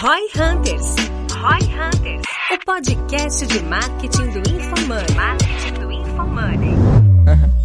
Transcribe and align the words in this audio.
Roy 0.00 0.28
Hunters. 0.36 0.94
Roy 1.32 1.74
Hunters. 1.74 2.22
O 2.52 2.64
podcast 2.64 3.44
de 3.48 3.58
marketing 3.64 4.30
do 4.30 4.38
InfoMoney. 4.38 5.16
Marketing 5.16 5.72
do 5.80 5.90
InfoMoney. 5.90 6.70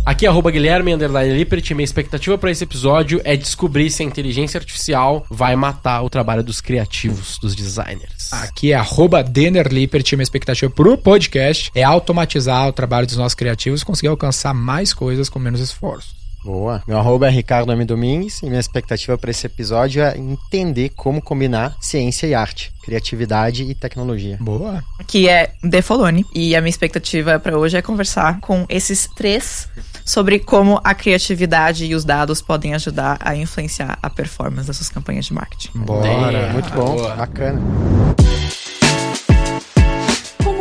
Aqui 0.04 0.26
é 0.26 0.30
arroba 0.30 0.50
Guilherme 0.50 0.96
Underline 0.96 1.32
Lippert. 1.38 1.70
Minha 1.76 1.84
expectativa 1.84 2.36
para 2.36 2.50
esse 2.50 2.64
episódio 2.64 3.22
é 3.24 3.38
descobrir 3.38 3.92
se 3.92 4.02
a 4.02 4.06
inteligência 4.08 4.58
artificial 4.58 5.24
vai 5.30 5.56
matar 5.56 6.02
o 6.02 6.10
trabalho 6.10 6.44
dos 6.44 6.60
criativos, 6.60 7.38
dos 7.38 7.54
designers. 7.54 8.34
Aqui 8.34 8.72
é 8.72 8.76
arroba 8.76 9.22
Denner 9.24 9.68
Lippert. 9.72 10.12
Minha 10.14 10.24
expectativa 10.24 10.72
pro 10.72 10.98
podcast 10.98 11.70
é 11.76 11.84
automatizar 11.84 12.68
o 12.68 12.74
trabalho 12.74 13.06
dos 13.06 13.16
nossos 13.16 13.36
criativos 13.36 13.84
e 13.84 13.86
conseguir 13.86 14.08
alcançar 14.08 14.56
mais 14.56 14.92
coisas 14.92 15.30
com 15.30 15.38
menos 15.38 15.60
esforço. 15.60 16.23
Boa. 16.44 16.84
Meu 16.88 16.98
arroba 16.98 17.28
é 17.28 17.30
Ricardo 17.30 17.72
M. 17.72 17.86
Domingues 17.86 18.42
e 18.42 18.48
minha 18.48 18.60
expectativa 18.60 19.18
para 19.18 19.32
esse 19.32 19.46
episódio 19.46 20.04
é 20.04 20.18
entender 20.18 20.90
como 20.90 21.22
combinar 21.22 21.76
ciência 21.80 22.28
e 22.28 22.34
arte, 22.34 22.72
criatividade 22.84 23.64
e 23.64 23.74
tecnologia. 23.74 24.38
Boa. 24.40 24.84
que 25.08 25.30
é 25.30 25.52
Defolone. 25.64 26.26
E 26.34 26.56
a 26.56 26.62
minha 26.62 26.70
expectativa 26.70 27.40
para 27.40 27.58
hoje 27.58 27.78
é 27.78 27.82
conversar 27.82 28.40
com 28.40 28.66
esses 28.68 29.08
três 29.16 29.70
sobre 30.06 30.40
como 30.40 30.80
a 30.84 30.94
criatividade 30.94 31.86
e 31.86 31.96
os 31.96 32.04
dados 32.04 32.42
podem 32.42 32.74
ajudar 32.74 33.18
a 33.20 33.36
influenciar 33.36 33.98
a 34.02 34.10
performance 34.10 34.68
das 34.68 34.78
suas 34.78 34.90
campanhas 34.90 35.26
de 35.26 35.34
marketing. 35.34 35.72
Bora. 35.76 36.52
Muito 36.52 36.70
bom, 36.74 36.96
Boa. 36.96 37.16
bacana. 37.16 37.62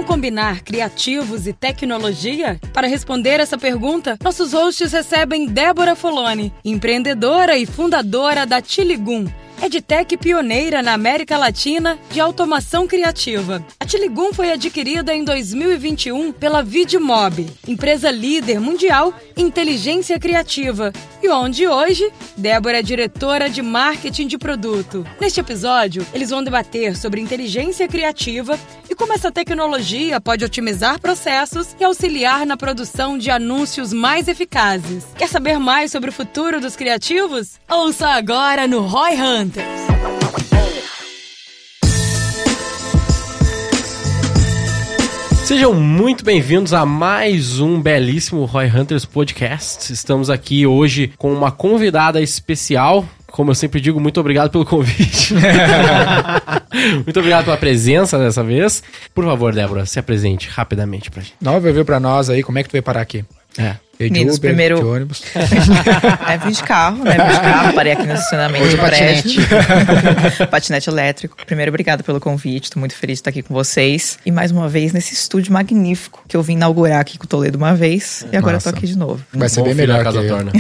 Como 0.03 0.15
combinar 0.15 0.63
criativos 0.63 1.47
e 1.47 1.53
tecnologia? 1.53 2.61
Para 2.73 2.89
responder 2.89 3.39
essa 3.39 3.57
pergunta, 3.57 4.19
nossos 4.23 4.53
hosts 4.53 4.91
recebem 4.93 5.47
Débora 5.47 5.95
Foloni, 5.95 6.53
empreendedora 6.65 7.57
e 7.57 7.65
fundadora 7.65 8.45
da 8.45 8.61
Tiligum. 8.61 9.27
EdTech 9.63 10.17
pioneira 10.17 10.83
na 10.83 10.93
América 10.93 11.39
Latina 11.39 11.97
de 12.11 12.19
automação 12.19 12.85
criativa. 12.85 13.65
A 13.79 13.87
Tiligum 13.87 14.33
foi 14.33 14.51
adquirida 14.51 15.15
em 15.15 15.23
2021 15.23 16.33
pela 16.33 16.65
Vidmob, 16.65 17.47
empresa 17.69 18.11
líder 18.11 18.59
mundial 18.59 19.15
em 19.37 19.53
inteligência 19.53 20.19
criativa, 20.19 20.93
e 21.23 21.29
onde 21.29 21.69
hoje 21.69 22.11
Débora 22.37 22.81
é 22.81 22.83
diretora 22.83 23.49
de 23.49 23.63
marketing 23.63 24.27
de 24.27 24.37
produto. 24.37 25.07
Neste 25.21 25.39
episódio, 25.39 26.05
eles 26.13 26.31
vão 26.31 26.43
debater 26.43 26.97
sobre 26.97 27.21
inteligência 27.21 27.87
criativa 27.87 28.59
e 28.91 28.97
como 28.97 29.13
essa 29.13 29.31
tecnologia 29.31 29.92
pode 30.25 30.45
otimizar 30.45 31.01
processos 31.01 31.77
e 31.79 31.85
auxiliar 31.85 32.47
na 32.47 32.57
produção 32.57 33.19
de 33.19 33.31
anúncios 33.31 33.93
mais 33.93 34.27
eficazes. 34.27 35.05
Quer 35.19 35.29
saber 35.29 35.59
mais 35.59 35.93
sobre 35.93 36.11
o 36.11 36.13
futuro 36.13 36.61
dos 36.61 36.77
criativos? 36.77 37.61
Ouça 37.71 38.09
agora 38.09 38.67
no 38.67 38.81
Roy 38.81 39.15
Hunters. 39.15 39.83
Sejam 45.45 45.75
muito 45.75 46.25
bem-vindos 46.25 46.73
a 46.73 46.87
mais 46.87 47.61
um 47.61 47.79
belíssimo 47.79 48.47
Roy 48.47 48.69
Hunters 48.69 49.05
Podcast. 49.05 49.93
Estamos 49.93 50.31
aqui 50.31 50.67
hoje 50.67 51.13
com 51.19 51.31
uma 51.31 51.53
convidada 51.53 52.23
especial. 52.23 53.07
Como 53.33 53.51
eu 53.51 53.55
sempre 53.55 53.81
digo, 53.81 53.99
muito 53.99 54.21
obrigado 54.21 54.51
pelo 54.51 54.65
convite. 54.65 55.33
muito 57.05 57.19
obrigado 57.19 57.47
pela 57.47 57.57
presença 57.57 58.19
dessa 58.19 58.45
vez. 58.45 58.83
Por 59.15 59.25
favor, 59.25 59.55
Débora, 59.55 59.87
se 59.87 59.99
apresente 59.99 60.49
rapidamente 60.51 61.11
pra 61.11 61.23
gente. 61.23 61.35
Nova 61.41 61.59
veio 61.73 61.85
pra 61.85 61.99
nós 61.99 62.29
aí, 62.29 62.43
como 62.43 62.59
é 62.59 62.63
que 62.63 62.69
tu 62.69 62.73
veio 62.73 62.83
parar 62.83 63.01
aqui? 63.01 63.25
É. 63.59 63.77
De 63.99 64.11
Meninos, 64.11 64.37
Uber, 64.39 64.51
primeiro- 64.51 64.79
de 64.79 64.85
ônibus. 64.85 65.23
É, 66.29 66.39
vim 66.39 66.51
de 66.51 66.63
carro, 66.63 67.05
né? 67.05 67.11
Vim 67.13 67.35
de 67.35 67.41
carro, 67.41 67.73
parei 67.75 67.93
aqui 67.93 68.07
no 68.07 68.15
estacionamento 68.15 68.65
Hoje 68.65 68.77
do 68.77 68.83
prédio. 68.83 69.47
patinete. 69.47 70.47
patinete 70.51 70.91
elétrico. 70.91 71.37
Primeiro, 71.47 71.71
obrigado 71.71 72.03
pelo 72.03 72.19
convite, 72.19 72.71
tô 72.71 72.81
muito 72.81 72.95
feliz 72.95 73.19
de 73.19 73.21
estar 73.21 73.31
aqui 73.31 73.43
com 73.43 73.53
vocês. 73.55 74.19
E 74.27 74.31
mais 74.33 74.51
uma 74.51 74.69
vez 74.69 74.93
nesse 74.93 75.13
estúdio 75.15 75.53
magnífico 75.53 76.23
que 76.27 76.37
eu 76.37 76.43
vim 76.43 76.55
inaugurar 76.55 77.01
aqui 77.01 77.17
com 77.19 77.25
o 77.25 77.29
Toledo 77.29 77.59
uma 77.59 77.75
vez. 77.75 78.27
E 78.33 78.37
agora 78.37 78.55
Nossa. 78.55 78.73
tô 78.73 78.77
aqui 78.79 78.87
de 78.87 78.97
novo. 78.97 79.23
Vai 79.33 79.49
ser 79.49 79.61
Bom 79.61 79.67
bem 79.67 79.75
melhor 79.75 80.01
a 80.01 80.05
casa 80.05 80.23
torna. 80.27 80.53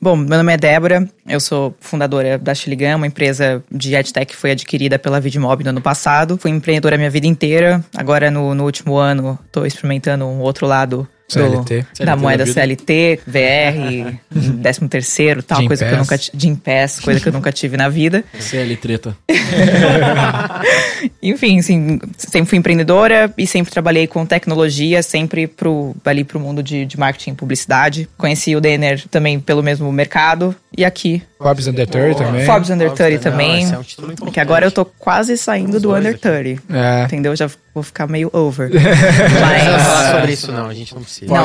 Bom, 0.00 0.16
meu 0.16 0.38
nome 0.38 0.52
é 0.52 0.56
Débora, 0.56 1.06
eu 1.28 1.38
sou 1.38 1.74
fundadora 1.78 2.38
da 2.38 2.54
Xiligan, 2.54 2.96
uma 2.96 3.06
empresa 3.06 3.62
de 3.70 3.94
EdTech 3.94 4.32
que 4.32 4.36
foi 4.36 4.52
adquirida 4.52 4.98
pela 4.98 5.20
Vidmob 5.20 5.62
no 5.62 5.70
ano 5.70 5.80
passado. 5.82 6.38
Fui 6.38 6.50
empreendedora 6.50 6.96
minha 6.96 7.10
vida 7.10 7.26
inteira, 7.26 7.84
agora 7.94 8.30
no, 8.30 8.54
no 8.54 8.64
último 8.64 8.96
ano 8.96 9.38
estou 9.46 9.66
experimentando 9.66 10.24
um 10.24 10.40
outro 10.40 10.66
lado 10.66 11.06
do- 11.28 11.32
CLT. 11.32 11.86
da 12.04 12.14
moeda 12.16 12.44
da. 12.44 12.52
CLT, 12.52 13.20
VR, 13.26 14.14
13 14.62 14.88
terceiro, 14.88 15.42
tal, 15.42 15.58
Gym 15.60 15.66
coisa 15.66 15.84
que 15.84 15.92
eu 15.92 15.98
Pass. 15.98 16.08
nunca 16.10 16.22
Gym 16.34 16.54
Pass, 16.54 17.00
coisa 17.00 17.20
que 17.20 17.28
eu 17.28 17.32
nunca 17.32 17.50
tive 17.52 17.76
na 17.76 17.88
vida. 17.88 18.24
CL 18.38 18.76
treta. 18.76 19.16
Enfim, 21.22 21.58
assim, 21.58 21.98
sempre 22.16 22.48
fui 22.50 22.58
empreendedora 22.58 23.32
e 23.36 23.46
sempre 23.46 23.72
trabalhei 23.72 24.06
com 24.06 24.24
tecnologia, 24.24 25.02
sempre 25.02 25.46
pro, 25.46 25.94
ali 26.04 26.24
pro 26.24 26.38
mundo 26.40 26.62
de, 26.62 26.84
de 26.84 26.98
marketing 26.98 27.30
e 27.30 27.34
publicidade. 27.34 28.08
Conheci 28.16 28.54
o 28.54 28.60
Denner 28.60 29.02
também 29.08 29.38
pelo 29.40 29.62
mesmo 29.62 29.90
mercado 29.92 30.54
e 30.76 30.84
aqui 30.84 31.22
Forbes 31.38 31.66
Under 31.66 31.86
30 31.86 32.24
também. 32.24 32.44
Forbes 32.46 32.70
Under 32.70 32.90
30 32.92 33.30
Não, 33.30 33.32
também. 33.36 33.62
esse 33.62 33.74
é 33.74 33.78
um 33.78 34.30
que 34.30 34.40
agora 34.40 34.66
eu 34.66 34.70
tô 34.70 34.84
quase 34.84 35.36
saindo 35.36 35.78
do 35.80 35.94
Under 35.94 36.18
30. 36.18 36.62
É. 36.72 37.04
Entendeu? 37.04 37.34
Já 37.36 37.48
vou 37.76 37.82
ficar 37.82 38.06
meio 38.06 38.30
over. 38.32 38.70
Não 38.72 38.80
precisa 38.80 39.78
falar 39.78 40.02
Mas. 40.02 40.10
sobre 40.12 40.32
isso 40.32 40.52
não, 40.52 40.66
a 40.68 40.74
gente 40.74 40.94
não 40.94 41.02
precisa. 41.02 41.26
Não, 41.32 41.44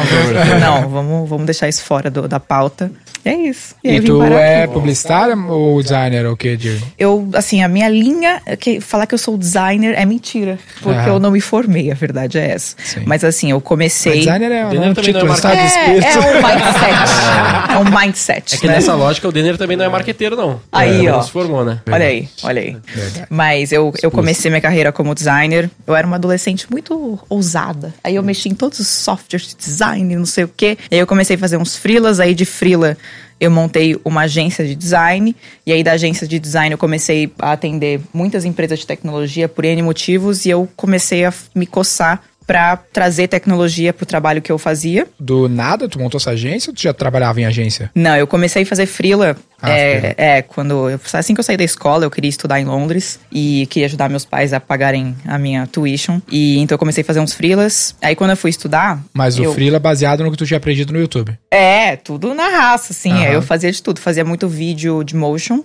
não 0.81 0.90
vamos, 0.90 1.30
vamos 1.30 1.46
deixar 1.46 1.68
isso 1.68 1.84
fora 1.84 2.09
do- 2.09 2.28
da 2.28 2.40
pauta. 2.40 2.90
E 3.24 3.30
é 3.30 3.36
isso. 3.36 3.75
E 3.84 4.00
vim 4.00 4.08
tu 4.08 4.24
é 4.24 4.64
aqui. 4.64 4.74
publicitária 4.74 5.36
ou 5.38 5.81
designer 5.84 6.25
ou 6.25 6.34
o 6.34 6.38
que, 6.38 6.56
Dir? 6.58 6.81
Eu, 6.97 7.30
assim, 7.34 7.62
a 7.62 7.68
minha 7.68 7.88
linha, 7.88 8.41
é 8.47 8.56
que 8.56 8.80
falar 8.81 9.06
que 9.06 9.14
eu 9.14 9.18
sou 9.20 9.38
designer 9.38 9.94
é 9.96 10.06
mentira. 10.06 10.58
Porque 10.81 11.00
Ah. 11.02 11.09
eu 11.09 11.20
não 11.20 11.30
me 11.31 11.40
formei, 11.41 11.91
a 11.91 11.94
verdade 11.94 12.40
é 12.40 12.52
essa. 12.52 12.75
Sim. 12.84 13.02
Mas 13.06 13.24
assim, 13.24 13.52
eu 13.52 13.58
Mas 13.58 13.64
comecei. 13.68 14.20
designer 14.20 14.52
é 14.52 14.66
um 14.66 14.74
não 14.74 14.84
é 14.86 14.94
título, 14.96 15.31
É, 15.31 15.66
espírito. 15.66 16.08
é 16.08 16.20
um 16.20 16.41
mindset. 16.41 17.12
é 17.72 17.78
um 17.78 18.00
mindset. 18.00 18.56
É 18.56 18.58
que 18.58 18.68
né? 18.68 18.74
nessa 18.75 18.96
lógica 18.96 19.28
o 19.28 19.31
Denner 19.31 19.58
também 19.58 19.78
não 19.78 19.86
é 19.86 19.90
marqueteiro, 19.90 20.36
não. 20.36 20.59
Aí, 20.72 20.91
Também 20.94 21.09
ó. 21.09 21.16
Não 21.18 21.24
se 21.24 21.31
formou, 21.31 21.64
né? 21.64 21.80
Olha 21.91 22.06
aí, 22.06 22.28
olha 22.44 22.62
aí. 22.62 22.78
Verdade. 22.96 23.28
Mas 23.30 23.72
eu, 23.72 23.94
eu 24.02 24.09
comecei 24.09 24.50
minha 24.50 24.62
carreira 24.62 24.91
como 24.91 25.14
designer. 25.14 25.70
Eu 25.86 25.96
era 25.96 26.08
uma 26.08 26.18
adolescente 26.22 26.68
muito 26.70 27.20
ousada. 27.30 27.94
Aí 28.04 28.16
eu 28.16 28.24
mexi 28.24 28.50
em 28.50 28.56
todos 28.56 28.80
os 28.80 28.88
softwares 28.88 29.50
de 29.50 29.56
design, 29.56 30.16
não 30.16 30.26
sei 30.26 30.46
o 30.46 30.48
quê. 30.48 30.78
E 30.90 30.96
aí 30.96 31.02
eu 31.02 31.08
comecei 31.08 31.36
a 31.36 31.40
fazer 31.40 31.58
uns 31.58 31.76
freelas. 31.76 32.20
Aí 32.20 32.34
de 32.34 32.46
freela 32.46 32.98
eu 33.40 33.50
montei 33.50 34.00
uma 34.06 34.22
agência 34.22 34.66
de 34.66 34.76
design. 34.76 35.36
E 35.66 35.74
aí 35.74 35.84
da 35.84 35.94
agência 35.94 36.28
de 36.28 36.40
design 36.40 36.72
eu 36.72 36.78
comecei 36.78 37.32
a 37.40 37.52
atender 37.52 38.00
muitas 38.14 38.46
empresas 38.46 38.80
de 38.80 38.88
tecnologia 38.88 39.50
por 39.50 39.66
N 39.66 39.82
motivos. 39.82 40.46
E 40.46 40.50
eu 40.50 40.70
comecei 40.76 41.26
a 41.26 41.34
me 41.54 41.66
coçar 41.66 42.22
para 42.46 42.76
trazer 42.76 43.28
tecnologia 43.28 43.94
pro 43.94 44.06
trabalho 44.06 44.42
que 44.42 44.52
eu 44.52 44.58
fazia. 44.58 45.08
Do 45.18 45.48
nada, 45.48 45.88
tu 45.88 45.98
montou 45.98 46.18
essa 46.18 46.32
agência 46.32 46.70
ou 46.70 46.76
tu 46.76 46.82
já 46.82 46.94
trabalhava 46.94 47.40
em 47.40 47.46
agência? 47.46 47.90
Não, 47.96 48.16
eu 48.16 48.28
comecei 48.28 48.64
a 48.64 48.66
fazer 48.66 48.88
freela. 48.88 49.38
Ah, 49.62 49.72
é, 49.72 50.16
é, 50.18 50.42
quando 50.42 50.90
eu, 50.90 51.00
assim 51.14 51.34
que 51.34 51.40
eu 51.40 51.44
saí 51.44 51.56
da 51.58 51.64
escola, 51.64 52.04
eu 52.06 52.12
queria 52.12 52.30
estudar 52.30 52.60
em 52.60 52.66
Londres 52.66 53.20
e 53.32 53.68
queria 53.70 53.86
ajudar 53.86 54.10
meus 54.10 54.26
pais 54.26 54.54
a 54.54 54.60
pagarem 54.60 55.16
a 55.26 55.38
minha 55.38 55.68
tuition. 55.68 56.20
E 56.30 56.58
então 56.60 56.76
eu 56.76 56.80
comecei 56.80 57.02
a 57.04 57.06
fazer 57.06 57.20
uns 57.20 57.34
freelas. 57.34 57.96
Aí 58.02 58.16
quando 58.16 58.32
eu 58.32 58.38
fui 58.38 58.50
estudar, 58.50 59.00
Mas 59.14 59.38
o 59.38 59.44
eu, 59.44 59.54
freela 59.54 59.78
é 59.78 59.80
baseado 59.80 60.24
no 60.24 60.32
que 60.32 60.38
tu 60.38 60.46
tinha 60.46 60.58
aprendido 60.58 60.92
no 60.94 61.00
YouTube. 61.00 61.38
é, 61.52 61.96
tudo 61.96 62.34
na 62.34 62.48
raça, 62.50 62.92
assim. 62.94 63.12
Aham. 63.12 63.24
Eu 63.26 63.42
fazia 63.42 63.72
de 63.72 63.82
tudo. 63.84 64.00
Fazia 64.00 64.26
muito 64.26 64.48
vídeo 64.48 65.04
de 65.04 65.16
motion. 65.16 65.64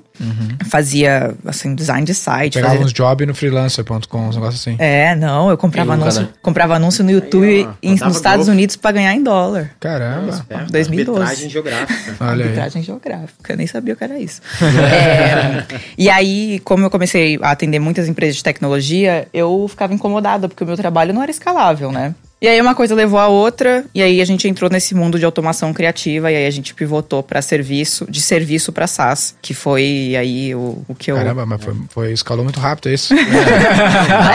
Fazia, 0.69 1.35
assim, 1.47 1.75
design 1.75 2.05
de 2.07 2.15
site. 2.15 2.55
Pegava 2.55 2.73
fazia- 2.75 2.87
uns 2.87 2.93
jobs 2.93 3.27
no 3.27 3.35
freelancer.com, 3.35 4.29
uns 4.29 4.35
negócios 4.35 4.61
assim. 4.61 4.77
É, 4.79 5.15
não, 5.15 5.51
eu 5.51 5.57
comprava 5.59 5.93
nunca, 5.97 6.05
anúncio, 6.09 6.23
né? 6.23 6.29
comprava 6.43 6.75
anúncio 6.77 7.05
no 7.05 7.11
YouTube 7.11 7.47
Aí, 7.47 7.67
ó, 7.67 7.73
em- 7.83 7.97
nos 7.99 8.17
Estados. 8.17 8.47
Unidos 8.49 8.77
pra 8.77 8.93
ganhar 8.93 9.13
em 9.15 9.23
dólar. 9.23 9.73
Caramba. 9.81 10.31
Esperto, 10.31 10.73
2012. 10.73 11.21
Arbitragem 11.21 11.51
geográfica. 11.51 12.17
Olha 12.21 12.33
aí. 12.33 12.43
Arbitragem 12.43 12.83
geográfica, 12.83 13.53
eu 13.53 13.57
nem 13.57 13.67
sabia 13.67 13.86
o 13.93 13.97
que 13.97 14.05
era 14.05 14.19
isso. 14.19 14.41
É, 14.87 15.65
e 15.97 16.09
aí, 16.09 16.61
como 16.61 16.85
eu 16.85 16.91
comecei 16.91 17.39
a 17.43 17.51
atender 17.51 17.79
muitas 17.79 18.09
empresas 18.09 18.37
de 18.37 18.43
tecnologia, 18.43 19.29
eu 19.33 19.67
ficava 19.69 19.93
incomodada, 19.93 20.49
porque 20.49 20.65
o 20.65 20.67
meu 20.67 20.77
trabalho 20.77 21.13
não 21.13 21.23
era 21.23 21.31
escalável, 21.31 21.91
né? 21.91 22.15
E 22.39 22.47
aí 22.47 22.61
uma 22.61 22.75
coisa 22.75 22.95
levou 22.95 23.19
a 23.19 23.29
outra, 23.29 23.83
e 23.95 24.03
aí 24.03 24.21
a 24.21 24.25
gente 24.27 24.47
entrou 24.47 24.69
nesse 24.71 24.95
mundo 24.95 25.19
de 25.19 25.25
automação 25.25 25.73
criativa, 25.73 26.31
e 26.31 26.37
aí 26.37 26.47
a 26.47 26.51
gente 26.51 26.75
pivotou 26.75 27.23
para 27.23 27.41
serviço, 27.41 28.07
de 28.11 28.21
serviço 28.21 28.73
para 28.75 28.87
SaaS, 28.87 29.35
que 29.41 29.55
foi 29.55 30.15
aí 30.19 30.55
o, 30.55 30.85
o 30.87 30.95
que 30.95 31.11
eu. 31.11 31.17
Caramba, 31.17 31.47
mas 31.47 31.65
foi, 31.65 31.75
foi- 31.89 32.13
escalou 32.13 32.45
muito 32.45 32.61
rápido 32.61 32.91
isso. 32.93 33.15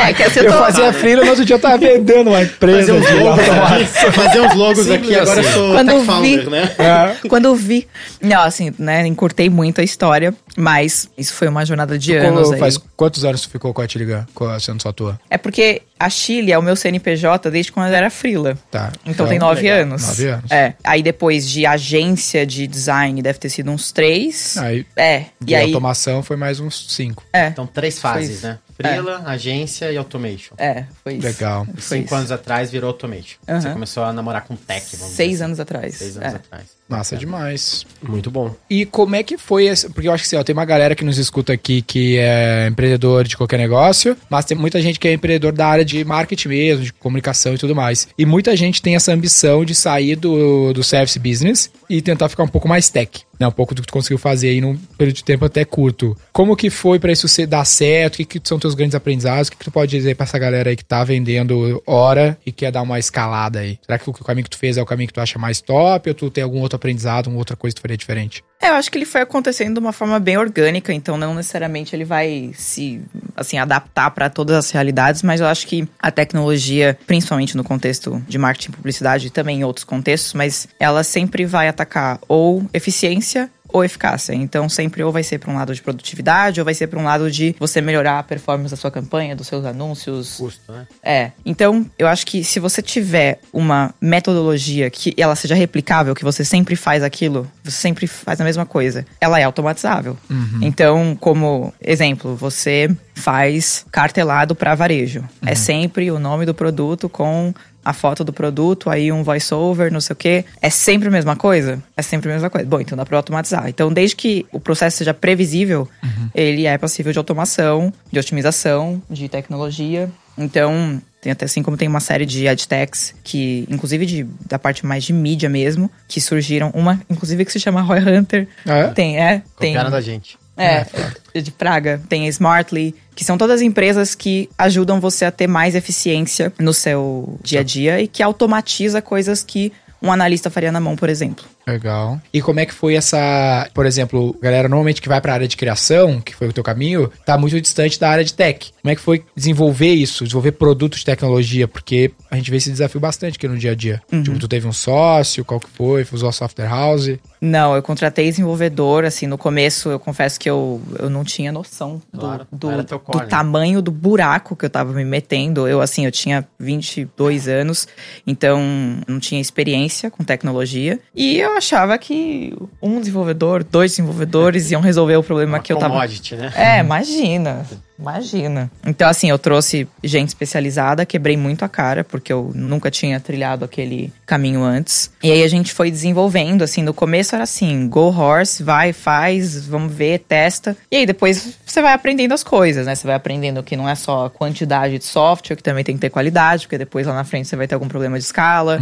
É, 0.07 0.13
que 0.13 0.23
Eu 0.39 0.45
tô- 0.47 0.57
fazia 0.57 0.91
freela, 0.93 1.23
no 1.23 1.29
outro 1.29 1.45
dia 1.45 1.55
eu 1.55 1.59
tava 1.59 1.77
vendendo 1.77 2.29
uma 2.31 2.41
empresa. 2.41 2.93
Fazer 2.93 2.93
uns 2.93 3.07
de 3.07 3.13
logos 3.13 3.45
fazer 4.15 4.41
uns 4.41 4.55
logos 4.55 4.83
Simples 4.85 5.01
aqui, 5.03 5.15
agora 5.15 5.37
eu 5.41 5.43
assim. 5.45 5.53
sou 5.53 5.71
Quando 5.73 5.87
tech 5.87 5.99
eu 5.99 6.05
founder, 6.05 6.43
vi- 6.43 6.49
né? 6.49 6.71
É. 6.79 7.15
Quando 7.29 7.45
eu 7.45 7.55
vi, 7.55 7.87
não, 8.21 8.41
assim, 8.41 8.73
né, 8.79 9.05
encurtei 9.05 9.47
muito 9.49 9.79
a 9.79 9.83
história, 9.83 10.33
Mas 10.57 11.09
isso 11.17 11.33
foi 11.33 11.47
uma 11.47 11.65
jornada 11.65 11.97
de 11.97 12.13
Ficou- 12.13 12.27
anos 12.27 12.51
aí. 12.51 12.59
faz 12.59 12.77
quantos 12.95 13.23
anos 13.25 13.41
tu 13.41 13.49
ficou 13.49 13.73
com 13.73 13.81
a 13.81 13.87
Tiligan, 13.87 14.25
com 14.33 14.45
a- 14.45 14.59
sendo 14.59 14.81
só 14.81 14.91
tua? 14.91 15.19
É 15.29 15.37
porque 15.37 15.81
a 15.99 16.09
Chile 16.09 16.51
é 16.51 16.57
o 16.57 16.61
meu 16.61 16.75
CNPJ 16.75 17.49
desde 17.49 17.71
quando 17.71 17.87
eu 17.89 17.95
era 17.95 18.09
frila. 18.09 18.57
Tá. 18.69 18.91
Então, 19.05 19.27
tem 19.27 19.39
nove 19.39 19.61
legal. 19.61 19.79
anos. 19.81 20.01
Nove 20.07 20.27
anos. 20.27 20.51
É. 20.51 20.73
Aí 20.83 21.01
depois 21.01 21.49
de 21.49 21.65
agência 21.65 22.45
de 22.45 22.67
design 22.67 23.21
deve 23.21 23.39
ter 23.39 23.49
sido 23.49 23.71
uns 23.71 23.91
três. 23.91 24.57
Aí, 24.57 24.85
É. 24.95 25.25
de 25.39 25.53
E 25.53 25.55
aí. 25.55 25.65
automação 25.65 26.21
foi 26.23 26.35
mais 26.35 26.59
uns 26.59 26.87
cinco. 26.89 27.23
É. 27.31 27.47
Então, 27.47 27.65
três 27.65 27.97
fases, 27.99 28.41
né? 28.41 28.59
Freela, 28.75 29.21
agência 29.27 29.91
e 29.91 29.97
automation. 29.97 30.55
É, 30.57 30.85
foi 31.03 31.13
isso. 31.13 31.27
Legal. 31.27 31.67
E 31.77 31.81
Foi 31.81 31.97
cinco 31.99 32.05
isso. 32.07 32.15
anos 32.15 32.31
atrás 32.31 32.71
virou 32.71 32.87
automation. 32.89 33.37
Você 33.45 33.67
Aham. 33.67 33.73
começou 33.73 34.03
a 34.03 34.11
namorar 34.11 34.41
com 34.43 34.55
tech, 34.55 34.95
vamos 34.97 35.13
Seis 35.15 35.31
dizer 35.33 35.43
anos 35.43 35.59
atrás. 35.59 35.85
assim. 35.93 35.97
Seis 36.05 36.17
anos 36.17 36.33
É. 36.33 36.35
atrás. 36.37 36.63
Massa 36.91 37.15
demais. 37.15 37.85
Muito 38.03 38.29
bom. 38.29 38.53
E 38.69 38.85
como 38.85 39.15
é 39.15 39.23
que 39.23 39.37
foi 39.37 39.67
esse? 39.67 39.89
Porque 39.89 40.09
eu 40.09 40.11
acho 40.11 40.23
que 40.23 40.27
assim, 40.27 40.35
ó, 40.35 40.43
tem 40.43 40.51
uma 40.53 40.65
galera 40.65 40.93
que 40.93 41.05
nos 41.05 41.17
escuta 41.17 41.53
aqui 41.53 41.81
que 41.81 42.17
é 42.17 42.67
empreendedor 42.67 43.23
de 43.23 43.37
qualquer 43.37 43.57
negócio, 43.57 44.17
mas 44.29 44.43
tem 44.43 44.57
muita 44.57 44.81
gente 44.81 44.99
que 44.99 45.07
é 45.07 45.13
empreendedor 45.13 45.53
da 45.53 45.67
área 45.67 45.85
de 45.85 46.03
marketing 46.03 46.49
mesmo, 46.49 46.83
de 46.83 46.91
comunicação 46.91 47.53
e 47.53 47.57
tudo 47.57 47.73
mais. 47.73 48.09
E 48.17 48.25
muita 48.25 48.57
gente 48.57 48.81
tem 48.81 48.95
essa 48.95 49.13
ambição 49.13 49.63
de 49.63 49.73
sair 49.73 50.17
do, 50.17 50.73
do 50.73 50.83
service 50.83 51.17
business 51.17 51.71
e 51.89 52.01
tentar 52.01 52.27
ficar 52.27 52.43
um 52.43 52.47
pouco 52.49 52.67
mais 52.67 52.89
tech. 52.89 53.21
Né, 53.39 53.47
um 53.47 53.51
pouco 53.51 53.73
do 53.73 53.81
que 53.81 53.87
tu 53.87 53.93
conseguiu 53.93 54.19
fazer 54.19 54.49
aí 54.49 54.61
num 54.61 54.77
período 54.95 55.15
de 55.15 55.23
tempo 55.23 55.43
até 55.43 55.65
curto. 55.65 56.15
Como 56.31 56.55
que 56.55 56.69
foi 56.69 56.99
pra 56.99 57.11
isso 57.11 57.27
ser, 57.27 57.47
dar 57.47 57.65
certo? 57.65 58.13
O 58.13 58.17
que, 58.17 58.39
que 58.39 58.47
são 58.47 58.59
teus 58.59 58.75
grandes 58.75 58.93
aprendizados? 58.93 59.47
O 59.47 59.51
que, 59.51 59.57
que 59.57 59.65
tu 59.65 59.71
pode 59.71 59.89
dizer 59.89 60.15
pra 60.15 60.25
essa 60.25 60.37
galera 60.37 60.69
aí 60.69 60.75
que 60.75 60.85
tá 60.85 61.03
vendendo 61.03 61.81
hora 61.87 62.37
e 62.45 62.51
quer 62.51 62.71
dar 62.71 62.83
uma 62.83 62.99
escalada 62.99 63.61
aí? 63.61 63.79
Será 63.83 63.97
que 63.97 64.07
o 64.07 64.13
caminho 64.13 64.43
que 64.43 64.51
tu 64.51 64.59
fez 64.59 64.77
é 64.77 64.81
o 64.83 64.85
caminho 64.85 65.07
que 65.07 65.13
tu 65.15 65.21
acha 65.21 65.39
mais 65.39 65.59
top? 65.59 66.07
Ou 66.07 66.13
tu 66.13 66.29
tem 66.29 66.43
algum 66.43 66.59
outro 66.59 66.75
aprendizado, 66.81 67.27
uma 67.27 67.37
outra 67.37 67.55
coisa 67.55 67.75
que 67.75 67.79
tu 67.79 67.83
faria 67.83 67.95
diferente? 67.95 68.43
É, 68.59 68.69
eu 68.69 68.73
acho 68.73 68.91
que 68.91 68.97
ele 68.97 69.05
foi 69.05 69.21
acontecendo 69.21 69.75
de 69.75 69.79
uma 69.79 69.91
forma 69.91 70.19
bem 70.19 70.37
orgânica, 70.37 70.93
então 70.93 71.17
não 71.17 71.33
necessariamente 71.33 71.95
ele 71.95 72.05
vai 72.05 72.51
se, 72.55 73.01
assim, 73.35 73.57
adaptar 73.57 74.11
para 74.11 74.29
todas 74.29 74.55
as 74.55 74.71
realidades, 74.71 75.23
mas 75.23 75.41
eu 75.41 75.47
acho 75.47 75.65
que 75.65 75.87
a 75.99 76.11
tecnologia, 76.11 76.97
principalmente 77.07 77.57
no 77.57 77.63
contexto 77.63 78.21
de 78.27 78.37
marketing 78.37 78.71
publicidade 78.71 79.27
e 79.27 79.29
também 79.29 79.59
em 79.59 79.63
outros 79.63 79.83
contextos, 79.83 80.33
mas 80.33 80.67
ela 80.79 81.03
sempre 81.03 81.45
vai 81.45 81.67
atacar 81.67 82.19
ou 82.27 82.63
eficiência 82.73 83.49
ou 83.71 83.83
eficácia. 83.83 84.33
Então, 84.33 84.67
sempre 84.69 85.03
ou 85.03 85.11
vai 85.11 85.23
ser 85.23 85.39
para 85.39 85.51
um 85.51 85.55
lado 85.55 85.73
de 85.73 85.81
produtividade, 85.81 86.59
ou 86.59 86.65
vai 86.65 86.73
ser 86.73 86.87
para 86.87 86.99
um 86.99 87.03
lado 87.03 87.29
de 87.31 87.55
você 87.59 87.81
melhorar 87.81 88.19
a 88.19 88.23
performance 88.23 88.71
da 88.71 88.77
sua 88.77 88.91
campanha, 88.91 89.35
dos 89.35 89.47
seus 89.47 89.65
anúncios, 89.65 90.35
Custo, 90.37 90.71
né? 90.71 90.87
é. 91.03 91.31
Então, 91.45 91.85
eu 91.97 92.07
acho 92.07 92.25
que 92.25 92.43
se 92.43 92.59
você 92.59 92.81
tiver 92.81 93.39
uma 93.51 93.93
metodologia 93.99 94.89
que 94.89 95.13
ela 95.17 95.35
seja 95.35 95.55
replicável, 95.55 96.15
que 96.15 96.23
você 96.23 96.43
sempre 96.43 96.75
faz 96.75 97.03
aquilo, 97.03 97.49
você 97.63 97.77
sempre 97.77 98.07
faz 98.07 98.39
a 98.39 98.43
mesma 98.43 98.65
coisa, 98.65 99.05
ela 99.19 99.39
é 99.39 99.43
automatizável. 99.43 100.17
Então, 100.61 101.17
como 101.19 101.73
exemplo, 101.81 102.35
você 102.35 102.89
faz 103.15 103.85
cartelado 103.91 104.55
para 104.55 104.75
varejo. 104.75 105.23
É 105.45 105.55
sempre 105.55 106.11
o 106.11 106.19
nome 106.19 106.45
do 106.45 106.53
produto 106.53 107.07
com 107.07 107.53
a 107.83 107.93
foto 107.93 108.23
do 108.23 108.31
produto, 108.31 108.89
aí 108.89 109.11
um 109.11 109.23
voiceover, 109.23 109.91
não 109.91 110.01
sei 110.01 110.13
o 110.13 110.17
quê. 110.17 110.45
É 110.61 110.69
sempre 110.69 111.07
a 111.07 111.11
mesma 111.11 111.35
coisa? 111.35 111.81
É 111.95 112.01
sempre 112.01 112.29
a 112.29 112.33
mesma 112.33 112.49
coisa. 112.49 112.67
Bom, 112.67 112.79
então 112.79 112.97
dá 112.97 113.05
pra 113.05 113.17
automatizar. 113.17 113.67
Então, 113.67 113.91
desde 113.91 114.15
que 114.15 114.45
o 114.51 114.59
processo 114.59 114.97
seja 114.97 115.13
previsível, 115.13 115.87
ele 116.33 116.65
é 116.65 116.77
passível 116.77 117.11
de 117.11 117.17
automação, 117.17 117.91
de 118.11 118.19
otimização, 118.19 119.01
de 119.09 119.27
tecnologia. 119.27 120.09
Então, 120.37 121.01
tem 121.21 121.31
até 121.31 121.45
assim 121.45 121.61
como 121.61 121.77
tem 121.77 121.87
uma 121.87 121.99
série 121.99 122.25
de 122.25 122.47
adtechs 122.47 123.13
que, 123.23 123.67
inclusive 123.69 124.05
de, 124.05 124.23
da 124.47 124.57
parte 124.57 124.85
mais 124.85 125.03
de 125.03 125.13
mídia 125.13 125.49
mesmo, 125.49 125.89
que 126.07 126.19
surgiram. 126.19 126.71
Uma, 126.73 127.01
inclusive, 127.09 127.45
que 127.45 127.51
se 127.51 127.59
chama 127.59 127.81
Roy 127.81 127.99
Hunter. 127.99 128.47
Ah, 128.65 128.77
é? 128.77 128.87
Tem, 128.87 129.17
é. 129.19 129.43
Tem, 129.59 129.73
Copiaram 129.73 129.91
da 129.91 130.01
gente. 130.01 130.37
É, 130.61 131.41
de 131.41 131.51
Praga. 131.51 132.01
Tem 132.07 132.25
a 132.25 132.29
Smartly, 132.29 132.95
que 133.15 133.23
são 133.23 133.37
todas 133.37 133.61
empresas 133.61 134.15
que 134.15 134.49
ajudam 134.57 134.99
você 134.99 135.25
a 135.25 135.31
ter 135.31 135.47
mais 135.47 135.75
eficiência 135.75 136.53
no 136.59 136.73
seu 136.73 137.39
dia 137.41 137.61
a 137.61 137.63
dia 137.63 138.01
e 138.01 138.07
que 138.07 138.21
automatiza 138.21 139.01
coisas 139.01 139.43
que 139.43 139.71
um 140.01 140.11
analista 140.11 140.49
faria 140.49 140.71
na 140.71 140.79
mão, 140.79 140.95
por 140.95 141.09
exemplo. 141.09 141.45
Legal. 141.65 142.19
E 142.33 142.41
como 142.41 142.59
é 142.59 142.65
que 142.65 142.73
foi 142.73 142.95
essa, 142.95 143.69
por 143.73 143.85
exemplo, 143.85 144.35
galera 144.41 144.67
normalmente 144.67 145.01
que 145.01 145.07
vai 145.07 145.21
pra 145.21 145.33
área 145.33 145.47
de 145.47 145.55
criação, 145.57 146.19
que 146.19 146.35
foi 146.35 146.47
o 146.47 146.53
teu 146.53 146.63
caminho, 146.63 147.11
tá 147.25 147.37
muito 147.37 147.59
distante 147.61 147.99
da 147.99 148.09
área 148.09 148.23
de 148.23 148.33
tech. 148.33 148.71
Como 148.81 148.91
é 148.91 148.95
que 148.95 149.01
foi 149.01 149.23
desenvolver 149.35 149.93
isso, 149.93 150.23
desenvolver 150.23 150.53
produtos 150.53 150.99
de 150.99 151.05
tecnologia? 151.05 151.67
Porque 151.67 152.11
a 152.29 152.35
gente 152.35 152.49
vê 152.49 152.57
esse 152.57 152.71
desafio 152.71 152.99
bastante 152.99 153.37
aqui 153.37 153.47
no 153.47 153.57
dia 153.57 153.71
a 153.71 153.75
dia. 153.75 154.01
Tipo, 154.09 154.39
tu 154.39 154.47
teve 154.47 154.67
um 154.67 154.73
sócio, 154.73 155.45
qual 155.45 155.59
que 155.59 155.69
foi? 155.69 156.05
Usou 156.11 156.29
a 156.29 156.31
software 156.31 156.67
house? 156.67 157.11
Não, 157.39 157.75
eu 157.75 157.81
contratei 157.81 158.29
desenvolvedor, 158.29 159.05
assim, 159.05 159.25
no 159.25 159.37
começo 159.37 159.89
eu 159.89 159.99
confesso 159.99 160.39
que 160.39 160.49
eu, 160.49 160.81
eu 160.99 161.09
não 161.09 161.23
tinha 161.23 161.51
noção 161.51 162.01
do, 162.13 162.19
Claro, 162.19 162.47
do, 162.51 162.83
do 162.83 163.27
tamanho 163.27 163.81
do 163.81 163.91
buraco 163.91 164.55
que 164.55 164.65
eu 164.65 164.69
tava 164.69 164.93
me 164.93 165.05
metendo. 165.05 165.67
Eu, 165.67 165.81
assim, 165.81 166.05
eu 166.05 166.11
tinha 166.11 166.47
22 166.59 167.47
anos, 167.47 167.87
então 168.25 168.59
não 169.07 169.19
tinha 169.19 169.39
experiência 169.41 170.11
com 170.11 170.23
tecnologia. 170.23 170.99
E 171.15 171.37
eu 171.37 171.50
achava 171.57 171.97
que 171.97 172.53
um 172.81 172.99
desenvolvedor, 172.99 173.63
dois 173.63 173.91
desenvolvedores 173.91 174.71
iam 174.71 174.81
resolver 174.81 175.15
o 175.15 175.23
problema 175.23 175.57
Uma 175.57 175.63
que 175.63 175.71
eu 175.71 175.77
tava... 175.77 175.93
commodity, 175.93 176.35
né? 176.35 176.51
É, 176.55 176.79
imagina. 176.79 177.65
Imagina. 178.01 178.69
Então, 178.85 179.07
assim, 179.07 179.29
eu 179.29 179.37
trouxe 179.37 179.87
gente 180.03 180.29
especializada, 180.29 181.05
quebrei 181.05 181.37
muito 181.37 181.63
a 181.63 181.69
cara, 181.69 182.03
porque 182.03 182.33
eu 182.33 182.51
nunca 182.55 182.89
tinha 182.89 183.19
trilhado 183.19 183.63
aquele 183.63 184.11
caminho 184.25 184.63
antes. 184.63 185.11
E 185.21 185.31
aí 185.31 185.43
a 185.43 185.47
gente 185.47 185.71
foi 185.71 185.91
desenvolvendo, 185.91 186.63
assim, 186.63 186.81
no 186.81 186.93
começo 186.93 187.35
era 187.35 187.43
assim, 187.43 187.87
go 187.87 188.09
horse, 188.09 188.63
vai, 188.63 188.91
faz, 188.91 189.67
vamos 189.67 189.93
ver, 189.93 190.19
testa. 190.19 190.75
E 190.89 190.97
aí 190.97 191.05
depois 191.05 191.57
você 191.65 191.81
vai 191.81 191.93
aprendendo 191.93 192.33
as 192.33 192.43
coisas, 192.43 192.87
né? 192.87 192.95
Você 192.95 193.05
vai 193.05 193.15
aprendendo 193.15 193.61
que 193.61 193.77
não 193.77 193.87
é 193.87 193.93
só 193.93 194.25
a 194.25 194.29
quantidade 194.29 194.97
de 194.97 195.05
software, 195.05 195.55
que 195.55 195.63
também 195.63 195.83
tem 195.83 195.95
que 195.95 196.01
ter 196.01 196.09
qualidade, 196.09 196.65
porque 196.65 196.77
depois 196.79 197.05
lá 197.05 197.13
na 197.13 197.23
frente 197.23 197.47
você 197.47 197.55
vai 197.55 197.67
ter 197.67 197.75
algum 197.75 197.87
problema 197.87 198.17
de 198.17 198.25
escala. 198.25 198.81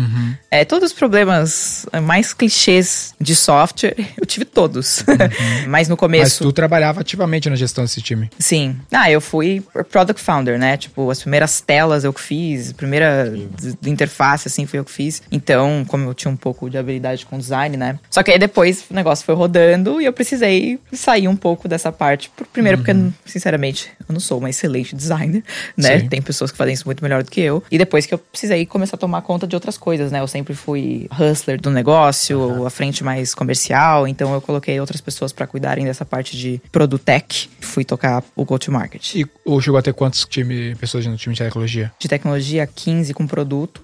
É, 0.49 0.63
todos 0.63 0.91
os 0.91 0.97
problemas 0.97 1.85
mais 2.03 2.33
clichês 2.33 3.13
de 3.19 3.35
software, 3.35 3.95
eu 4.17 4.25
tive 4.25 4.45
todos. 4.45 5.03
Mas 5.67 5.89
no 5.89 5.97
começo... 5.97 6.23
Mas 6.23 6.37
tu 6.37 6.53
trabalhava 6.53 7.01
ativamente 7.01 7.49
na 7.49 7.55
gestão 7.55 7.83
desse 7.83 8.01
time. 8.01 8.29
Sim. 8.39 8.77
Ah, 8.91 9.08
eu 9.11 9.21
fui 9.21 9.63
product 9.91 10.21
founder, 10.21 10.57
né? 10.59 10.77
Tipo, 10.77 11.09
as 11.09 11.21
primeiras 11.21 11.61
telas 11.61 12.03
eu 12.03 12.13
que 12.13 12.21
fiz, 12.21 12.71
a 12.71 12.73
primeira 12.73 13.33
interface, 13.85 14.47
assim, 14.47 14.65
foi 14.65 14.79
eu 14.79 14.85
que 14.85 14.91
fiz. 14.91 15.21
Então, 15.31 15.85
como 15.87 16.09
eu 16.09 16.13
tinha 16.13 16.31
um 16.31 16.35
pouco 16.35 16.69
de 16.69 16.77
habilidade 16.77 17.25
com 17.25 17.37
design, 17.37 17.75
né? 17.77 17.99
Só 18.09 18.23
que 18.23 18.31
aí 18.31 18.39
depois 18.39 18.85
o 18.89 18.93
negócio 18.93 19.25
foi 19.25 19.35
rodando 19.35 20.01
e 20.01 20.05
eu 20.05 20.13
precisei 20.13 20.79
sair 20.91 21.27
um 21.27 21.35
pouco 21.35 21.67
dessa 21.67 21.91
parte. 21.91 22.31
Primeiro, 22.51 22.77
porque, 22.77 22.95
sinceramente, 23.25 23.91
eu 24.09 24.13
não 24.13 24.19
sou 24.19 24.39
uma 24.39 24.49
excelente 24.49 24.95
designer, 24.95 25.43
né? 25.77 25.99
Sim. 25.99 26.09
Tem 26.09 26.21
pessoas 26.21 26.51
que 26.51 26.57
fazem 26.57 26.73
isso 26.73 26.85
muito 26.85 27.03
melhor 27.03 27.23
do 27.23 27.29
que 27.29 27.39
eu. 27.39 27.63
E 27.69 27.77
depois 27.77 28.05
que 28.05 28.13
eu 28.13 28.17
precisei 28.17 28.65
começar 28.65 28.95
a 28.95 28.99
tomar 28.99 29.21
conta 29.21 29.47
de 29.47 29.55
outras 29.55 29.77
coisas, 29.77 30.11
né? 30.11 30.19
Eu 30.19 30.27
sempre 30.27 30.53
fui 30.53 31.07
hustler 31.19 31.61
do 31.61 31.69
negócio, 31.69 32.65
a 32.65 32.69
frente 32.69 33.03
mais 33.03 33.35
comercial. 33.35 34.07
Então, 34.07 34.33
eu 34.33 34.41
coloquei 34.41 34.79
outras 34.79 34.99
pessoas 34.99 35.31
para 35.31 35.45
cuidarem 35.45 35.85
dessa 35.85 36.03
parte 36.03 36.35
de 36.37 36.61
produtech. 36.71 37.49
Fui 37.61 37.85
tocar 37.85 38.23
o 38.35 38.43
go-to-market. 38.43 39.15
E 39.15 39.27
ou 39.45 39.61
chegou 39.61 39.77
a 39.77 39.81
ter 39.81 39.93
quantos 39.93 40.25
time, 40.25 40.75
pessoas 40.75 41.05
no 41.05 41.17
time 41.17 41.35
de 41.35 41.43
tecnologia? 41.43 41.91
de 41.99 42.07
tecnologia, 42.07 42.65
15 42.65 43.13
com 43.13 43.27
produto, 43.27 43.81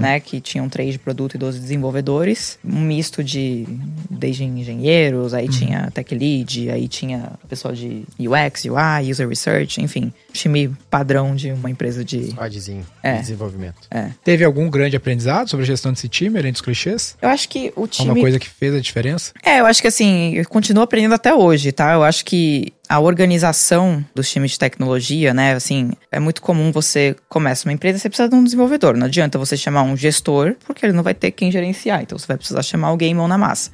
né? 0.00 0.20
Que 0.20 0.40
tinham 0.40 0.68
3 0.68 0.92
de 0.92 0.98
produto 0.98 1.34
e 1.34 1.38
12 1.38 1.58
desenvolvedores. 1.60 2.58
Um 2.64 2.80
misto 2.80 3.22
de 3.22 3.66
desde 4.10 4.44
engenheiros, 4.44 5.32
aí 5.34 5.48
tinha 5.48 5.90
tech 5.92 6.14
lead, 6.14 6.70
aí 6.70 6.86
tinha 6.88 7.32
pessoal 7.48 7.74
de 7.74 8.04
UX, 8.18 8.64
UI, 8.64 9.10
user 9.10 9.28
research, 9.28 9.80
enfim. 9.80 10.12
Time 10.32 10.70
padrão 10.90 11.34
de 11.34 11.50
uma 11.52 11.70
empresa 11.70 12.04
de. 12.04 12.30
Squadzinho 12.30 12.84
É. 13.02 13.14
de 13.14 13.20
desenvolvimento. 13.20 13.88
É. 13.90 14.08
Teve 14.22 14.44
algum 14.44 14.68
grande 14.68 14.96
aprendizado 14.96 15.48
sobre 15.48 15.64
a 15.64 15.66
gestão 15.66 15.92
desse 15.92 16.08
time, 16.08 16.38
além 16.38 16.52
dos 16.52 16.60
clichês? 16.60 17.16
Eu 17.22 17.28
acho 17.28 17.48
que 17.48 17.72
o 17.76 17.86
time. 17.86 18.08
Alguma 18.10 18.24
coisa 18.24 18.38
que 18.38 18.48
fez 18.48 18.74
a 18.74 18.80
diferença? 18.80 19.32
É, 19.42 19.60
eu 19.60 19.66
acho 19.66 19.80
que 19.80 19.88
assim, 19.88 20.34
eu 20.34 20.44
continuo 20.48 20.82
aprendendo 20.82 21.14
até 21.14 21.32
hoje, 21.34 21.72
tá? 21.72 21.92
Eu 21.94 22.02
acho 22.02 22.24
que 22.24 22.72
a 22.88 23.00
organização 23.00 24.04
dos 24.14 24.30
times 24.30 24.52
de 24.52 24.58
tecnologia, 24.58 25.32
né? 25.32 25.54
Assim, 25.54 25.92
é 26.12 26.20
muito 26.20 26.42
comum 26.42 26.70
você 26.70 27.16
começa 27.28 27.68
uma 27.68 27.72
empresa, 27.72 27.98
você 27.98 28.08
precisa 28.08 28.28
de 28.28 28.34
um 28.34 28.44
desenvolvedor. 28.44 28.96
Não 28.96 29.06
adianta 29.06 29.38
você 29.38 29.56
chamar 29.56 29.82
um 29.82 29.96
gestor, 29.96 30.54
porque 30.66 30.84
ele 30.84 30.92
não 30.92 31.02
vai 31.02 31.14
ter 31.14 31.30
quem 31.30 31.50
gerenciar. 31.50 32.02
Então 32.02 32.18
você 32.18 32.26
vai 32.26 32.36
precisar 32.36 32.62
chamar 32.62 32.88
alguém 32.88 33.14
mão 33.14 33.26
na 33.26 33.38
massa. 33.38 33.70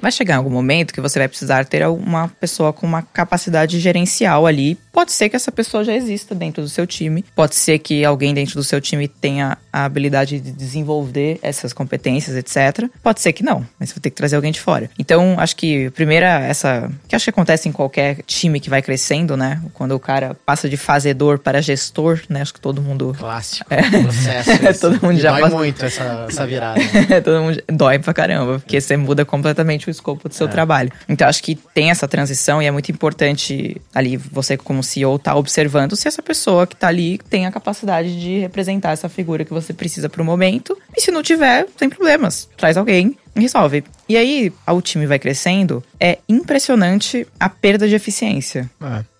Vai 0.00 0.12
chegar 0.12 0.34
em 0.34 0.38
algum 0.38 0.50
momento 0.50 0.94
que 0.94 1.00
você 1.00 1.18
vai 1.18 1.28
precisar 1.28 1.64
ter 1.64 1.86
uma 1.88 2.28
pessoa 2.28 2.72
com 2.72 2.86
uma 2.86 3.02
capacidade 3.02 3.78
gerencial 3.80 4.46
ali. 4.46 4.78
Pode 4.92 5.12
ser 5.12 5.28
que 5.28 5.36
essa 5.36 5.50
pessoa 5.50 5.82
já 5.84 5.94
exista 5.94 6.34
dentro 6.34 6.62
do 6.62 6.68
seu 6.68 6.86
time. 6.86 7.24
Pode 7.34 7.54
ser 7.56 7.78
que 7.80 8.04
alguém 8.04 8.32
dentro 8.32 8.54
do 8.54 8.64
seu 8.64 8.80
time 8.80 9.08
tenha 9.08 9.58
a 9.74 9.84
habilidade 9.84 10.38
de 10.38 10.52
desenvolver 10.52 11.38
essas 11.42 11.72
competências, 11.72 12.36
etc. 12.36 12.88
Pode 13.02 13.20
ser 13.20 13.32
que 13.32 13.42
não, 13.42 13.66
mas 13.78 13.88
você 13.88 13.94
vai 13.96 14.00
ter 14.02 14.10
que 14.10 14.16
trazer 14.16 14.36
alguém 14.36 14.52
de 14.52 14.60
fora. 14.60 14.88
Então, 14.98 15.34
acho 15.38 15.56
que 15.56 15.90
primeira 15.90 16.26
essa, 16.40 16.88
que 17.08 17.16
acho 17.16 17.24
que 17.24 17.30
acontece 17.30 17.68
em 17.68 17.72
qualquer 17.72 18.18
time 18.26 18.60
que 18.60 18.70
vai 18.70 18.80
crescendo, 18.80 19.36
né? 19.36 19.60
Quando 19.72 19.92
o 19.92 19.98
cara 19.98 20.36
passa 20.46 20.68
de 20.68 20.76
fazedor 20.76 21.38
para 21.40 21.60
gestor, 21.60 22.20
né? 22.28 22.42
Acho 22.42 22.54
que 22.54 22.60
todo 22.60 22.80
mundo 22.80 23.16
Clássico. 23.18 23.68
Processo. 23.68 24.50
esse. 24.64 24.80
Todo 24.80 25.00
mundo 25.02 25.18
E 25.18 25.20
já 25.20 25.32
dói 25.32 25.40
passa- 25.42 25.56
muito 25.56 25.84
essa, 25.84 26.26
essa 26.28 26.46
virada. 26.46 26.80
né? 27.08 27.20
Todo 27.24 27.42
mundo 27.42 27.62
dói 27.72 27.98
pra 27.98 28.14
caramba, 28.14 28.58
porque 28.60 28.80
você 28.80 28.96
muda 28.96 29.24
completamente 29.24 29.88
o 29.88 29.90
escopo 29.90 30.28
do 30.28 30.34
seu 30.34 30.46
trabalho. 30.48 30.92
Então 31.08 31.26
acho 31.28 31.42
que 31.42 31.56
tem 31.74 31.90
essa 31.90 32.06
transição 32.06 32.62
e 32.62 32.66
é 32.66 32.70
muito 32.70 32.92
importante 32.92 33.80
ali 33.94 34.16
você 34.16 34.56
como 34.56 34.82
CEO 34.82 35.18
tá 35.18 35.34
observando 35.34 35.96
se 35.96 36.06
essa 36.06 36.22
pessoa 36.22 36.66
que 36.66 36.76
tá 36.76 36.88
ali 36.88 37.18
tem 37.30 37.46
a 37.46 37.50
capacidade 37.50 38.20
de 38.20 38.38
representar 38.40 38.92
essa 38.92 39.08
figura 39.08 39.44
que 39.44 39.52
você 39.52 39.63
precisa 39.72 40.08
pro 40.08 40.24
momento. 40.24 40.76
E 40.96 41.00
se 41.00 41.10
não 41.10 41.22
tiver, 41.22 41.66
sem 41.78 41.88
problemas, 41.88 42.48
traz 42.56 42.76
alguém 42.76 43.16
e 43.34 43.40
resolve. 43.40 43.84
E 44.08 44.16
aí 44.16 44.52
o 44.68 44.80
time 44.80 45.06
vai 45.06 45.18
crescendo, 45.18 45.82
é 45.98 46.18
impressionante 46.28 47.26
a 47.40 47.48
perda 47.48 47.88
de 47.88 47.94
eficiência 47.94 48.70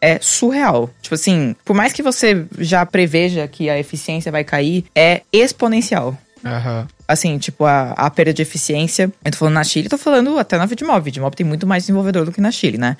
É. 0.00 0.14
é 0.14 0.18
surreal. 0.20 0.90
Tipo 1.02 1.14
assim, 1.14 1.56
por 1.64 1.74
mais 1.74 1.92
que 1.92 2.02
você 2.02 2.44
já 2.58 2.84
preveja 2.86 3.48
que 3.48 3.68
a 3.70 3.78
eficiência 3.78 4.30
vai 4.30 4.44
cair, 4.44 4.84
é 4.94 5.22
exponencial. 5.32 6.16
Aham. 6.44 6.86
Assim, 7.06 7.38
tipo, 7.38 7.64
a, 7.64 7.92
a 7.92 8.10
perda 8.10 8.32
de 8.32 8.42
eficiência. 8.42 9.12
Eu 9.24 9.30
tô 9.32 9.38
falando 9.38 9.54
na 9.54 9.64
Chile, 9.64 9.88
tô 9.88 9.98
falando 9.98 10.38
até 10.38 10.56
na 10.58 10.66
Vidmob. 10.66 11.04
Vidmob 11.04 11.34
tem 11.36 11.46
muito 11.46 11.66
mais 11.66 11.84
desenvolvedor 11.84 12.24
do 12.24 12.32
que 12.32 12.40
na 12.40 12.50
Chile, 12.50 12.78
né? 12.78 12.96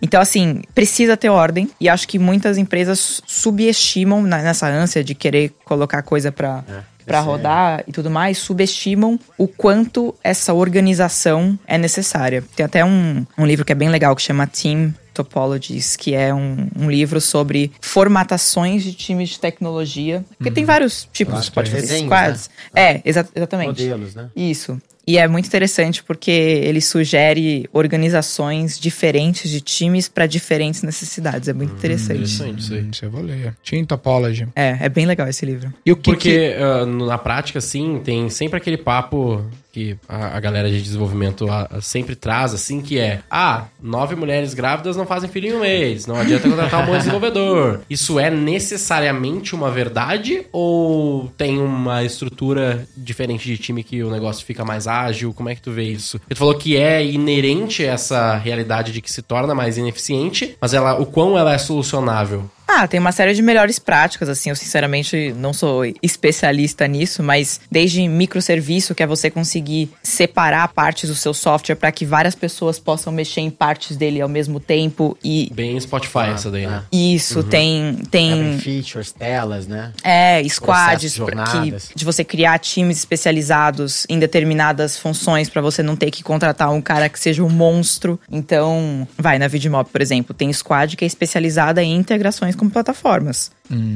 Então, 0.00 0.20
assim, 0.20 0.62
precisa 0.74 1.16
ter 1.16 1.28
ordem. 1.28 1.70
E 1.80 1.88
acho 1.88 2.06
que 2.08 2.18
muitas 2.18 2.58
empresas 2.58 3.22
subestimam 3.26 4.22
nessa 4.22 4.68
ânsia 4.68 5.02
de 5.02 5.14
querer 5.14 5.52
colocar 5.64 6.02
coisa 6.02 6.30
pra, 6.32 6.64
pra 7.06 7.20
rodar 7.20 7.84
e 7.86 7.92
tudo 7.92 8.10
mais, 8.10 8.36
subestimam 8.38 9.18
o 9.38 9.46
quanto 9.48 10.14
essa 10.22 10.52
organização 10.52 11.58
é 11.66 11.78
necessária. 11.78 12.42
Tem 12.54 12.66
até 12.66 12.84
um, 12.84 13.24
um 13.38 13.46
livro 13.46 13.64
que 13.64 13.72
é 13.72 13.74
bem 13.74 13.88
legal 13.88 14.14
que 14.16 14.22
chama 14.22 14.46
Team 14.46 14.92
Topologies, 15.14 15.96
que 15.96 16.14
é 16.14 16.34
um, 16.34 16.68
um 16.78 16.90
livro 16.90 17.20
sobre 17.20 17.72
formatações 17.80 18.82
de 18.82 18.92
times 18.92 19.30
de 19.30 19.40
tecnologia. 19.40 20.24
Porque 20.36 20.50
tem 20.50 20.64
vários 20.64 21.08
tipos, 21.12 21.34
Claro, 21.34 21.52
pode 21.52 21.70
fazer 21.70 21.82
desenhos, 21.82 22.04
squads. 22.04 22.50
É, 22.74 23.00
exa- 23.04 23.26
exatamente. 23.34 23.82
Modelos, 23.82 24.14
né? 24.14 24.28
Isso. 24.36 24.80
E 25.06 25.18
é 25.18 25.28
muito 25.28 25.46
interessante 25.46 26.02
porque 26.02 26.30
ele 26.30 26.80
sugere 26.80 27.68
organizações 27.72 28.78
diferentes 28.78 29.48
de 29.50 29.60
times 29.60 30.08
para 30.08 30.26
diferentes 30.26 30.82
necessidades. 30.82 31.48
É 31.48 31.52
muito 31.52 31.72
interessante. 31.74 32.22
Interessante 32.22 32.58
isso 32.58 32.74
aí. 32.74 32.80
Hum, 32.82 32.88
Isso 32.90 33.04
eu 33.04 33.10
vou 33.10 33.22
ler. 33.22 33.54
Team 33.64 33.84
Topology. 33.84 34.48
É, 34.56 34.76
é 34.80 34.88
bem 34.88 35.06
legal 35.06 35.28
esse 35.28 35.46
livro. 35.46 35.72
E 35.84 35.92
o 35.92 35.96
que 35.96 36.10
Porque 36.10 36.54
ah, 36.58 36.84
no- 36.84 37.06
na 37.06 37.18
prática, 37.18 37.58
assim, 37.60 38.00
tem 38.04 38.28
sempre 38.30 38.56
aquele 38.58 38.76
papo 38.76 39.44
que 39.76 39.94
a, 40.08 40.38
a 40.38 40.40
galera 40.40 40.70
de 40.70 40.80
desenvolvimento 40.80 41.46
ah, 41.50 41.68
sempre 41.82 42.16
traz, 42.16 42.54
assim, 42.54 42.80
que 42.80 42.98
é 42.98 43.20
Ah, 43.30 43.66
nove 43.82 44.16
mulheres 44.16 44.54
grávidas 44.54 44.96
não 44.96 45.04
fazem 45.04 45.28
filho 45.28 45.50
em 45.50 45.52
um 45.52 45.60
mês, 45.60 46.06
não 46.06 46.16
adianta 46.16 46.48
contratar 46.48 46.82
um 46.82 46.86
bom 46.86 46.96
desenvolvedor. 46.96 47.82
Isso 47.90 48.18
é 48.18 48.30
necessariamente 48.30 49.54
uma 49.54 49.70
verdade 49.70 50.46
ou 50.50 51.30
tem 51.36 51.58
uma 51.58 52.02
estrutura 52.02 52.88
diferente 52.96 53.44
de 53.44 53.58
time 53.58 53.84
que 53.84 54.02
o 54.02 54.10
negócio 54.10 54.46
fica 54.46 54.64
mais 54.64 54.86
ágil? 54.86 55.34
Como 55.34 55.50
é 55.50 55.54
que 55.54 55.60
tu 55.60 55.72
vê 55.72 55.84
isso? 55.84 56.18
Tu 56.26 56.36
falou 56.36 56.54
que 56.54 56.74
é 56.74 57.04
inerente 57.04 57.84
essa 57.84 58.34
realidade 58.36 58.92
de 58.92 59.02
que 59.02 59.12
se 59.12 59.20
torna 59.20 59.54
mais 59.54 59.76
ineficiente, 59.76 60.56
mas 60.58 60.72
ela, 60.72 60.98
o 60.98 61.04
quão 61.04 61.36
ela 61.36 61.52
é 61.52 61.58
solucionável? 61.58 62.50
Ah, 62.68 62.86
tem 62.88 62.98
uma 62.98 63.12
série 63.12 63.32
de 63.32 63.42
melhores 63.42 63.78
práticas, 63.78 64.28
assim. 64.28 64.50
Eu, 64.50 64.56
sinceramente, 64.56 65.32
não 65.36 65.52
sou 65.52 65.84
especialista 66.02 66.86
nisso, 66.88 67.22
mas 67.22 67.60
desde 67.70 68.06
microserviço, 68.08 68.94
que 68.94 69.02
é 69.02 69.06
você 69.06 69.30
conseguir 69.30 69.90
separar 70.02 70.66
partes 70.68 71.08
do 71.08 71.14
seu 71.14 71.32
software 71.32 71.76
para 71.76 71.92
que 71.92 72.04
várias 72.04 72.34
pessoas 72.34 72.78
possam 72.78 73.12
mexer 73.12 73.40
em 73.40 73.50
partes 73.50 73.96
dele 73.96 74.20
ao 74.20 74.28
mesmo 74.28 74.58
tempo 74.58 75.16
e. 75.22 75.50
Bem 75.54 75.78
Spotify 75.78 76.30
essa 76.34 76.50
daí, 76.50 76.66
né? 76.66 76.82
Isso, 76.90 77.42
tem. 77.44 77.96
tem 78.10 78.32
Abrem 78.32 78.58
features, 78.58 79.12
telas, 79.12 79.66
né? 79.66 79.92
É, 80.02 80.42
squads, 80.48 80.86
Processos, 80.86 81.12
que, 81.12 81.18
jornadas. 81.18 81.90
de 81.94 82.04
você 82.04 82.24
criar 82.24 82.58
times 82.58 82.98
especializados 82.98 84.06
em 84.08 84.18
determinadas 84.18 84.98
funções 84.98 85.48
pra 85.48 85.62
você 85.62 85.82
não 85.82 85.94
ter 85.94 86.10
que 86.10 86.22
contratar 86.22 86.72
um 86.72 86.80
cara 86.80 87.08
que 87.08 87.18
seja 87.18 87.44
um 87.44 87.48
monstro. 87.48 88.18
Então, 88.30 89.06
vai 89.16 89.38
na 89.38 89.46
Vidmob, 89.46 89.88
por 89.90 90.02
exemplo, 90.02 90.34
tem 90.34 90.52
squad 90.52 90.96
que 90.96 91.04
é 91.04 91.06
especializada 91.06 91.82
em 91.82 91.94
integrações 91.94 92.55
com 92.56 92.68
plataformas. 92.68 93.50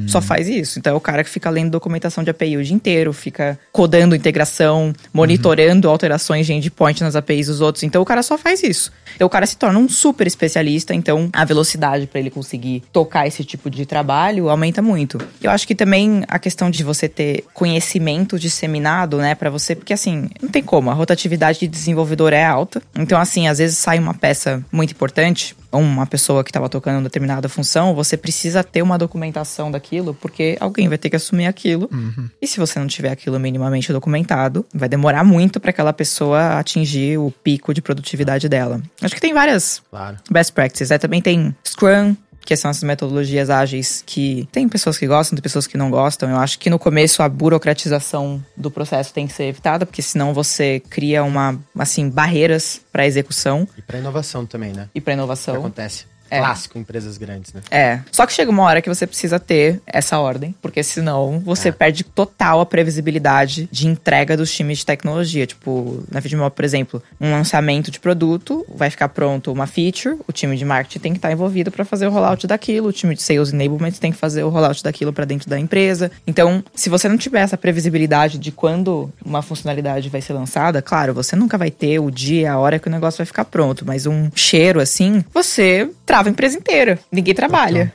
Só 0.06 0.20
faz 0.20 0.48
isso. 0.48 0.78
Então 0.78 0.92
é 0.92 0.96
o 0.96 1.00
cara 1.00 1.22
que 1.24 1.30
fica 1.30 1.50
lendo 1.50 1.70
documentação 1.70 2.22
de 2.24 2.30
API 2.30 2.56
o 2.56 2.64
dia 2.64 2.74
inteiro, 2.74 3.12
fica 3.12 3.58
codando 3.72 4.14
integração, 4.14 4.92
monitorando 5.12 5.88
alterações 5.88 6.46
de 6.46 6.52
endpoint 6.52 7.02
nas 7.02 7.16
APIs 7.16 7.46
dos 7.46 7.60
outros. 7.60 7.82
Então 7.82 8.02
o 8.02 8.04
cara 8.04 8.22
só 8.22 8.36
faz 8.36 8.62
isso. 8.62 8.92
Então 9.14 9.26
o 9.26 9.30
cara 9.30 9.46
se 9.46 9.56
torna 9.56 9.78
um 9.78 9.88
super 9.88 10.26
especialista, 10.26 10.94
então 10.94 11.28
a 11.32 11.44
velocidade 11.44 12.06
pra 12.06 12.20
ele 12.20 12.30
conseguir 12.30 12.82
tocar 12.92 13.26
esse 13.26 13.44
tipo 13.44 13.70
de 13.70 13.84
trabalho 13.86 14.48
aumenta 14.48 14.80
muito. 14.80 15.18
Eu 15.42 15.50
acho 15.50 15.66
que 15.66 15.74
também 15.74 16.24
a 16.28 16.38
questão 16.38 16.70
de 16.70 16.82
você 16.82 17.08
ter 17.08 17.44
conhecimento 17.52 18.38
disseminado, 18.38 19.18
né, 19.18 19.34
Pra 19.34 19.48
você, 19.48 19.74
porque 19.74 19.92
assim, 19.92 20.28
não 20.42 20.50
tem 20.50 20.62
como, 20.62 20.90
a 20.90 20.92
rotatividade 20.92 21.60
de 21.60 21.68
desenvolvedor 21.68 22.32
é 22.32 22.44
alta. 22.44 22.82
Então 22.94 23.18
assim, 23.18 23.48
às 23.48 23.58
vezes 23.58 23.78
sai 23.78 23.98
uma 23.98 24.12
peça 24.12 24.62
muito 24.70 24.92
importante, 24.92 25.56
uma 25.72 26.06
pessoa 26.06 26.42
que 26.42 26.50
estava 26.50 26.68
tocando 26.68 26.96
uma 26.96 27.02
determinada 27.04 27.48
função, 27.48 27.94
você 27.94 28.16
precisa 28.16 28.62
ter 28.62 28.82
uma 28.82 28.98
documentação 28.98 29.59
daquilo, 29.68 30.14
porque 30.14 30.56
alguém 30.60 30.88
vai 30.88 30.96
ter 30.96 31.10
que 31.10 31.16
assumir 31.16 31.46
aquilo. 31.46 31.90
E 32.40 32.46
se 32.46 32.60
você 32.60 32.78
não 32.78 32.86
tiver 32.86 33.10
aquilo 33.10 33.40
minimamente 33.40 33.92
documentado, 33.92 34.64
vai 34.72 34.88
demorar 34.88 35.24
muito 35.24 35.58
para 35.58 35.70
aquela 35.70 35.92
pessoa 35.92 36.56
atingir 36.60 37.18
o 37.18 37.32
pico 37.42 37.74
de 37.74 37.82
produtividade 37.82 38.48
dela. 38.48 38.80
Acho 39.02 39.16
que 39.16 39.20
tem 39.20 39.34
várias 39.34 39.82
Claro. 39.90 40.18
best 40.30 40.52
practices. 40.52 40.92
Aí 40.92 40.98
também 41.00 41.20
tem 41.20 41.52
Scrum, 41.66 42.14
que 42.46 42.56
são 42.56 42.70
essas 42.70 42.82
metodologias 42.84 43.50
ágeis 43.50 44.02
que 44.06 44.48
tem 44.50 44.68
pessoas 44.68 44.96
que 44.96 45.06
gostam, 45.06 45.36
tem 45.36 45.42
pessoas 45.42 45.66
que 45.66 45.76
não 45.76 45.90
gostam. 45.90 46.30
Eu 46.30 46.36
acho 46.38 46.58
que 46.58 46.70
no 46.70 46.78
começo 46.78 47.22
a 47.22 47.28
burocratização 47.28 48.42
do 48.56 48.70
processo 48.70 49.12
tem 49.12 49.26
que 49.26 49.32
ser 49.32 49.44
evitada, 49.44 49.84
porque 49.86 50.02
senão 50.02 50.32
você 50.34 50.80
cria 50.90 51.22
uma, 51.22 51.58
assim, 51.78 52.08
barreiras 52.08 52.80
para 52.92 53.06
execução 53.06 53.68
E 53.76 53.82
pra 53.82 53.98
inovação 53.98 54.44
também, 54.46 54.72
né? 54.72 54.88
e 54.94 55.00
para 55.00 55.12
Que 55.12 55.18
inovação. 55.18 55.54
acontece. 55.56 56.06
É. 56.30 56.38
Clássico 56.38 56.78
em 56.78 56.82
empresas 56.82 57.18
grandes, 57.18 57.52
né? 57.52 57.60
É. 57.70 58.00
Só 58.12 58.24
que 58.24 58.32
chega 58.32 58.50
uma 58.50 58.62
hora 58.62 58.80
que 58.80 58.88
você 58.88 59.06
precisa 59.06 59.38
ter 59.38 59.80
essa 59.86 60.18
ordem, 60.18 60.54
porque 60.62 60.82
senão 60.82 61.40
você 61.40 61.72
perde 61.72 62.04
total 62.04 62.60
a 62.60 62.66
previsibilidade 62.66 63.68
de 63.70 63.86
entrega 63.86 64.36
dos 64.36 64.52
times 64.52 64.78
de 64.78 64.86
tecnologia. 64.86 65.46
Tipo, 65.46 66.04
na 66.10 66.20
Vidmob, 66.20 66.54
por 66.54 66.64
exemplo, 66.64 67.02
um 67.20 67.30
lançamento 67.30 67.90
de 67.90 67.98
produto, 67.98 68.64
vai 68.74 68.90
ficar 68.90 69.08
pronto 69.08 69.52
uma 69.52 69.66
feature, 69.66 70.16
o 70.26 70.32
time 70.32 70.56
de 70.56 70.64
marketing 70.64 70.98
tem 70.98 71.12
que 71.12 71.18
estar 71.18 71.32
envolvido 71.32 71.70
para 71.70 71.84
fazer 71.84 72.06
o 72.06 72.10
rollout 72.10 72.46
daquilo, 72.46 72.88
o 72.88 72.92
time 72.92 73.14
de 73.14 73.22
sales 73.22 73.52
enablement 73.52 73.92
tem 73.92 74.12
que 74.12 74.18
fazer 74.18 74.44
o 74.44 74.48
rollout 74.48 74.82
daquilo 74.82 75.12
para 75.12 75.24
dentro 75.24 75.48
da 75.48 75.58
empresa. 75.58 76.10
Então, 76.26 76.62
se 76.74 76.88
você 76.88 77.08
não 77.08 77.16
tiver 77.16 77.40
essa 77.40 77.56
previsibilidade 77.56 78.38
de 78.38 78.52
quando 78.52 79.10
uma 79.24 79.42
funcionalidade 79.42 80.08
vai 80.08 80.20
ser 80.20 80.32
lançada, 80.32 80.80
claro, 80.80 81.12
você 81.12 81.34
nunca 81.34 81.58
vai 81.58 81.70
ter 81.70 81.98
o 81.98 82.10
dia, 82.10 82.52
a 82.52 82.58
hora 82.58 82.78
que 82.78 82.88
o 82.88 82.90
negócio 82.90 83.18
vai 83.18 83.26
ficar 83.26 83.44
pronto, 83.44 83.84
mas 83.86 84.06
um 84.06 84.30
cheiro 84.34 84.80
assim, 84.80 85.24
você 85.32 85.90
trava 86.20 86.28
a 86.28 86.32
empresa 86.32 86.56
inteira. 86.58 86.98
Ninguém 87.10 87.34
trabalha. 87.34 87.92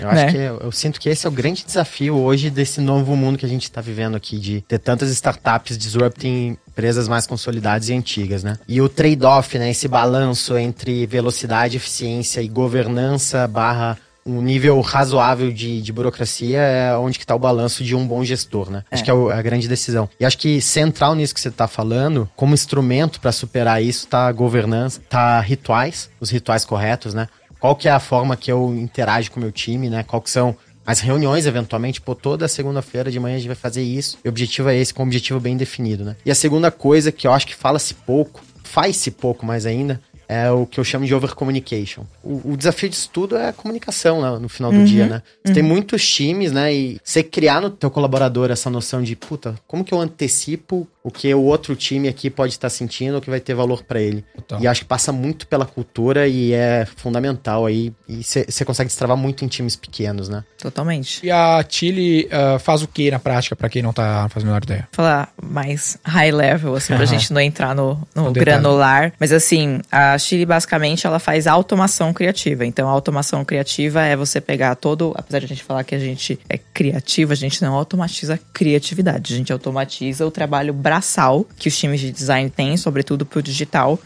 Eu 0.00 0.08
acho 0.10 0.14
Né? 0.26 0.30
que 0.32 0.36
eu, 0.36 0.58
eu 0.58 0.72
sinto 0.72 1.00
que 1.00 1.08
esse 1.08 1.26
é 1.26 1.28
o 1.28 1.32
grande 1.32 1.64
desafio 1.64 2.16
hoje 2.16 2.50
desse 2.50 2.80
novo 2.80 3.16
mundo 3.16 3.38
que 3.38 3.46
a 3.46 3.48
gente 3.48 3.64
está 3.64 3.80
vivendo 3.80 4.16
aqui, 4.16 4.38
de 4.38 4.60
ter 4.62 4.78
tantas 4.78 5.10
startups 5.10 5.76
disrupting 5.78 6.56
empresas 6.68 7.08
mais 7.08 7.26
consolidadas 7.26 7.88
e 7.88 7.94
antigas, 7.94 8.42
né? 8.44 8.56
E 8.68 8.80
o 8.82 8.88
trade-off, 8.88 9.58
né? 9.58 9.70
Esse 9.70 9.88
balanço 9.88 10.56
entre 10.58 11.06
velocidade, 11.06 11.76
eficiência 11.76 12.40
e 12.42 12.48
governança 12.48 13.46
barra 13.48 13.96
um 14.28 14.42
nível 14.42 14.80
razoável 14.80 15.52
de, 15.52 15.80
de 15.80 15.92
burocracia 15.92 16.58
é 16.58 16.96
onde 16.96 17.16
que 17.16 17.22
está 17.24 17.32
o 17.32 17.38
balanço 17.38 17.84
de 17.84 17.94
um 17.94 18.04
bom 18.04 18.24
gestor, 18.24 18.68
né? 18.70 18.82
Acho 18.90 19.04
que 19.04 19.10
é 19.10 19.14
o- 19.14 19.30
a 19.30 19.40
grande 19.40 19.68
decisão. 19.68 20.08
E 20.18 20.24
acho 20.24 20.36
que 20.36 20.60
central 20.60 21.14
nisso 21.14 21.32
que 21.32 21.40
você 21.40 21.46
está 21.48 21.68
falando, 21.68 22.28
como 22.34 22.52
instrumento 22.52 23.20
para 23.20 23.30
superar 23.30 23.80
isso, 23.80 24.08
tá 24.08 24.26
a 24.26 24.32
governança, 24.32 25.00
tá 25.08 25.38
rituais, 25.40 26.10
os 26.20 26.28
rituais 26.28 26.64
corretos, 26.64 27.14
né? 27.14 27.28
Qual 27.66 27.74
que 27.74 27.88
é 27.88 27.90
a 27.90 27.98
forma 27.98 28.36
que 28.36 28.52
eu 28.52 28.72
interajo 28.76 29.28
com 29.32 29.40
o 29.40 29.42
meu 29.42 29.50
time, 29.50 29.90
né? 29.90 30.04
Qual 30.04 30.22
que 30.22 30.30
são 30.30 30.54
as 30.86 31.00
reuniões, 31.00 31.46
eventualmente, 31.46 32.00
pô, 32.00 32.14
toda 32.14 32.46
segunda-feira 32.46 33.10
de 33.10 33.18
manhã 33.18 33.34
a 33.34 33.38
gente 33.38 33.48
vai 33.48 33.56
fazer 33.56 33.82
isso. 33.82 34.18
E 34.24 34.28
o 34.28 34.30
objetivo 34.30 34.68
é 34.68 34.76
esse, 34.76 34.94
com 34.94 35.02
um 35.02 35.06
objetivo 35.06 35.40
bem 35.40 35.56
definido, 35.56 36.04
né? 36.04 36.14
E 36.24 36.30
a 36.30 36.34
segunda 36.36 36.70
coisa 36.70 37.10
que 37.10 37.26
eu 37.26 37.32
acho 37.32 37.44
que 37.44 37.56
fala-se 37.56 37.92
pouco, 37.92 38.40
faz-se 38.62 39.10
pouco 39.10 39.44
mais 39.44 39.66
ainda, 39.66 40.00
é 40.28 40.48
o 40.48 40.64
que 40.64 40.78
eu 40.78 40.84
chamo 40.84 41.06
de 41.06 41.12
overcommunication. 41.12 42.04
O, 42.22 42.52
o 42.52 42.56
desafio 42.56 42.88
disso 42.88 43.10
tudo 43.12 43.36
é 43.36 43.48
a 43.48 43.52
comunicação 43.52 44.22
né, 44.22 44.38
no 44.38 44.48
final 44.48 44.70
do 44.70 44.84
dia, 44.84 45.06
né? 45.06 45.22
Você 45.44 45.54
tem 45.54 45.62
muitos 45.62 46.08
times, 46.08 46.52
né? 46.52 46.72
E 46.72 47.00
você 47.02 47.20
criar 47.22 47.60
no 47.60 47.70
teu 47.70 47.90
colaborador 47.90 48.52
essa 48.52 48.70
noção 48.70 49.02
de, 49.02 49.16
puta, 49.16 49.56
como 49.66 49.84
que 49.84 49.92
eu 49.92 50.00
antecipo 50.00 50.86
o 51.06 51.10
que 51.12 51.32
o 51.32 51.42
outro 51.42 51.76
time 51.76 52.08
aqui 52.08 52.28
pode 52.28 52.54
estar 52.54 52.68
sentindo, 52.68 53.18
o 53.18 53.20
que 53.20 53.30
vai 53.30 53.38
ter 53.38 53.54
valor 53.54 53.84
para 53.84 54.00
ele. 54.00 54.24
Total. 54.34 54.60
E 54.60 54.66
acho 54.66 54.80
que 54.80 54.88
passa 54.88 55.12
muito 55.12 55.46
pela 55.46 55.64
cultura 55.64 56.26
e 56.26 56.52
é 56.52 56.84
fundamental 56.96 57.64
aí. 57.64 57.92
E 58.08 58.24
você 58.24 58.64
consegue 58.64 58.88
destravar 58.88 59.16
muito 59.16 59.44
em 59.44 59.48
times 59.48 59.76
pequenos, 59.76 60.28
né? 60.28 60.42
Totalmente. 60.58 61.24
E 61.24 61.30
a 61.30 61.64
Chile 61.68 62.28
ah, 62.32 62.58
faz 62.58 62.82
o 62.82 62.88
que 62.88 63.08
na 63.08 63.20
prática, 63.20 63.54
pra 63.54 63.68
quem 63.68 63.82
não 63.82 63.92
tá 63.92 64.28
fazendo 64.30 64.48
a 64.48 64.50
menor 64.50 64.64
ideia? 64.64 64.88
falar 64.90 65.32
mais 65.40 65.96
high 66.04 66.32
level, 66.32 66.74
assim, 66.74 66.88
pra 66.88 66.96
Aham. 66.96 67.06
gente 67.06 67.32
não 67.32 67.40
entrar 67.40 67.72
no, 67.72 68.00
no 68.12 68.32
granular. 68.32 69.12
Mas 69.20 69.30
assim, 69.30 69.80
a 69.92 70.18
Chile 70.18 70.44
basicamente 70.44 71.06
ela 71.06 71.20
faz 71.20 71.46
automação 71.46 72.12
criativa. 72.12 72.66
Então, 72.66 72.88
a 72.88 72.90
automação 72.90 73.44
criativa 73.44 74.02
é 74.02 74.16
você 74.16 74.40
pegar 74.40 74.74
todo. 74.74 75.12
Apesar 75.14 75.38
de 75.38 75.44
a 75.44 75.48
gente 75.48 75.62
falar 75.62 75.84
que 75.84 75.94
a 75.94 76.00
gente 76.00 76.36
é 76.48 76.58
criativa, 76.58 77.32
a 77.32 77.36
gente 77.36 77.62
não 77.62 77.74
automatiza 77.74 78.34
a 78.34 78.38
criatividade. 78.52 79.34
A 79.34 79.36
gente 79.36 79.52
automatiza 79.52 80.26
o 80.26 80.32
trabalho 80.32 80.74
braçal 80.96 81.46
que 81.58 81.68
os 81.68 81.76
times 81.76 82.00
de 82.00 82.10
design 82.10 82.48
têm, 82.48 82.76
sobretudo 82.76 83.26
pro 83.26 83.42
digital, 83.42 83.98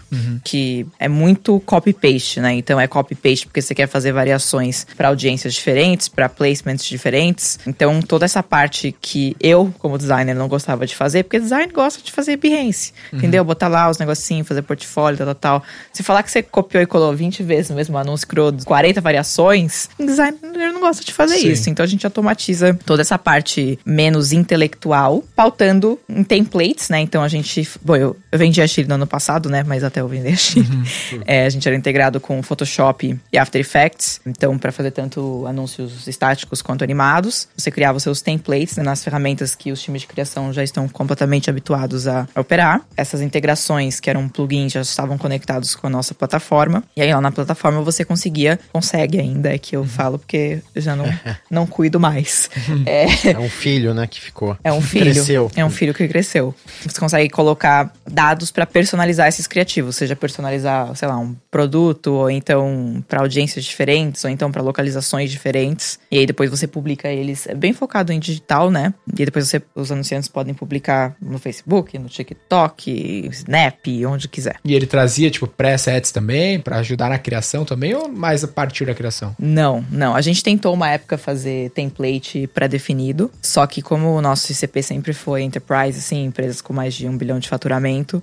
que 0.43 0.87
é 0.99 1.09
muito 1.09 1.61
copy-paste, 1.61 2.41
né? 2.41 2.55
Então 2.55 2.81
é 2.81 2.87
copy-paste 2.87 3.47
porque 3.47 3.63
você 3.63 3.75
quer 3.75 3.87
fazer 3.87 4.13
variações 4.13 4.87
para 4.97 5.09
audiências 5.09 5.55
diferentes, 5.55 6.09
para 6.09 6.29
placements 6.29 6.85
diferentes. 6.85 7.59
Então 7.67 8.01
toda 8.03 8.25
essa 8.25 8.43
parte 8.43 8.95
que 9.01 9.37
eu, 9.41 9.73
como 9.79 9.97
designer, 9.97 10.35
não 10.35 10.49
gostava 10.49 10.87
de 10.87 10.97
fazer, 10.97 11.23
porque 11.23 11.39
design 11.39 11.73
gosta 11.73 12.03
de 12.03 12.11
fazer 12.11 12.37
Behance, 12.37 12.93
entendeu? 13.13 13.45
Botar 13.45 13.69
lá 13.69 13.89
os 13.89 13.99
negocinhos, 13.99 14.49
fazer 14.49 14.63
portfólio, 14.63 15.19
tal, 15.19 15.27
tal, 15.27 15.35
tal. 15.35 15.63
Se 15.93 16.03
falar 16.03 16.23
que 16.23 16.31
você 16.31 16.43
copiou 16.43 16.83
e 16.83 16.87
colou 16.87 17.15
20 17.15 17.43
vezes 17.43 17.71
no 17.71 17.77
mesmo 17.77 17.97
anúncio, 17.97 18.27
criou 18.27 18.53
40 18.65 19.01
variações, 19.01 19.89
designer 19.99 20.73
não 20.73 20.81
gosta 20.81 21.05
de 21.05 21.13
fazer 21.13 21.39
Sim. 21.39 21.53
isso. 21.53 21.71
Então 21.71 21.85
a 21.85 21.87
gente 21.87 22.05
automatiza 22.07 22.77
toda 22.85 23.03
essa 23.03 23.19
parte 23.19 23.79
menos 23.85 24.33
intelectual, 24.33 25.23
pautando 25.37 25.99
em 26.09 26.25
templates, 26.25 26.80
né? 26.89 27.01
Então 27.01 27.23
a 27.23 27.29
gente. 27.29 27.69
Bom, 27.83 27.97
eu, 27.97 28.17
eu 28.31 28.39
vendi 28.39 28.63
a 28.63 28.67
Chile 28.67 28.89
no 28.89 28.95
ano 28.95 29.07
passado, 29.07 29.49
né? 29.51 29.63
Mas 29.67 29.83
até 29.85 30.01
eu 30.01 30.09
vender 30.09 30.33
a 30.33 30.37
Chile. 30.37 30.69
É, 31.27 31.45
a 31.45 31.49
gente 31.51 31.67
era 31.67 31.77
integrado 31.77 32.21
com 32.21 32.43
Photoshop 32.43 33.19
e 33.33 33.39
After 33.39 33.61
Effects. 33.61 34.21
Então, 34.27 34.57
para 34.59 34.71
fazer 34.73 34.91
tanto 34.91 35.45
anúncios 35.47 36.07
estáticos 36.07 36.63
quanto 36.63 36.83
animados, 36.85 37.49
você 37.57 37.71
criava 37.71 37.97
os 37.97 38.03
seus 38.03 38.21
templates 38.23 38.77
né, 38.77 38.83
nas 38.83 39.03
ferramentas 39.03 39.55
que 39.55 39.73
os 39.73 39.81
times 39.83 40.03
de 40.03 40.07
criação 40.07 40.53
já 40.53 40.63
estão 40.63 40.89
completamente 40.89 41.51
habituados 41.51 42.07
a 42.07 42.27
operar. 42.37 42.83
Essas 42.97 43.21
integrações, 43.21 43.99
que 44.01 44.09
eram 44.09 44.29
plugins, 44.29 44.73
já 44.73 44.81
estavam 44.81 45.19
conectados 45.19 45.75
com 45.75 45.87
a 45.87 45.91
nossa 45.91 46.15
plataforma. 46.15 46.83
E 46.97 47.03
aí, 47.03 47.13
lá 47.13 47.21
na 47.21 47.33
plataforma, 47.33 47.83
você 47.83 48.05
conseguia, 48.05 48.59
consegue 48.73 49.19
ainda, 49.19 49.53
é 49.53 49.59
que 49.59 49.77
eu 49.77 49.85
falo 49.85 50.19
porque 50.19 50.61
eu 50.75 50.83
já 50.83 50.95
não, 50.97 51.07
não 51.51 51.67
cuido 51.67 51.99
mais. 52.01 52.49
É, 52.87 53.31
É 53.31 53.39
um 53.39 53.49
filho, 53.49 53.95
né, 53.95 54.07
que 54.07 54.21
ficou. 54.21 54.57
é 54.63 54.73
um 54.73 54.81
filho. 54.81 55.13
Cresceu. 55.13 55.51
É 55.57 55.65
um 55.65 55.71
filho 55.71 55.95
que 55.95 56.07
cresceu. 56.09 56.55
Você 56.85 56.99
consegue 56.99 57.29
colocar 57.31 57.93
dados 58.07 58.51
para 58.51 58.67
personalizar 58.67 59.29
esses 59.29 59.47
criativos, 59.47 59.97
seja 59.97 60.17
personalizar, 60.17 60.95
sei 60.95 61.09
lá, 61.09 61.19
um 61.19 61.35
produto, 61.51 62.13
ou 62.13 62.31
então 62.31 63.03
para 63.09 63.21
audiências 63.21 63.65
diferentes, 63.65 64.25
ou 64.25 64.31
então 64.31 64.51
para 64.51 64.63
localizações 64.63 65.31
diferentes. 65.31 65.99
E 66.11 66.19
aí 66.19 66.27
depois 66.27 66.51
você 66.51 66.67
publica 66.67 67.09
eles. 67.09 67.47
É 67.47 67.55
bem 67.55 67.73
focado 67.73 68.13
em 68.13 68.19
digital, 68.19 68.71
né? 68.71 68.95
E 69.19 69.25
depois 69.25 69.49
você, 69.49 69.63
os 69.75 69.91
anunciantes 69.91 70.29
podem 70.29 70.55
publicar 70.55 71.17
no 71.21 71.39
Facebook, 71.39 71.99
no 71.99 72.09
TikTok, 72.09 73.29
Snap, 73.33 73.87
onde 74.09 74.29
quiser. 74.29 74.57
E 74.65 74.75
ele 74.75 74.87
trazia, 74.87 75.31
tipo, 75.31 75.47
presets 75.47 76.11
também, 76.11 76.61
pra 76.61 76.79
ajudar 76.79 77.09
na 77.09 77.19
criação 77.19 77.65
também, 77.65 77.95
ou 77.95 78.09
mais 78.09 78.45
a 78.45 78.49
partir 78.49 78.85
da 78.85 78.95
criação? 78.95 79.35
Não, 79.39 79.85
não. 79.91 80.15
A 80.15 80.21
gente 80.21 80.43
tentou 80.43 80.73
uma 80.75 80.91
época 80.91 81.19
fazer 81.19 81.71
template 81.71 82.47
pré-definido, 82.49 83.31
só 83.43 83.67
que 83.67 83.83
como 83.83 84.09
o 84.09 84.23
nosso 84.23 84.51
ICP 84.53 84.83
sempre 84.83 85.13
foi 85.13 85.43
enterprise, 85.43 85.99
assim, 85.99 86.31
empresas 86.51 86.61
com 86.61 86.73
mais 86.73 86.95
de 86.95 87.09
um 87.09 87.17
bilhão 87.17 87.39
de 87.39 87.49
faturamento, 87.49 88.23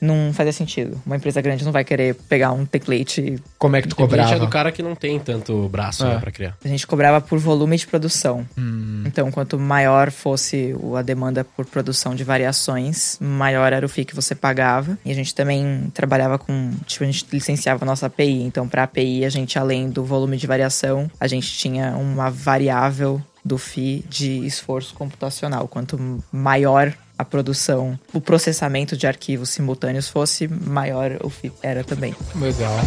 não 0.00 0.32
fazia 0.32 0.52
sentido. 0.52 1.00
Uma 1.06 1.16
empresa 1.16 1.40
grande 1.40 1.64
não 1.64 1.72
vai 1.72 1.84
querer 1.84 2.14
pegar 2.28 2.52
um 2.52 2.66
template. 2.66 3.40
Como 3.58 3.76
é 3.76 3.82
que 3.82 3.88
tu 3.88 3.96
cobrava? 3.96 4.34
é 4.34 4.38
do 4.38 4.48
cara 4.48 4.72
que 4.72 4.82
não 4.82 4.94
tem 4.94 5.18
tanto 5.18 5.68
braço 5.68 6.04
É. 6.04 6.14
né, 6.14 6.18
pra 6.20 6.30
criar. 6.30 6.56
A 6.64 6.68
gente 6.68 6.86
cobrava 6.86 7.20
por 7.20 7.38
volume 7.38 7.76
de 7.76 7.86
produção. 7.86 8.46
Hum. 8.58 9.02
Então, 9.06 9.30
quanto 9.30 9.58
maior 9.58 10.10
fosse 10.10 10.74
a 10.96 11.02
demanda 11.02 11.44
por 11.44 11.64
produção 11.64 12.14
de 12.14 12.24
variações, 12.24 13.16
maior 13.20 13.72
era 13.72 13.86
o 13.86 13.88
FII 13.88 14.04
que 14.04 14.14
você 14.14 14.34
pagava. 14.34 14.98
E 15.04 15.10
a 15.10 15.14
gente 15.14 15.34
também 15.34 15.90
trabalhava 15.94 16.38
com, 16.38 16.72
tipo, 16.86 17.04
a 17.04 17.06
gente 17.06 17.26
licenciava 17.32 17.84
a 17.84 17.86
nossa 17.86 18.06
API. 18.06 18.42
Então, 18.42 18.68
para 18.68 18.82
API, 18.82 19.24
a 19.24 19.30
gente, 19.30 19.58
além 19.58 19.88
do 19.88 20.04
volume 20.04 20.36
de 20.36 20.46
variação, 20.46 21.10
a 21.20 21.26
gente 21.26 21.50
tinha 21.52 21.96
uma 21.96 22.30
variável 22.30 23.22
do 23.44 23.56
FII 23.56 24.04
de 24.08 24.44
esforço 24.44 24.94
computacional. 24.94 25.66
Quanto 25.68 25.98
maior 26.30 26.92
a 27.18 27.24
produção, 27.24 27.98
o 28.12 28.20
processamento 28.20 28.96
de 28.96 29.06
arquivos 29.06 29.50
simultâneos 29.50 30.08
fosse, 30.08 30.46
maior 30.46 31.18
o 31.22 31.28
FII 31.28 31.52
era 31.62 31.82
também. 31.82 32.14
Legal. 32.36 32.78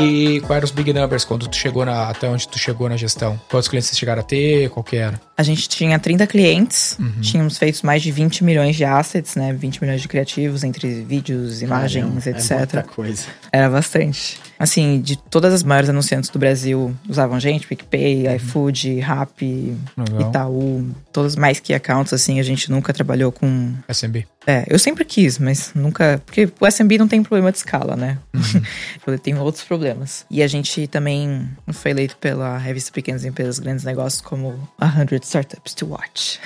E 0.00 0.40
quais 0.42 0.58
eram 0.58 0.64
os 0.66 0.70
big 0.70 0.92
numbers 0.92 1.24
quando 1.24 1.48
tu 1.48 1.56
chegou 1.56 1.84
na, 1.84 2.10
até 2.10 2.28
onde 2.28 2.46
tu 2.46 2.58
chegou 2.58 2.86
na 2.86 2.98
gestão? 2.98 3.40
Quantos 3.48 3.66
clientes 3.66 3.88
vocês 3.88 3.98
chegaram 3.98 4.20
a 4.20 4.24
ter? 4.24 4.68
Qual 4.68 4.84
que 4.84 4.96
era? 4.96 5.18
A 5.36 5.42
gente 5.42 5.68
tinha 5.68 5.98
30 5.98 6.26
clientes, 6.26 6.98
tínhamos 7.22 7.56
feito 7.56 7.84
mais 7.84 8.02
de 8.02 8.12
20 8.12 8.44
milhões 8.44 8.76
de 8.76 8.84
assets, 8.84 9.36
né? 9.36 9.54
20 9.54 9.80
milhões 9.80 10.02
de 10.02 10.06
criativos 10.06 10.64
entre 10.64 11.02
vídeos, 11.02 11.62
imagens, 11.62 12.04
Caramba, 12.04 12.38
etc. 12.38 12.50
É 12.50 12.56
muita 12.56 12.82
coisa. 12.82 13.24
Era 13.50 13.70
bastante. 13.70 14.38
Assim, 14.58 15.00
de 15.00 15.16
todas 15.16 15.52
as 15.52 15.62
maiores 15.62 15.88
anunciantes 15.90 16.30
do 16.30 16.38
Brasil 16.38 16.94
usavam 17.08 17.38
gente, 17.38 17.66
PicPay, 17.66 18.34
iFood, 18.36 19.00
Rappi, 19.00 19.76
Legal. 19.96 20.20
Itaú, 20.20 20.90
todos 21.12 21.36
mais 21.36 21.60
que 21.60 21.74
accounts, 21.74 22.12
assim, 22.12 22.40
a 22.40 22.42
gente 22.42 22.70
nunca 22.70 22.92
trabalhou 22.92 23.30
com. 23.30 23.74
SMB. 23.88 24.26
É, 24.46 24.64
eu 24.68 24.78
sempre 24.78 25.04
quis, 25.04 25.38
mas 25.38 25.72
nunca. 25.74 26.22
Porque 26.24 26.48
o 26.60 26.66
SMB 26.66 26.98
não 26.98 27.08
tem 27.08 27.22
problema 27.22 27.50
de 27.50 27.58
escala, 27.58 27.96
né? 27.96 28.18
tem 29.22 29.36
outros 29.38 29.64
problemas. 29.64 30.24
E 30.30 30.42
a 30.42 30.46
gente 30.46 30.86
também 30.86 31.48
foi 31.72 31.90
eleito 31.90 32.16
pela 32.18 32.56
revista 32.56 32.92
Pequenas 32.92 33.24
Empresas 33.24 33.58
Grandes 33.58 33.84
Negócios 33.84 34.20
como 34.20 34.68
100 34.80 35.18
Startups 35.22 35.74
to 35.74 35.86
Watch. 35.86 36.40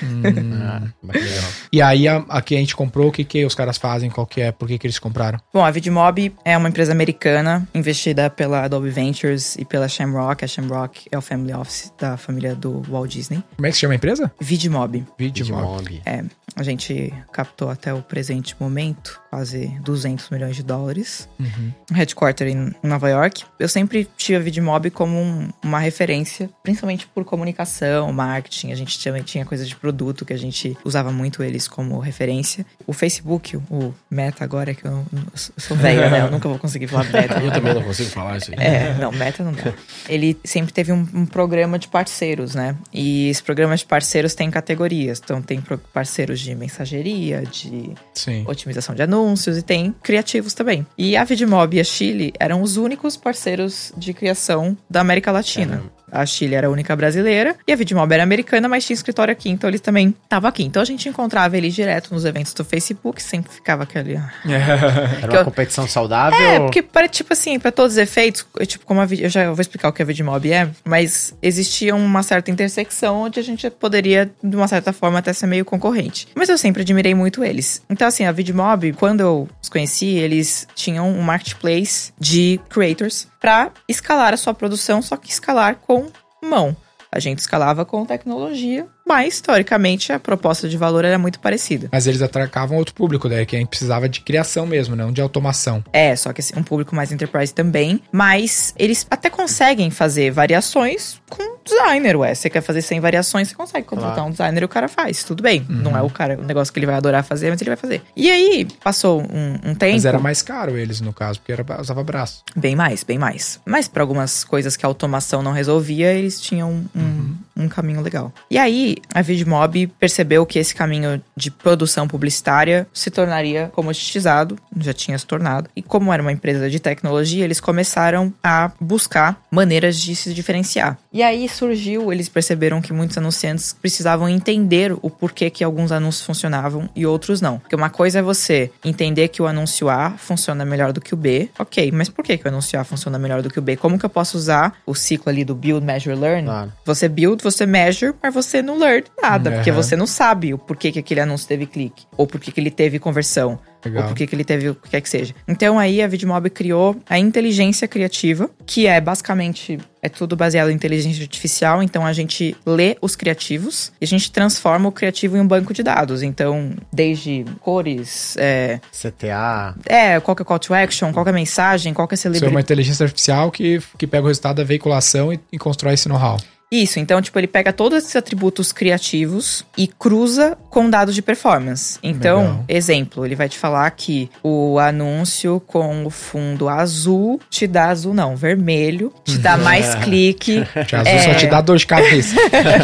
Bacana. 1.02 1.30
E 1.72 1.82
aí, 1.82 2.08
a, 2.08 2.24
a 2.28 2.40
que 2.40 2.54
a 2.54 2.58
gente 2.58 2.74
comprou, 2.74 3.08
o 3.08 3.12
que 3.12 3.24
que 3.24 3.44
os 3.44 3.54
caras 3.54 3.76
fazem? 3.76 4.10
Qual 4.10 4.26
que 4.26 4.40
é? 4.40 4.52
Por 4.52 4.66
que 4.66 4.78
que 4.78 4.86
eles 4.86 4.98
compraram? 4.98 5.38
Bom, 5.52 5.64
a 5.64 5.70
Vidmob 5.70 6.34
é 6.44 6.56
uma 6.56 6.68
empresa 6.68 6.92
americana, 6.92 7.68
investida 7.74 8.30
pela 8.30 8.64
Adobe 8.64 8.90
Ventures 8.90 9.56
e 9.56 9.64
pela 9.64 9.88
Shamrock. 9.88 10.44
A 10.44 10.48
Shamrock 10.48 11.06
é 11.10 11.18
o 11.18 11.20
family 11.20 11.52
office 11.52 11.92
da 11.98 12.16
família 12.16 12.54
do 12.54 12.82
Walt 12.88 13.10
Disney. 13.10 13.42
Como 13.56 13.66
é 13.66 13.70
que 13.70 13.74
se 13.74 13.80
chama 13.80 13.94
a 13.94 13.96
empresa? 13.96 14.32
Vidmob. 14.40 15.04
Vidmob. 15.18 15.84
Vidmob. 15.88 16.02
É, 16.06 16.24
a 16.56 16.62
gente 16.62 17.12
captou 17.32 17.70
até 17.70 17.92
o 17.92 18.02
presente 18.02 18.56
momento 18.58 19.20
quase 19.30 19.68
200 19.82 20.28
milhões 20.30 20.56
de 20.56 20.62
dólares. 20.64 21.28
Uhum. 21.38 21.72
Headquarter 21.92 22.48
em 22.48 22.74
Nova 22.82 23.08
York. 23.08 23.44
Eu 23.60 23.68
sempre 23.68 24.08
tive 24.16 24.36
a 24.36 24.40
Vidmob 24.40 24.90
como 24.90 25.16
um- 25.16 25.48
uma 25.62 25.78
referência, 25.78 26.50
principalmente 26.64 27.06
por 27.06 27.24
comunicação, 27.24 28.12
marketing. 28.12 28.72
A 28.72 28.74
gente 28.74 29.02
também 29.02 29.22
tinha 29.22 29.44
coisa 29.44 29.64
de 29.64 29.76
produto 29.76 30.24
que 30.24 30.32
a 30.32 30.36
gente 30.36 30.76
usava 30.84 31.12
muito 31.12 31.44
eles 31.44 31.68
como 31.68 31.98
referência. 32.00 32.66
O 32.86 32.92
Facebook, 32.92 33.56
o 33.56 33.94
Meta 34.10 34.42
agora, 34.42 34.74
que 34.74 34.84
eu, 34.84 35.04
eu 35.12 35.22
sou 35.56 35.76
velha, 35.76 36.10
né? 36.10 36.22
Eu 36.22 36.30
nunca 36.32 36.48
vou 36.48 36.58
conseguir 36.58 36.88
falar 36.88 37.04
Meta. 37.12 37.38
Eu 37.40 37.52
também 37.52 37.72
não 37.74 37.82
consigo 37.84 38.10
falar 38.10 38.36
isso 38.38 38.50
aí. 38.50 38.56
É, 38.58 38.94
não, 38.94 39.12
meta 39.12 39.44
não 39.44 39.52
dá. 39.52 39.72
Ele 40.08 40.36
sempre 40.44 40.72
teve 40.72 40.90
um, 40.90 41.06
um 41.14 41.24
programa 41.24 41.78
de 41.78 41.86
parceiros, 41.86 42.56
né? 42.56 42.74
E 42.92 43.28
esse 43.28 43.42
programa 43.44 43.76
de 43.76 43.84
parceiros 43.84 44.34
tem 44.34 44.50
categorias. 44.50 45.20
Então 45.22 45.40
tem 45.40 45.62
parceiros 45.92 46.40
de 46.40 46.52
mensageria, 46.56 47.42
de 47.42 47.92
Sim. 48.12 48.44
otimização 48.48 48.92
de 48.92 49.02
anúncios 49.02 49.19
e 49.56 49.62
tem 49.62 49.94
criativos 50.02 50.54
também. 50.54 50.86
E 50.96 51.16
a 51.16 51.24
Vidmob 51.24 51.76
e 51.76 51.80
a 51.80 51.84
Chile 51.84 52.32
eram 52.38 52.62
os 52.62 52.76
únicos 52.76 53.16
parceiros 53.16 53.92
de 53.96 54.12
criação 54.12 54.76
da 54.88 55.00
América 55.00 55.32
Latina. 55.32 55.82
A 56.12 56.24
Chile 56.26 56.54
era 56.54 56.66
a 56.66 56.70
única 56.70 56.94
brasileira 56.96 57.56
e 57.66 57.72
a 57.72 57.76
Vidmob 57.76 58.12
era 58.12 58.22
americana, 58.22 58.68
mas 58.68 58.84
tinha 58.84 58.94
escritório 58.94 59.32
aqui, 59.32 59.48
então 59.50 59.68
eles 59.68 59.80
também 59.80 60.14
estavam 60.24 60.48
aqui. 60.48 60.62
Então 60.64 60.80
a 60.82 60.84
gente 60.84 61.08
encontrava 61.08 61.56
eles 61.56 61.74
direto 61.74 62.12
nos 62.12 62.24
eventos 62.24 62.52
do 62.54 62.64
Facebook, 62.64 63.22
sempre 63.22 63.52
ficava 63.52 63.82
aquele. 63.84 64.16
ah, 64.16 64.30
Era 64.44 65.18
Que 65.20 65.26
uma 65.26 65.36
eu- 65.40 65.44
competição 65.44 65.86
saudável? 65.86 66.38
é, 66.38 66.60
porque, 66.60 66.82
para, 66.82 67.08
tipo 67.08 67.32
assim, 67.32 67.58
pra 67.58 67.70
todos 67.72 67.92
os 67.92 67.98
efeitos, 67.98 68.46
eu, 68.58 68.66
tipo, 68.66 68.84
como 68.84 69.00
a, 69.00 69.04
Vid- 69.06 69.22
eu 69.22 69.28
já 69.30 69.50
vou 69.50 69.60
explicar 69.60 69.88
o 69.88 69.92
que 69.92 70.02
a 70.02 70.04
Vidmob 70.04 70.50
é, 70.52 70.68
mas 70.84 71.34
existia 71.42 71.94
uma 71.94 72.22
certa 72.22 72.50
intersecção 72.50 73.22
onde 73.22 73.38
a 73.40 73.42
gente 73.42 73.68
poderia, 73.70 74.30
de 74.42 74.56
uma 74.56 74.68
certa 74.68 74.92
forma, 74.92 75.18
até 75.18 75.32
ser 75.32 75.46
meio 75.46 75.64
concorrente. 75.64 76.28
Mas 76.34 76.48
eu 76.48 76.58
sempre 76.58 76.82
admirei 76.82 77.14
muito 77.14 77.44
eles. 77.44 77.82
Então, 77.88 78.06
assim, 78.08 78.24
a 78.24 78.32
Vidmob, 78.32 78.92
quando 78.94 79.20
eu 79.20 79.48
os 79.62 79.68
conheci, 79.68 80.06
eles 80.16 80.66
tinham 80.74 81.08
um 81.08 81.20
marketplace 81.22 82.12
de 82.18 82.60
creators 82.68 83.26
pra 83.40 83.72
escalar 83.88 84.34
a 84.34 84.36
sua 84.36 84.54
produção, 84.54 85.00
só 85.00 85.16
que 85.16 85.30
escalar 85.30 85.76
com 85.76 86.08
mão. 86.42 86.76
A 87.10 87.18
gente 87.18 87.40
escalava 87.40 87.84
com 87.84 88.06
tecnologia, 88.06 88.86
mas, 89.06 89.40
teoricamente, 89.40 90.12
a 90.12 90.18
proposta 90.18 90.68
de 90.68 90.76
valor 90.76 91.04
era 91.04 91.18
muito 91.18 91.40
parecida. 91.40 91.88
Mas 91.92 92.06
eles 92.06 92.22
atracavam 92.22 92.76
outro 92.78 92.94
público, 92.94 93.28
daí 93.28 93.44
que 93.46 93.56
a 93.56 93.58
gente 93.58 93.68
precisava 93.68 94.08
de 94.08 94.20
criação 94.20 94.66
mesmo, 94.66 94.94
não 94.96 95.12
de 95.12 95.20
automação. 95.20 95.82
É, 95.92 96.14
só 96.16 96.32
que 96.32 96.40
assim, 96.40 96.54
um 96.56 96.62
público 96.62 96.94
mais 96.94 97.10
enterprise 97.12 97.52
também. 97.52 98.00
Mas 98.12 98.74
eles 98.78 99.06
até 99.10 99.28
conseguem 99.30 99.90
fazer 99.90 100.30
variações 100.30 101.20
com 101.28 101.58
designer, 101.64 102.16
ué. 102.16 102.34
Você 102.34 102.48
quer 102.50 102.60
fazer 102.60 102.82
100 102.82 103.00
variações, 103.00 103.48
você 103.48 103.54
consegue 103.54 103.86
contratar 103.86 104.14
Claro. 104.14 104.28
um 104.28 104.32
designer 104.32 104.62
e 104.62 104.64
o 104.64 104.68
cara 104.68 104.88
faz. 104.88 105.22
Tudo 105.24 105.42
bem. 105.42 105.64
Uhum. 105.68 105.76
Não 105.76 105.96
é 105.96 106.02
o 106.02 106.10
cara, 106.10 106.38
o 106.38 106.44
negócio 106.44 106.72
que 106.72 106.78
ele 106.78 106.86
vai 106.86 106.94
adorar 106.96 107.22
fazer, 107.24 107.50
mas 107.50 107.60
ele 107.60 107.70
vai 107.70 107.76
fazer. 107.76 108.02
E 108.16 108.30
aí, 108.30 108.66
passou 108.82 109.20
um, 109.22 109.70
um 109.70 109.74
tempo. 109.74 109.92
Mas 109.94 110.04
era 110.04 110.18
mais 110.18 110.42
caro 110.42 110.76
eles, 110.76 111.00
no 111.00 111.12
caso, 111.12 111.38
porque 111.40 111.52
era, 111.52 111.64
usava 111.80 112.02
braço. 112.02 112.42
Bem 112.56 112.74
mais, 112.74 113.04
bem 113.04 113.18
mais. 113.18 113.60
Mas 113.64 113.86
para 113.88 114.02
algumas 114.02 114.42
coisas 114.44 114.76
que 114.76 114.84
a 114.84 114.88
automação 114.88 115.42
não 115.42 115.52
resolvia, 115.52 116.12
eles 116.12 116.40
tinham 116.40 116.84
um, 116.96 117.34
um 117.60 117.68
caminho 117.68 118.00
legal. 118.00 118.32
E 118.50 118.58
aí, 118.58 118.96
a 119.14 119.22
Vidmob 119.22 119.86
percebeu 119.98 120.46
que 120.46 120.58
esse 120.58 120.74
caminho 120.74 121.22
de 121.36 121.50
produção 121.50 122.08
publicitária 122.08 122.86
se 122.92 123.10
tornaria 123.10 123.70
comoditizado, 123.72 124.56
já 124.78 124.92
tinha 124.92 125.18
se 125.18 125.26
tornado. 125.26 125.68
E 125.74 125.82
como 125.82 126.12
era 126.12 126.22
uma 126.22 126.32
empresa 126.32 126.68
de 126.70 126.80
tecnologia, 126.80 127.44
eles 127.44 127.60
começaram 127.60 128.32
a 128.42 128.70
buscar 128.80 129.42
maneiras 129.50 129.98
de 130.00 130.14
se 130.14 130.32
diferenciar. 130.32 130.98
E 131.12 131.24
aí 131.24 131.48
surgiu, 131.48 132.12
eles 132.12 132.28
perceberam 132.28 132.80
que 132.80 132.92
muitos 132.92 133.18
anunciantes 133.18 133.72
precisavam 133.72 134.28
entender 134.28 134.92
o 135.02 135.10
porquê 135.10 135.50
que 135.50 135.64
alguns 135.64 135.90
anúncios 135.90 136.24
funcionavam 136.24 136.88
e 136.94 137.04
outros 137.04 137.40
não. 137.40 137.58
Porque 137.58 137.74
uma 137.74 137.90
coisa 137.90 138.20
é 138.20 138.22
você 138.22 138.70
entender 138.84 139.26
que 139.26 139.42
o 139.42 139.46
anúncio 139.46 139.88
A 139.88 140.12
funciona 140.12 140.64
melhor 140.64 140.92
do 140.92 141.00
que 141.00 141.12
o 141.12 141.16
B. 141.16 141.50
Ok, 141.58 141.90
mas 141.90 142.08
por 142.08 142.24
que, 142.24 142.38
que 142.38 142.44
o 142.44 142.48
anúncio 142.48 142.78
A 142.78 142.84
funciona 142.84 143.18
melhor 143.18 143.42
do 143.42 143.50
que 143.50 143.58
o 143.58 143.62
B? 143.62 143.76
Como 143.76 143.98
que 143.98 144.06
eu 144.06 144.10
posso 144.10 144.36
usar 144.36 144.76
o 144.86 144.94
ciclo 144.94 145.30
ali 145.30 145.44
do 145.44 145.54
build, 145.54 145.84
measure, 145.84 146.14
learn? 146.14 146.44
Claro. 146.44 146.72
Você 146.84 147.08
build, 147.08 147.42
você 147.42 147.66
measure, 147.66 148.14
mas 148.22 148.32
você 148.32 148.62
não 148.62 148.78
learn 148.78 149.04
nada. 149.20 149.50
Uhum. 149.50 149.56
Porque 149.56 149.72
você 149.72 149.96
não 149.96 150.06
sabe 150.06 150.54
o 150.54 150.58
porquê 150.58 150.92
que 150.92 151.00
aquele 151.00 151.20
anúncio 151.20 151.48
teve 151.48 151.66
clique. 151.66 152.04
Ou 152.16 152.24
porquê 152.24 152.52
que 152.52 152.60
ele 152.60 152.70
teve 152.70 153.00
conversão. 153.00 153.58
Legal. 153.84 154.02
Ou 154.02 154.08
por 154.08 154.16
que 154.16 154.26
que 154.26 154.34
ele 154.34 154.44
teve 154.44 154.68
o 154.70 154.74
que 154.74 154.90
quer 154.90 155.00
que 155.00 155.08
seja. 155.08 155.34
Então 155.46 155.78
aí 155.78 156.02
a 156.02 156.06
Vidmob 156.06 156.48
criou 156.50 156.96
a 157.08 157.18
inteligência 157.18 157.88
criativa, 157.88 158.50
que 158.66 158.86
é 158.86 159.00
basicamente 159.00 159.78
é 160.02 160.08
tudo 160.08 160.34
baseado 160.34 160.70
em 160.70 160.74
inteligência 160.74 161.22
artificial, 161.22 161.82
então 161.82 162.06
a 162.06 162.12
gente 162.12 162.56
lê 162.64 162.96
os 163.02 163.14
criativos 163.14 163.92
e 164.00 164.04
a 164.04 164.08
gente 164.08 164.32
transforma 164.32 164.88
o 164.88 164.92
criativo 164.92 165.36
em 165.36 165.40
um 165.40 165.46
banco 165.46 165.74
de 165.74 165.82
dados. 165.82 166.22
Então, 166.22 166.72
desde 166.90 167.44
cores, 167.60 168.34
é, 168.38 168.80
CTA. 168.90 169.74
é 169.86 170.18
qual 170.20 170.34
que 170.34 170.42
é 170.42 170.44
o 170.44 170.46
call 170.46 170.58
to 170.58 170.72
action, 170.72 171.12
qual 171.12 171.24
que 171.24 171.28
é 171.28 171.32
a 171.32 171.34
mensagem, 171.34 171.92
qual 171.92 172.08
que 172.08 172.14
é 172.14 172.16
a 172.16 172.16
Isso 172.16 172.28
é 172.28 172.30
uma 172.30 172.34
celebridade. 172.38 172.64
inteligência 172.64 173.04
artificial 173.04 173.50
que, 173.50 173.80
que 173.98 174.06
pega 174.06 174.24
o 174.24 174.28
resultado 174.28 174.56
da 174.56 174.64
veiculação 174.64 175.32
e, 175.32 175.40
e 175.52 175.58
constrói 175.58 175.94
esse 175.94 176.08
know-how. 176.08 176.38
Isso, 176.72 177.00
então, 177.00 177.20
tipo, 177.20 177.36
ele 177.38 177.48
pega 177.48 177.72
todos 177.72 177.98
esses 177.98 178.14
atributos 178.14 178.70
criativos 178.72 179.64
e 179.76 179.88
cruza 179.88 180.56
com 180.70 180.88
dados 180.88 181.16
de 181.16 181.20
performance. 181.22 181.98
Então, 182.00 182.38
Legal. 182.42 182.64
exemplo, 182.68 183.26
ele 183.26 183.34
vai 183.34 183.48
te 183.48 183.58
falar 183.58 183.90
que 183.90 184.30
o 184.40 184.78
anúncio 184.78 185.60
com 185.66 186.04
o 186.06 186.10
fundo 186.10 186.68
azul 186.68 187.40
te 187.50 187.66
dá 187.66 187.86
azul, 187.88 188.14
não, 188.14 188.36
vermelho, 188.36 189.12
te 189.24 189.36
dá 189.38 189.56
mais 189.56 189.94
clique. 190.04 190.64
Que 190.86 190.94
azul 190.94 191.12
É. 191.12 191.18
só 191.24 191.34
te 191.34 191.46
dá 191.48 191.60
dor 191.60 191.76
de 191.76 191.86
cabeça. 191.86 192.36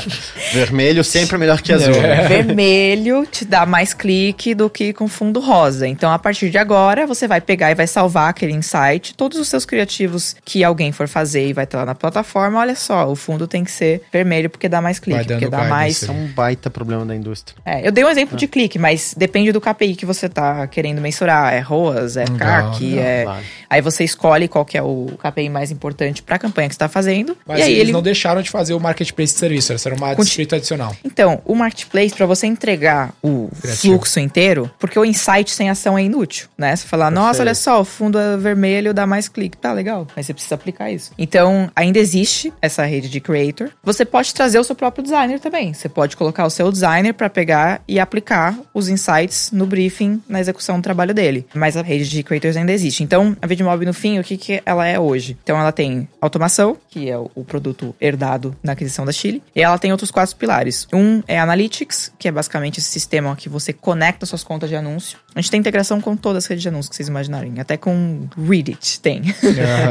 Vermelho 0.53 1.05
sempre 1.05 1.39
melhor 1.39 1.61
que 1.61 1.73
azul. 1.73 1.95
É. 1.95 2.27
vermelho 2.27 3.27
te 3.27 3.45
dá 3.45 3.65
mais 3.67 3.93
clique 3.95 4.55
do 4.55 4.69
que 4.69 4.93
com 4.93 5.07
fundo 5.09 5.41
rosa. 5.41 5.87
Então, 5.87 6.11
a 6.11 6.19
partir 6.19 6.51
de 6.51 6.59
agora, 6.59 7.07
você 7.07 7.27
vai 7.29 7.41
pegar 7.41 7.71
e 7.71 7.75
vai 7.75 7.87
salvar 7.87 8.31
aquele 8.31 8.53
insight. 8.53 9.15
Todos 9.15 9.39
os 9.39 9.49
seus 9.49 9.65
criativos 9.65 10.35
que 10.45 10.65
alguém 10.65 10.93
for 10.93 11.07
fazer 11.09 11.47
e 11.49 11.53
vai 11.53 11.65
estar 11.65 11.79
lá 11.79 11.87
na 11.87 11.95
plataforma, 11.95 12.59
olha 12.61 12.75
só, 12.75 13.09
o 13.11 13.15
fundo 13.17 13.47
tem 13.47 13.63
que 13.65 13.71
ser 13.77 14.03
vermelho 14.13 14.51
porque 14.51 14.69
dá 14.69 14.81
mais 14.81 14.99
clique, 14.99 15.19
Vai 15.19 15.25
dando 15.25 15.41
porque 15.41 15.51
dá 15.51 15.65
mais. 15.65 16.03
Isso 16.03 16.11
é 16.11 16.15
um 16.15 16.27
baita 16.29 16.71
problema 16.71 17.05
da 17.05 17.15
indústria. 17.15 17.57
É, 17.65 17.87
eu 17.87 17.93
dei 17.93 18.05
um 18.05 18.09
exemplo 18.09 18.37
de 18.37 18.47
clique, 18.47 18.79
mas 18.79 19.15
depende 19.17 19.53
do 19.53 19.61
KPI 19.61 19.95
que 19.95 20.07
você 20.07 20.29
tá 20.29 20.67
querendo 20.67 21.01
mensurar. 21.01 21.53
É 21.53 21.61
ROAS, 21.61 22.17
é 22.17 22.25
Legal, 22.25 22.39
CAC, 22.39 22.85
legal, 22.85 23.05
é... 23.05 23.23
claro. 23.25 23.45
Aí 23.69 23.81
você 23.81 24.05
escolhe 24.05 24.49
qual 24.49 24.65
que 24.65 24.79
é 24.79 24.83
o 24.83 25.07
KPI 25.19 25.49
mais 25.49 25.71
importante 25.71 26.23
pra 26.23 26.39
campanha 26.39 26.69
que 26.69 26.75
você 26.75 26.79
tá 26.79 26.89
fazendo. 26.89 27.37
Mas 27.47 27.61
e 27.61 27.63
aí 27.63 27.73
eles 27.73 27.81
ele... 27.83 27.93
não 27.93 28.03
deixaram 28.03 28.41
de 28.43 28.51
fazer 28.51 28.75
o 28.75 28.81
marketplace 28.81 29.33
de 29.33 29.39
serviço, 29.39 29.73
era 29.73 29.95
uma 29.95 30.15
Conti- 30.15 30.27
distrito 30.27 30.55
adicional. 30.55 30.95
Então, 31.05 31.41
o 31.45 31.55
marketplace, 31.55 32.15
pra 32.15 32.27
você 32.27 32.47
entregar 32.47 33.13
o 33.23 33.49
Criativo. 33.61 33.95
fluxo 33.95 34.21
inteiro, 34.21 34.71
porque 34.79 34.99
o 34.99 35.05
insight 35.05 35.51
sem 35.51 35.69
ação 35.69 35.99
é 35.99 36.03
inútil, 36.03 36.49
né? 36.57 36.75
Você 36.75 36.87
falar, 36.87 37.11
nossa, 37.11 37.43
olha 37.43 37.55
só, 37.55 37.81
o 37.81 37.85
fundo 37.85 38.19
é 38.19 38.37
vermelho 38.37 38.95
dá 38.95 39.07
mais 39.07 39.29
clique. 39.29 39.57
Tá, 39.57 39.73
legal. 39.73 40.07
Mas 40.15 40.27
você 40.27 40.33
precisa 40.35 40.55
aplicar 40.55 40.91
isso. 40.91 41.13
Então, 41.19 41.71
ainda 41.75 41.99
existe 41.99 42.53
essa 42.63 42.85
rede 42.85 43.09
de 43.09 43.21
creator. 43.21 43.66
Você 43.83 44.05
pode 44.05 44.35
trazer 44.35 44.59
o 44.59 44.65
seu 44.65 44.75
próprio 44.75 45.03
designer 45.03 45.41
também. 45.41 45.73
Você 45.73 45.89
pode 45.89 46.17
colocar 46.17 46.45
o 46.47 46.51
seu 46.51 46.71
designer 46.71 47.13
pra 47.13 47.31
pegar 47.31 47.83
e 47.87 47.99
aplicar 47.99 48.59
os 48.73 48.89
insights 48.89 49.51
no 49.53 49.67
briefing, 49.67 50.23
na 50.29 50.41
execução 50.41 50.77
do 50.79 50.83
trabalho 50.83 51.15
dele. 51.15 51.47
Mas 51.55 51.77
a 51.77 51.83
rede 51.83 52.09
de 52.09 52.23
creators 52.23 52.57
ainda 52.57 52.73
existe. 52.73 53.03
Então, 53.03 53.37
a 53.41 53.47
Vidmob, 53.47 53.85
no 53.85 53.95
fim, 53.95 54.19
o 54.19 54.25
que, 54.25 54.37
que 54.37 54.63
ela 54.65 54.87
é 54.87 54.99
hoje? 54.99 55.37
Então, 55.43 55.59
ela 55.59 55.73
tem 55.73 56.09
automação, 56.21 56.77
que 56.89 57.11
é 57.11 57.17
o 57.17 57.45
produto 57.45 57.95
herdado 58.01 58.57
na 58.63 58.73
aquisição 58.73 59.05
da 59.05 59.13
Chile. 59.13 59.43
E 59.55 59.63
ela 59.63 59.79
tem 59.79 59.93
outros 59.93 60.11
quatro 60.11 60.37
pilares. 60.37 60.87
Um 60.93 61.23
é 61.27 61.39
Analytics, 61.39 62.13
que 62.19 62.29
é 62.29 62.33
basicamente 62.33 62.79
esse 62.79 62.91
sistema 62.91 63.37
que 63.37 63.49
você 63.49 63.73
conecta 63.73 64.27
suas 64.27 64.43
contas 64.43 64.69
de 64.69 64.77
anúncio. 64.77 65.19
A 65.37 65.41
gente 65.43 65.51
tem 65.51 65.61
integração 65.61 66.01
com 66.01 66.17
todas 66.17 66.45
as 66.45 66.49
redes 66.49 66.63
de 66.63 66.69
anúncios 66.71 66.89
que 66.89 66.97
vocês 66.97 67.09
imaginarem. 67.09 67.61
Até 67.61 67.77
com 67.77 68.27
Reddit 68.49 68.99
tem. 69.01 69.21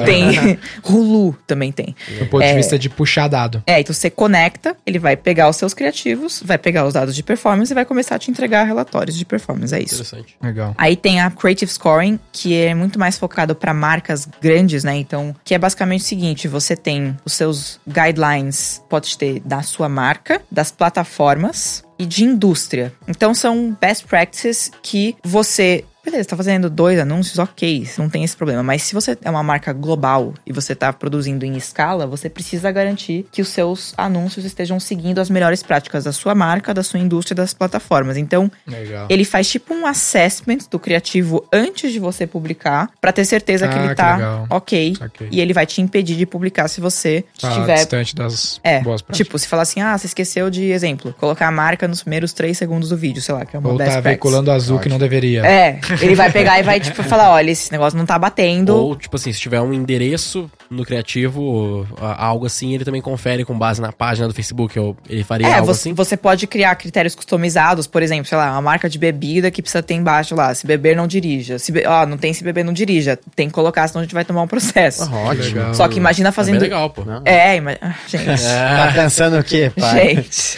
tem. 0.04 0.58
Hulu 0.84 1.38
também 1.46 1.72
tem. 1.72 1.96
Do 2.18 2.26
ponto 2.26 2.42
É. 2.42 2.50
de 2.50 2.56
vista 2.58 2.80
de 2.80 2.90
puxar 2.90 3.28
dado. 3.28 3.62
É, 3.68 3.80
então 3.80 3.94
você 3.94 4.10
conecta, 4.10 4.76
ele 4.88 4.98
vai 4.98 5.16
pegar 5.16 5.48
os 5.48 5.56
seus 5.56 5.72
criativos, 5.72 6.42
vai 6.44 6.58
pegar 6.58 6.84
os 6.88 6.96
dados 6.96 7.16
de 7.16 7.22
performance 7.22 7.72
e 7.72 7.76
vai 7.76 7.86
começar 7.86 8.16
a 8.16 8.20
te 8.20 8.32
entregar 8.32 8.64
relatórios 8.64 9.16
de 9.16 9.24
performance. 9.24 9.72
É 9.76 9.80
isso. 9.80 9.94
Interessante. 10.02 10.36
Legal. 10.42 10.74
Aí 10.80 10.96
tem 10.96 11.22
a 11.22 11.30
Creative 11.30 11.72
Scoring, 11.72 12.20
que 12.32 12.56
é 12.56 12.74
muito 12.74 12.98
mais 12.98 13.16
focado 13.16 13.54
para 13.56 13.72
marcas 13.72 14.28
grandes, 14.42 14.84
né? 14.84 14.96
Então, 14.96 15.36
que 15.44 15.54
é 15.54 15.60
basicamente 15.60 16.02
o 16.02 16.06
seguinte: 16.06 16.48
você 16.48 16.76
tem 16.76 17.16
os 17.24 17.34
seus 17.34 17.80
guidelines, 17.88 18.82
pode 18.90 19.16
ter 19.16 19.42
da 19.42 19.62
sua 19.62 19.88
marca, 19.88 20.42
das 20.52 20.72
plataformas 20.72 21.85
e 21.98 22.06
de 22.06 22.24
indústria. 22.24 22.94
Então, 23.08 23.34
são 23.34 23.76
best 23.80 24.06
practices 24.06 24.72
que 24.82 25.16
você 25.24 25.84
Beleza, 26.06 26.30
tá 26.30 26.38
fazendo 26.38 26.70
dois 26.70 27.00
anúncios, 27.00 27.40
ok, 27.40 27.88
não 27.98 28.08
tem 28.08 28.24
esse 28.24 28.38
problema. 28.38 28.62
Mas 28.62 28.84
se 28.84 28.94
você 28.94 29.18
é 29.24 29.30
uma 29.30 29.42
marca 29.42 29.74
global 29.74 30.34
e 30.46 30.54
você 30.54 30.76
tá 30.76 30.94
produzindo 30.94 31.44
em 31.46 31.56
escala, 31.58 32.06
você 32.06 32.30
precisa 32.30 32.72
garantir 32.72 33.26
que 33.32 33.42
os 33.42 33.48
seus 33.50 33.94
anúncios 33.98 34.46
estejam 34.46 34.80
seguindo 34.80 35.20
as 35.20 35.30
melhores 35.30 35.64
práticas 35.64 36.04
da 36.04 36.12
sua 36.12 36.36
marca, 36.36 36.74
da 36.74 36.84
sua 36.84 37.00
indústria 37.00 37.36
das 37.36 37.54
plataformas. 37.54 38.18
Então, 38.18 38.52
Legal. 38.68 39.08
ele 39.10 39.26
faz 39.26 39.50
tipo 39.50 39.74
um 39.74 39.88
assessment 39.88 40.60
do 40.70 40.78
criativo 40.78 41.44
antes 41.52 41.92
de 41.92 42.00
você 42.00 42.28
publicar, 42.28 42.90
pra 43.02 43.12
ter 43.12 43.26
certeza 43.26 43.68
que 43.68 43.74
Ah, 43.76 43.80
ele 43.80 43.90
que 43.90 43.96
tá 43.96 44.16
legal. 44.16 44.48
ok. 44.50 44.94
E 45.32 45.42
ele 45.42 45.54
vai 45.54 45.66
te 45.66 45.82
impedir 45.82 46.16
de 46.16 46.26
publicar 46.26 46.68
se 46.68 46.80
você 46.80 47.24
Tá 47.42 47.50
estiver. 47.50 47.76
distante 47.76 48.16
das 48.16 48.60
É, 48.64 48.80
boas 48.82 49.02
práticas. 49.02 49.26
tipo, 49.26 49.40
se 49.40 49.48
falar 49.48 49.64
assim, 49.64 49.82
ah, 49.82 49.98
você 49.98 50.06
esqueceu 50.06 50.50
de 50.52 50.66
exemplo, 50.72 51.14
colocar 51.20 51.48
a 51.48 51.52
marca 51.52 51.88
nos 51.88 52.04
primeiros 52.04 52.32
três 52.32 52.58
segundos 52.58 52.90
do 52.90 52.98
vídeo, 52.98 53.22
sei 53.22 53.34
lá, 53.34 53.44
que 53.46 53.56
é 53.56 53.60
uma 53.60 53.70
Ou 53.70 53.78
tá 53.78 54.00
veiculando 54.00 54.52
azul 54.52 54.78
que 54.80 54.88
não 54.88 55.00
deveria. 55.00 55.44
É, 55.46 55.80
ele 56.02 56.16
vai 56.16 56.32
pegar 56.32 56.60
e 56.60 56.64
vai, 56.64 56.80
tipo, 56.80 57.04
falar, 57.04 57.32
olha, 57.32 57.52
esse 57.52 57.72
negócio 57.72 57.98
não 57.98 58.06
tá 58.06 58.18
batendo. 58.18 58.76
Ou, 58.76 58.96
tipo 58.96 59.16
assim, 59.16 59.32
se 59.32 59.40
tiver 59.40 59.62
um 59.62 59.74
endereço 59.74 60.50
no 60.76 60.86
criativo, 60.86 61.88
algo 62.00 62.46
assim, 62.46 62.74
ele 62.74 62.86
também 62.86 63.02
confere 63.02 63.44
com 63.46 63.58
base 63.58 63.82
na 63.82 63.92
página 63.92 64.28
do 64.28 64.34
Facebook. 64.34 64.78
Ou 64.80 64.96
ele 65.10 65.24
faria 65.24 65.48
É, 65.48 65.54
algo 65.56 65.66
você, 65.68 65.90
assim? 65.90 65.94
você 65.94 66.16
pode 66.18 66.46
criar 66.48 66.76
critérios 66.76 67.16
customizados, 67.16 67.88
por 67.88 68.02
exemplo, 68.04 68.26
sei 68.26 68.38
lá, 68.38 68.52
uma 68.52 68.62
marca 68.62 68.90
de 68.90 68.98
bebida 69.00 69.50
que 69.50 69.62
precisa 69.62 69.82
ter 69.82 69.94
embaixo 69.96 70.36
lá, 70.36 70.54
se 70.54 70.68
beber 70.68 70.96
não 70.96 71.08
dirija. 71.08 71.58
Se 71.60 71.72
be- 71.72 71.86
ó, 71.88 72.06
não 72.06 72.18
tem 72.18 72.34
se 72.34 72.44
beber 72.44 72.64
não 72.64 72.74
dirija. 72.74 73.18
Tem 73.36 73.48
que 73.48 73.54
colocar, 73.54 73.88
senão 73.88 74.02
a 74.02 74.04
gente 74.04 74.14
vai 74.14 74.26
tomar 74.26 74.42
um 74.44 74.48
processo. 74.48 75.04
Ah, 75.04 75.16
ótimo. 75.30 75.46
Legal. 75.58 75.74
Só 75.74 75.88
que 75.88 75.98
imagina 75.98 76.30
É 76.30 76.32
fazendo. 76.32 76.60
legal, 76.60 76.90
pô. 76.90 77.04
Não. 77.06 77.22
É, 77.26 77.56
ima... 77.58 77.78
ah, 77.82 77.96
gente. 78.08 78.26
Tá 78.76 78.92
pensando 78.94 79.40
o 79.40 79.44
quê, 79.44 79.72
pai? 79.80 80.16
Gente. 80.16 80.58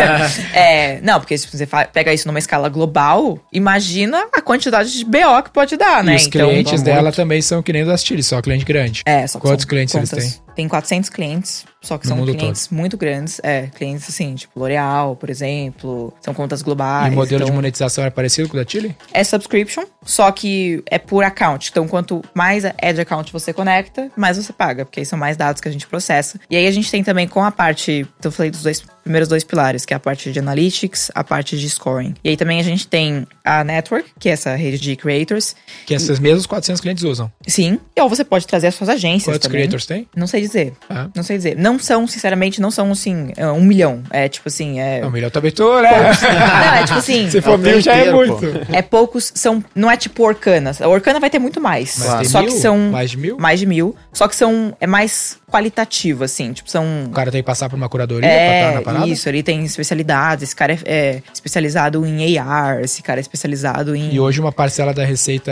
é, 0.54 1.00
não, 1.02 1.20
porque 1.20 1.36
se 1.36 1.46
você 1.50 1.66
pega 1.92 2.12
isso 2.12 2.26
numa 2.26 2.38
escala 2.38 2.68
global, 2.68 3.38
imagina 3.52 4.26
a 4.32 4.40
quantidade 4.40 4.92
de 4.96 5.04
BO 5.04 5.42
que 5.44 5.50
pode 5.50 5.76
dar, 5.76 6.02
né? 6.02 6.12
E 6.14 6.16
os 6.16 6.26
Então, 6.26 6.48
clientes 6.48 6.72
vamos- 6.72 6.82
dela 6.84 7.12
também 7.12 7.40
são 7.42 7.62
que 7.62 7.72
nem 7.72 7.84
das 7.84 8.04
Chile, 8.04 8.22
só 8.22 8.40
cliente 8.40 8.64
grande. 8.64 9.02
É, 9.06 9.26
só 9.26 9.38
que 9.38 9.46
Quantos 9.50 9.64
clientes 9.64 9.94
eles 9.94 10.10
têm? 10.10 10.49
Tem 10.60 10.68
400 10.68 11.08
clientes, 11.08 11.64
só 11.80 11.96
que 11.96 12.06
No 12.06 12.14
são 12.16 12.26
clientes 12.26 12.68
muito 12.68 12.98
grandes. 12.98 13.40
É, 13.42 13.68
clientes 13.68 14.06
assim, 14.06 14.34
tipo 14.34 14.60
L'Oreal, 14.60 15.16
por 15.16 15.30
exemplo. 15.30 16.12
São 16.20 16.34
contas 16.34 16.60
globais. 16.60 17.10
e 17.10 17.14
o 17.14 17.16
modelo 17.16 17.38
de 17.38 17.44
então- 17.44 17.54
monetização 17.54 18.04
é 18.04 18.10
parecido 18.10 18.46
com 18.46 18.58
o 18.58 18.62
da 18.62 18.68
Chile? 18.70 18.94
É 19.14 19.24
subscription, 19.24 19.84
só 20.04 20.30
que 20.30 20.82
é 20.84 20.98
por 20.98 21.24
account. 21.24 21.70
Então, 21.70 21.88
quanto 21.88 22.22
mais 22.34 22.66
ad 22.66 23.00
account 23.00 23.32
você 23.32 23.54
conecta, 23.54 24.10
mais 24.14 24.36
você 24.36 24.52
paga, 24.52 24.84
porque 24.84 25.00
aí 25.00 25.06
são 25.06 25.18
mais 25.18 25.34
dados 25.34 25.62
que 25.62 25.68
a 25.68 25.72
gente 25.72 25.86
processa. 25.86 26.38
E 26.50 26.56
aí 26.56 26.66
a 26.66 26.70
gente 26.70 26.90
tem 26.90 27.02
também 27.02 27.26
com 27.26 27.42
a 27.42 27.50
parte, 27.50 28.06
então 28.18 28.28
eu 28.28 28.32
falei 28.32 28.50
dos 28.50 28.62
dois 28.62 28.82
primeiros 29.02 29.28
dois 29.30 29.42
pilares, 29.42 29.86
que 29.86 29.94
é 29.94 29.96
a 29.96 30.00
parte 30.00 30.30
de 30.30 30.38
analytics, 30.38 31.10
a 31.14 31.24
parte 31.24 31.58
de 31.58 31.70
scoring. 31.70 32.14
E 32.22 32.28
aí 32.28 32.36
também 32.36 32.60
a 32.60 32.62
gente 32.62 32.86
tem 32.86 33.26
a 33.42 33.64
network, 33.64 34.10
que 34.18 34.28
é 34.28 34.32
essa 34.32 34.54
rede 34.54 34.78
de 34.78 34.94
creators. 34.94 35.56
Que 35.86 35.94
esses 35.94 36.18
mesmos 36.18 36.44
400 36.46 36.80
clientes 36.82 37.02
usam. 37.02 37.32
Sim, 37.46 37.80
ou 37.98 38.08
você 38.10 38.22
pode 38.22 38.46
trazer 38.46 38.66
as 38.66 38.74
suas 38.74 38.90
agências 38.90 39.24
Quantos 39.24 39.46
também. 39.48 39.62
creators 39.62 39.86
tem? 39.86 40.06
Não 40.14 40.26
sei 40.26 40.42
dizer. 40.50 40.72
Ah. 40.88 41.08
Não 41.14 41.22
sei 41.22 41.36
dizer. 41.36 41.56
Não 41.56 41.78
são, 41.78 42.06
sinceramente, 42.06 42.60
não 42.60 42.70
são 42.70 42.90
assim, 42.92 43.32
é, 43.36 43.46
um 43.46 43.60
milhão. 43.62 44.02
É 44.10 44.28
tipo 44.28 44.48
assim, 44.48 44.80
é. 44.80 45.00
Não, 45.00 45.10
melhor 45.10 45.30
também 45.30 45.50
tô, 45.50 45.80
né? 45.80 45.90
Não, 45.90 46.74
é 46.74 46.84
tipo 46.84 46.98
assim. 46.98 47.30
Se 47.30 47.40
for 47.40 47.54
É 47.54 47.56
mil, 47.56 47.80
já 47.80 47.94
é 47.94 48.12
muito. 48.12 48.40
É 48.72 48.82
poucos, 48.82 49.32
são. 49.34 49.62
Não 49.74 49.90
é 49.90 49.96
tipo 49.96 50.22
Orkana. 50.22 50.72
A 50.80 50.88
Orkana 50.88 51.20
vai 51.20 51.30
ter 51.30 51.38
muito 51.38 51.60
mais. 51.60 51.96
Mas 51.98 52.14
tem 52.20 52.28
só 52.28 52.40
mil? 52.42 52.48
que 52.52 52.58
são. 52.58 52.78
Mais 52.90 53.10
de 53.10 53.16
mil? 53.18 53.38
Mais 53.38 53.60
de 53.60 53.66
mil. 53.66 53.94
Só 54.12 54.26
que 54.28 54.36
são. 54.36 54.76
É 54.80 54.86
mais 54.86 55.38
qualitativo, 55.50 56.24
assim. 56.24 56.52
Tipo, 56.52 56.70
são. 56.70 57.04
O 57.06 57.10
cara 57.10 57.30
tem 57.30 57.42
que 57.42 57.46
passar 57.46 57.68
por 57.68 57.76
uma 57.76 57.88
curadoria 57.88 58.28
pra 58.28 58.36
estar 58.38 58.72
na 58.74 58.80
É, 58.80 58.82
parada? 58.82 59.06
isso, 59.08 59.28
ele 59.28 59.42
tem 59.42 59.64
especialidades. 59.64 60.44
Esse 60.44 60.56
cara 60.56 60.72
é, 60.72 60.78
é 60.84 61.22
especializado 61.32 62.04
em 62.06 62.38
AR, 62.38 62.80
esse 62.82 63.02
cara 63.02 63.20
é 63.20 63.22
especializado 63.22 63.94
em. 63.94 64.12
E 64.14 64.20
hoje 64.20 64.40
uma 64.40 64.52
parcela 64.52 64.92
da 64.94 65.04
receita 65.04 65.50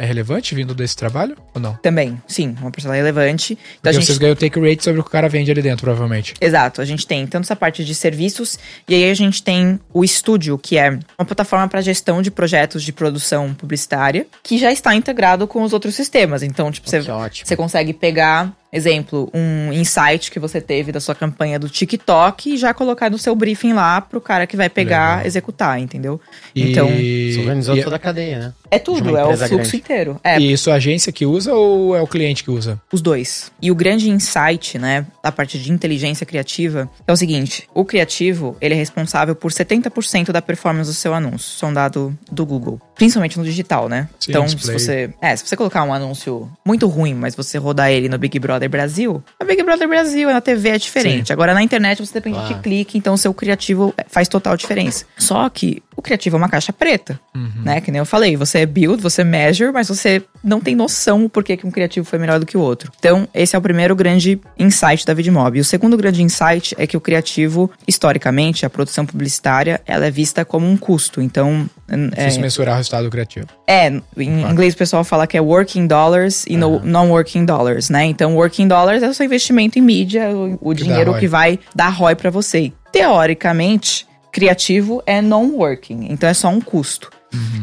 é 0.00 0.04
relevante 0.04 0.54
vindo 0.54 0.74
desse 0.74 0.96
trabalho 0.96 1.36
ou 1.54 1.60
não? 1.60 1.74
Também, 1.76 2.20
sim, 2.26 2.54
uma 2.60 2.70
parcela 2.70 2.94
relevante. 2.94 3.52
Então 3.54 3.62
Porque 3.82 3.88
a 3.88 3.92
gente. 3.92 4.06
Vocês 4.26 4.34
ganham 4.34 4.34
take 4.36 4.60
rate 4.60 4.82
sobre 4.82 5.00
o 5.00 5.02
que 5.04 5.08
o 5.08 5.12
cara 5.12 5.28
vende 5.28 5.50
ali 5.50 5.62
dentro, 5.62 5.84
provavelmente. 5.84 6.34
Exato, 6.40 6.80
a 6.80 6.84
gente 6.84 7.06
tem 7.06 7.26
tanto 7.26 7.44
essa 7.44 7.56
parte 7.56 7.84
de 7.84 7.94
serviços 7.94 8.58
e 8.88 8.94
aí 8.94 9.10
a 9.10 9.14
gente 9.14 9.42
tem 9.42 9.78
o 9.92 10.04
estúdio, 10.04 10.58
que 10.58 10.78
é 10.78 10.98
uma 11.18 11.24
plataforma 11.24 11.68
para 11.68 11.80
gestão 11.80 12.20
de 12.20 12.30
projetos 12.30 12.82
de 12.82 12.92
produção 12.92 13.54
publicitária, 13.54 14.26
que 14.42 14.58
já 14.58 14.72
está 14.72 14.94
integrado 14.94 15.46
com 15.46 15.62
os 15.62 15.72
outros 15.72 15.94
sistemas. 15.94 16.42
Então, 16.42 16.70
tipo, 16.70 16.88
você, 16.88 17.00
você 17.00 17.56
consegue 17.56 17.92
pegar, 17.92 18.52
exemplo, 18.72 19.30
um 19.32 19.72
insight 19.72 20.30
que 20.30 20.38
você 20.38 20.60
teve 20.60 20.92
da 20.92 21.00
sua 21.00 21.14
campanha 21.14 21.58
do 21.58 21.68
TikTok 21.68 22.54
e 22.54 22.56
já 22.56 22.74
colocar 22.74 23.10
no 23.10 23.18
seu 23.18 23.34
briefing 23.34 23.72
lá 23.72 24.00
pro 24.00 24.20
cara 24.20 24.46
que 24.46 24.56
vai 24.56 24.68
pegar, 24.68 25.16
Legal. 25.16 25.26
executar, 25.26 25.80
entendeu? 25.80 26.20
E, 26.54 26.70
Então, 26.70 26.88
Você 26.88 27.40
organizou 27.40 27.76
e, 27.76 27.82
toda 27.84 27.96
a 27.96 27.98
cadeia, 27.98 28.38
né? 28.38 28.52
é 28.70 28.78
tudo, 28.78 29.16
é 29.16 29.24
o 29.24 29.36
fluxo 29.36 29.54
grande. 29.56 29.76
inteiro. 29.76 30.20
É, 30.22 30.38
e 30.38 30.52
isso 30.52 30.70
a 30.70 30.74
agência 30.74 31.12
que 31.12 31.24
usa 31.24 31.54
ou 31.54 31.96
é 31.96 32.00
o 32.02 32.06
cliente 32.06 32.42
que 32.42 32.50
usa? 32.50 32.80
Os 32.92 33.00
dois. 33.00 33.50
E 33.62 33.70
o 33.70 33.74
grande 33.74 34.10
insight, 34.10 34.78
né, 34.78 35.06
da 35.22 35.30
parte 35.30 35.58
de 35.58 35.72
inteligência 35.72 36.26
criativa, 36.26 36.88
é 37.06 37.12
o 37.12 37.16
seguinte: 37.16 37.68
o 37.74 37.84
criativo, 37.84 38.56
ele 38.60 38.74
é 38.74 38.76
responsável 38.76 39.34
por 39.34 39.52
70% 39.52 40.32
da 40.32 40.42
performance 40.42 40.90
do 40.90 40.94
seu 40.94 41.14
anúncio. 41.14 41.48
Isso 41.48 41.64
é 41.64 41.68
um 41.68 41.72
dado 41.72 42.16
do 42.30 42.44
Google. 42.44 42.80
Principalmente 42.94 43.38
no 43.38 43.44
digital, 43.44 43.88
né? 43.88 44.08
Sim, 44.18 44.30
então, 44.30 44.44
display. 44.44 44.78
se 44.78 44.84
você. 44.84 45.10
É, 45.20 45.36
se 45.36 45.46
você 45.46 45.56
colocar 45.56 45.84
um 45.84 45.92
anúncio 45.92 46.50
muito 46.64 46.86
ruim, 46.88 47.14
mas 47.14 47.34
você 47.34 47.58
rodar 47.58 47.90
ele 47.90 48.08
no 48.08 48.18
Big 48.18 48.38
Brother 48.38 48.55
Brasil, 48.68 49.22
a 49.38 49.44
Big 49.44 49.62
Brother 49.62 49.86
Brasil, 49.88 50.28
na 50.32 50.40
TV 50.40 50.70
é 50.70 50.78
diferente. 50.78 51.32
Agora 51.32 51.52
na 51.54 51.62
internet 51.62 52.04
você 52.04 52.14
depende 52.14 52.38
de 52.40 52.46
Claro. 52.48 52.62
clique, 52.62 52.96
então 52.98 53.14
o 53.14 53.18
seu 53.18 53.32
criativo 53.34 53.94
faz 54.08 54.26
total 54.28 54.56
diferença. 54.56 55.04
Só 55.18 55.48
que 55.48 55.82
o 55.96 56.02
criativo 56.02 56.36
é 56.36 56.38
uma 56.38 56.48
caixa 56.48 56.72
preta, 56.72 57.18
né? 57.64 57.80
Que 57.80 57.90
nem 57.90 57.98
eu 57.98 58.06
falei, 58.06 58.36
você 58.36 58.60
é 58.60 58.66
build, 58.66 59.02
você 59.02 59.24
measure, 59.24 59.72
mas 59.72 59.88
você 59.88 60.22
não 60.44 60.60
tem 60.60 60.76
noção 60.76 61.24
o 61.24 61.28
porquê 61.28 61.56
que 61.56 61.66
um 61.66 61.70
criativo 61.70 62.06
foi 62.06 62.18
melhor 62.18 62.38
do 62.38 62.46
que 62.46 62.56
o 62.56 62.60
outro. 62.60 62.92
Então, 62.98 63.26
esse 63.34 63.56
é 63.56 63.58
o 63.58 63.62
primeiro 63.62 63.96
grande 63.96 64.38
insight 64.58 65.06
da 65.06 65.14
VidMob. 65.14 65.56
E 65.56 65.60
o 65.60 65.64
segundo 65.64 65.96
grande 65.96 66.22
insight 66.22 66.74
é 66.78 66.86
que 66.86 66.96
o 66.96 67.00
criativo, 67.00 67.70
historicamente, 67.88 68.66
a 68.66 68.70
produção 68.70 69.06
publicitária, 69.06 69.80
ela 69.86 70.06
é 70.06 70.10
vista 70.10 70.44
como 70.44 70.68
um 70.68 70.76
custo. 70.76 71.22
Então, 71.22 71.68
é, 71.88 71.96
Difícil 71.96 72.42
mensurar 72.42 72.74
o 72.74 72.76
resultado 72.76 73.08
criativo. 73.10 73.46
é, 73.66 73.88
em 73.88 74.42
inglês 74.42 74.74
o 74.74 74.76
pessoal 74.76 75.02
fala 75.02 75.26
que 75.26 75.36
é 75.36 75.40
working 75.40 75.86
dollars 75.86 76.44
e 76.46 76.56
no, 76.56 76.80
non-working 76.80 77.44
dollars, 77.44 77.88
né? 77.88 78.04
Então, 78.04 78.36
working 78.36 78.68
dollars 78.68 79.02
é 79.02 79.08
o 79.08 79.14
seu 79.14 79.24
investimento 79.24 79.78
em 79.78 79.82
mídia, 79.82 80.28
o, 80.30 80.58
o 80.60 80.74
Que 80.74 80.82
dinheiro 80.82 81.14
que 81.18 81.26
vai 81.26 81.58
dar 81.74 81.88
ROI 81.88 82.14
pra 82.16 82.28
você. 82.30 82.72
Teoricamente, 82.92 84.06
criativo 84.36 85.02
é 85.06 85.22
non-working, 85.22 86.08
então 86.10 86.28
é 86.28 86.34
só 86.34 86.50
um 86.50 86.60
custo. 86.60 87.10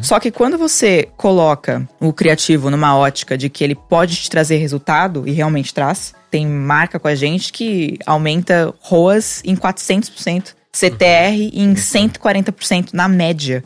Só 0.01 0.19
que 0.19 0.31
quando 0.31 0.57
você 0.57 1.07
coloca 1.15 1.87
o 1.99 2.11
criativo 2.11 2.71
numa 2.71 2.97
ótica 2.97 3.37
de 3.37 3.47
que 3.47 3.63
ele 3.63 3.75
pode 3.75 4.15
te 4.15 4.27
trazer 4.27 4.57
resultado, 4.57 5.27
e 5.27 5.31
realmente 5.31 5.71
traz, 5.71 6.15
tem 6.31 6.47
marca 6.47 6.97
com 6.97 7.07
a 7.07 7.13
gente 7.13 7.53
que 7.53 7.99
aumenta 8.07 8.73
ROAS 8.81 9.43
em 9.45 9.55
400%, 9.55 10.55
CTR 10.71 11.51
em 11.53 11.75
140% 11.75 12.89
na 12.91 13.07
média. 13.07 13.63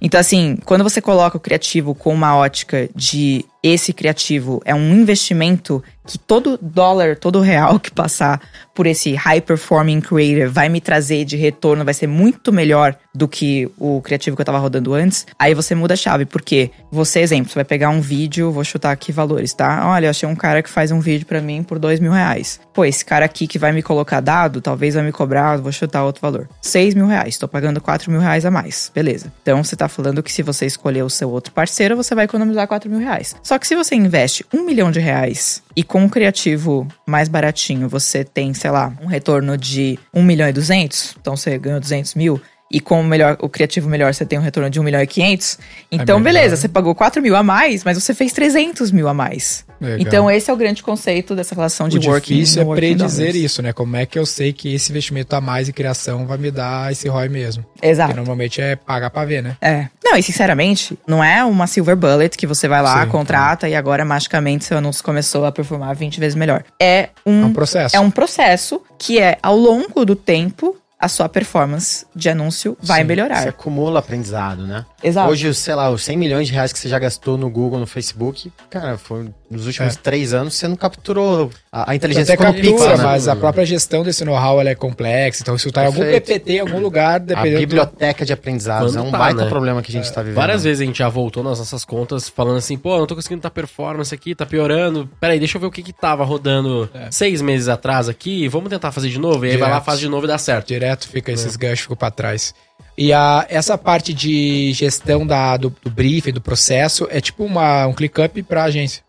Então, 0.00 0.18
assim, 0.18 0.56
quando 0.64 0.82
você 0.82 1.02
coloca 1.02 1.36
o 1.36 1.40
criativo 1.40 1.94
com 1.94 2.14
uma 2.14 2.34
ótica 2.34 2.88
de 2.96 3.44
esse 3.62 3.92
criativo 3.92 4.62
é 4.64 4.74
um 4.74 4.94
investimento 4.94 5.84
que 6.06 6.18
todo 6.18 6.58
dólar, 6.60 7.16
todo 7.16 7.40
real 7.40 7.78
que 7.78 7.90
passar 7.90 8.40
por 8.74 8.86
esse 8.86 9.14
high 9.14 9.40
performing 9.40 10.00
creator 10.00 10.50
vai 10.50 10.68
me 10.68 10.80
trazer 10.80 11.24
de 11.24 11.36
retorno, 11.36 11.84
vai 11.84 11.94
ser 11.94 12.06
muito 12.06 12.52
melhor 12.52 12.96
do 13.14 13.28
que 13.28 13.70
o 13.78 14.00
criativo 14.00 14.34
que 14.34 14.40
eu 14.40 14.46
tava 14.46 14.58
rodando 14.58 14.94
antes, 14.94 15.26
aí 15.38 15.54
você 15.54 15.74
muda 15.74 15.94
a 15.94 15.96
chave. 15.96 16.24
Porque 16.24 16.70
você, 16.90 17.20
exemplo, 17.20 17.50
você 17.50 17.56
vai 17.56 17.64
pegar 17.64 17.90
um 17.90 18.00
vídeo, 18.00 18.50
vou 18.50 18.64
chutar 18.64 18.90
aqui 18.90 19.12
valores, 19.12 19.52
tá? 19.52 19.86
Olha, 19.86 20.06
eu 20.06 20.10
achei 20.10 20.28
um 20.28 20.34
cara 20.34 20.62
que 20.62 20.70
faz 20.70 20.90
um 20.90 21.00
vídeo 21.00 21.26
pra 21.26 21.40
mim 21.40 21.62
por 21.62 21.78
dois 21.78 22.00
mil 22.00 22.12
reais. 22.12 22.60
Pô, 22.72 22.84
esse 22.84 23.04
cara 23.04 23.24
aqui 23.24 23.46
que 23.46 23.58
vai 23.58 23.72
me 23.72 23.82
colocar 23.82 24.20
dado, 24.20 24.60
talvez 24.60 24.94
vai 24.94 25.04
me 25.04 25.12
cobrar, 25.12 25.58
vou 25.58 25.72
chutar 25.72 26.04
outro 26.04 26.22
valor. 26.22 26.48
Seis 26.60 26.94
mil 26.94 27.06
reais, 27.06 27.36
tô 27.36 27.46
pagando 27.46 27.80
quatro 27.80 28.10
mil 28.10 28.20
reais 28.20 28.46
a 28.46 28.50
mais. 28.50 28.90
Beleza. 28.94 29.32
Então 29.42 29.62
você 29.62 29.76
tá 29.76 29.88
falando 29.88 30.22
que 30.22 30.32
se 30.32 30.42
você 30.42 30.64
escolher 30.64 31.02
o 31.02 31.10
seu 31.10 31.30
outro 31.30 31.52
parceiro, 31.52 31.96
você 31.96 32.14
vai 32.14 32.24
economizar 32.24 32.66
quatro 32.66 32.88
mil 32.88 32.98
reais. 32.98 33.36
Só 33.42 33.58
que 33.58 33.66
se 33.66 33.76
você 33.76 33.94
investe 33.94 34.44
um 34.52 34.64
milhão 34.64 34.90
de 34.90 35.00
reais 35.00 35.62
e 35.76 35.84
com 35.92 36.00
um 36.00 36.08
criativo 36.08 36.88
mais 37.06 37.28
baratinho 37.28 37.86
você 37.86 38.24
tem, 38.24 38.54
sei 38.54 38.70
lá, 38.70 38.94
um 39.02 39.06
retorno 39.06 39.58
de 39.58 39.98
um 40.14 40.22
milhão 40.22 40.48
e 40.48 40.52
duzentos, 40.52 41.14
então 41.20 41.36
você 41.36 41.58
ganhou 41.58 41.78
200 41.78 42.14
mil, 42.14 42.40
e 42.72 42.80
com 42.80 43.00
o, 43.00 43.04
melhor, 43.04 43.36
o 43.40 43.48
criativo 43.48 43.88
melhor 43.88 44.12
você 44.14 44.24
tem 44.24 44.38
um 44.38 44.42
retorno 44.42 44.70
de 44.70 44.80
1 44.80 44.82
milhão 44.82 45.02
e 45.02 45.06
500. 45.06 45.58
Então, 45.90 46.18
melhor. 46.18 46.40
beleza, 46.40 46.56
você 46.56 46.68
pagou 46.68 46.94
4 46.94 47.20
mil 47.20 47.36
a 47.36 47.42
mais, 47.42 47.84
mas 47.84 48.02
você 48.02 48.14
fez 48.14 48.32
300 48.32 48.90
mil 48.90 49.08
a 49.08 49.14
mais. 49.14 49.64
Legal. 49.80 49.98
Então, 49.98 50.30
esse 50.30 50.50
é 50.50 50.54
o 50.54 50.56
grande 50.56 50.82
conceito 50.82 51.34
dessa 51.34 51.54
relação 51.54 51.88
de 51.88 51.98
o 51.98 52.02
working. 52.10 52.34
difícil 52.34 52.62
é 52.72 52.76
predizer 52.76 53.34
isso, 53.36 53.60
né? 53.62 53.72
Como 53.72 53.96
é 53.96 54.06
que 54.06 54.18
eu 54.18 54.24
sei 54.24 54.52
que 54.52 54.74
esse 54.74 54.90
investimento 54.90 55.34
a 55.34 55.40
mais 55.40 55.68
em 55.68 55.72
criação 55.72 56.26
vai 56.26 56.38
me 56.38 56.50
dar 56.50 56.90
esse 56.92 57.08
ROI 57.08 57.28
mesmo? 57.28 57.64
Exato. 57.82 58.08
Porque 58.10 58.16
normalmente 58.20 58.60
é 58.60 58.76
pagar 58.76 59.10
pra 59.10 59.24
ver, 59.24 59.42
né? 59.42 59.56
É. 59.60 59.88
Não, 60.04 60.16
e 60.16 60.22
sinceramente, 60.22 60.96
não 61.06 61.22
é 61.22 61.44
uma 61.44 61.66
silver 61.66 61.96
bullet 61.96 62.36
que 62.38 62.46
você 62.46 62.68
vai 62.68 62.80
lá, 62.80 63.04
Sim, 63.04 63.10
contrata 63.10 63.68
e 63.68 63.74
agora 63.74 64.04
magicamente 64.04 64.64
seu 64.64 64.78
anúncio 64.78 65.02
começou 65.02 65.44
a 65.44 65.52
performar 65.52 65.94
20 65.96 66.20
vezes 66.20 66.34
melhor. 66.36 66.64
É 66.80 67.08
um, 67.26 67.42
É 67.42 67.46
um 67.46 67.52
processo. 67.52 67.96
é 67.96 68.00
um 68.00 68.10
processo 68.10 68.80
que 68.98 69.18
é 69.18 69.36
ao 69.42 69.56
longo 69.56 70.04
do 70.04 70.14
tempo 70.14 70.76
a 71.02 71.08
sua 71.08 71.28
performance 71.28 72.06
de 72.14 72.30
anúncio 72.30 72.78
vai 72.80 73.00
Sim, 73.00 73.08
melhorar. 73.08 73.42
Você 73.42 73.48
acumula 73.48 73.98
aprendizado, 73.98 74.64
né? 74.64 74.86
Exato. 75.02 75.32
Hoje, 75.32 75.52
sei 75.52 75.74
lá, 75.74 75.90
os 75.90 76.04
100 76.04 76.16
milhões 76.16 76.46
de 76.46 76.52
reais 76.52 76.72
que 76.72 76.78
você 76.78 76.88
já 76.88 76.96
gastou 76.96 77.36
no 77.36 77.50
Google, 77.50 77.80
no 77.80 77.88
Facebook, 77.88 78.52
cara, 78.70 78.96
foi 78.96 79.28
nos 79.52 79.66
últimos 79.66 79.94
É. 79.94 79.98
três 80.02 80.32
anos 80.34 80.54
você 80.54 80.66
não 80.66 80.76
capturou 80.76 81.50
a, 81.70 81.92
a 81.92 81.94
inteligência 81.94 82.34
até 82.34 82.44
no 82.44 82.52
captura, 82.52 82.72
pixel, 82.72 82.98
né? 82.98 83.04
mas 83.04 83.28
a 83.28 83.36
própria 83.36 83.64
gestão 83.64 84.02
desse 84.02 84.24
know-how 84.24 84.60
ela 84.60 84.70
é 84.70 84.74
complexa. 84.74 85.42
Então, 85.42 85.56
se 85.56 85.70
tá 85.70 85.84
em 85.84 85.86
algum. 85.86 86.00
PPT, 86.02 86.52
em 86.54 86.60
algum 86.60 86.80
lugar, 86.80 87.14
A 87.14 87.18
dependendo 87.18 87.56
do... 87.56 87.60
biblioteca 87.60 88.24
de 88.24 88.32
aprendizados 88.32 88.92
Quando 88.92 89.04
é 89.04 89.08
um 89.08 89.10
tá, 89.10 89.18
baita 89.18 89.44
né? 89.44 89.48
problema 89.48 89.82
que 89.82 89.90
a 89.90 89.94
gente 89.94 90.12
tá 90.12 90.22
vivendo. 90.22 90.36
Várias 90.36 90.64
vezes 90.64 90.80
a 90.80 90.84
gente 90.84 90.98
já 90.98 91.08
voltou 91.08 91.42
nas 91.44 91.58
nossas 91.58 91.84
contas 91.84 92.28
falando 92.28 92.56
assim, 92.56 92.76
pô, 92.76 92.98
não 92.98 93.06
tô 93.06 93.14
conseguindo 93.14 93.42
tá 93.42 93.50
performance 93.50 94.14
aqui, 94.14 94.34
tá 94.34 94.44
piorando. 94.46 95.08
Peraí, 95.20 95.38
deixa 95.38 95.56
eu 95.56 95.60
ver 95.60 95.66
o 95.66 95.70
que 95.70 95.82
que 95.82 95.92
tava 95.92 96.24
rodando 96.24 96.90
seis 97.10 97.40
meses 97.42 97.68
atrás 97.68 98.08
aqui, 98.08 98.48
vamos 98.48 98.70
tentar 98.70 98.90
fazer 98.92 99.08
de 99.08 99.18
novo. 99.18 99.44
E 99.46 99.50
aí 99.50 99.56
vai 99.56 99.68
lá, 99.68 99.76
Direto. 99.76 99.84
faz 99.84 99.98
de 100.00 100.08
novo 100.08 100.26
e 100.26 100.28
dá 100.28 100.38
certo. 100.38 100.68
Direto 100.68 101.08
fica 101.08 101.30
esses 101.32 101.56
ganchos 101.56 101.80
ficam 101.80 101.96
pra 101.96 102.10
trás. 102.10 102.54
E 102.96 103.12
a, 103.12 103.46
essa 103.48 103.78
parte 103.78 104.12
de 104.12 104.72
gestão 104.74 105.26
da, 105.26 105.56
do, 105.56 105.74
do 105.82 105.90
briefing, 105.90 106.32
do 106.32 106.40
processo, 106.40 107.08
é 107.10 107.20
tipo 107.20 107.42
uma, 107.44 107.86
um 107.86 107.92
click-up 107.92 108.42
pra 108.42 108.64
agência. 108.64 109.02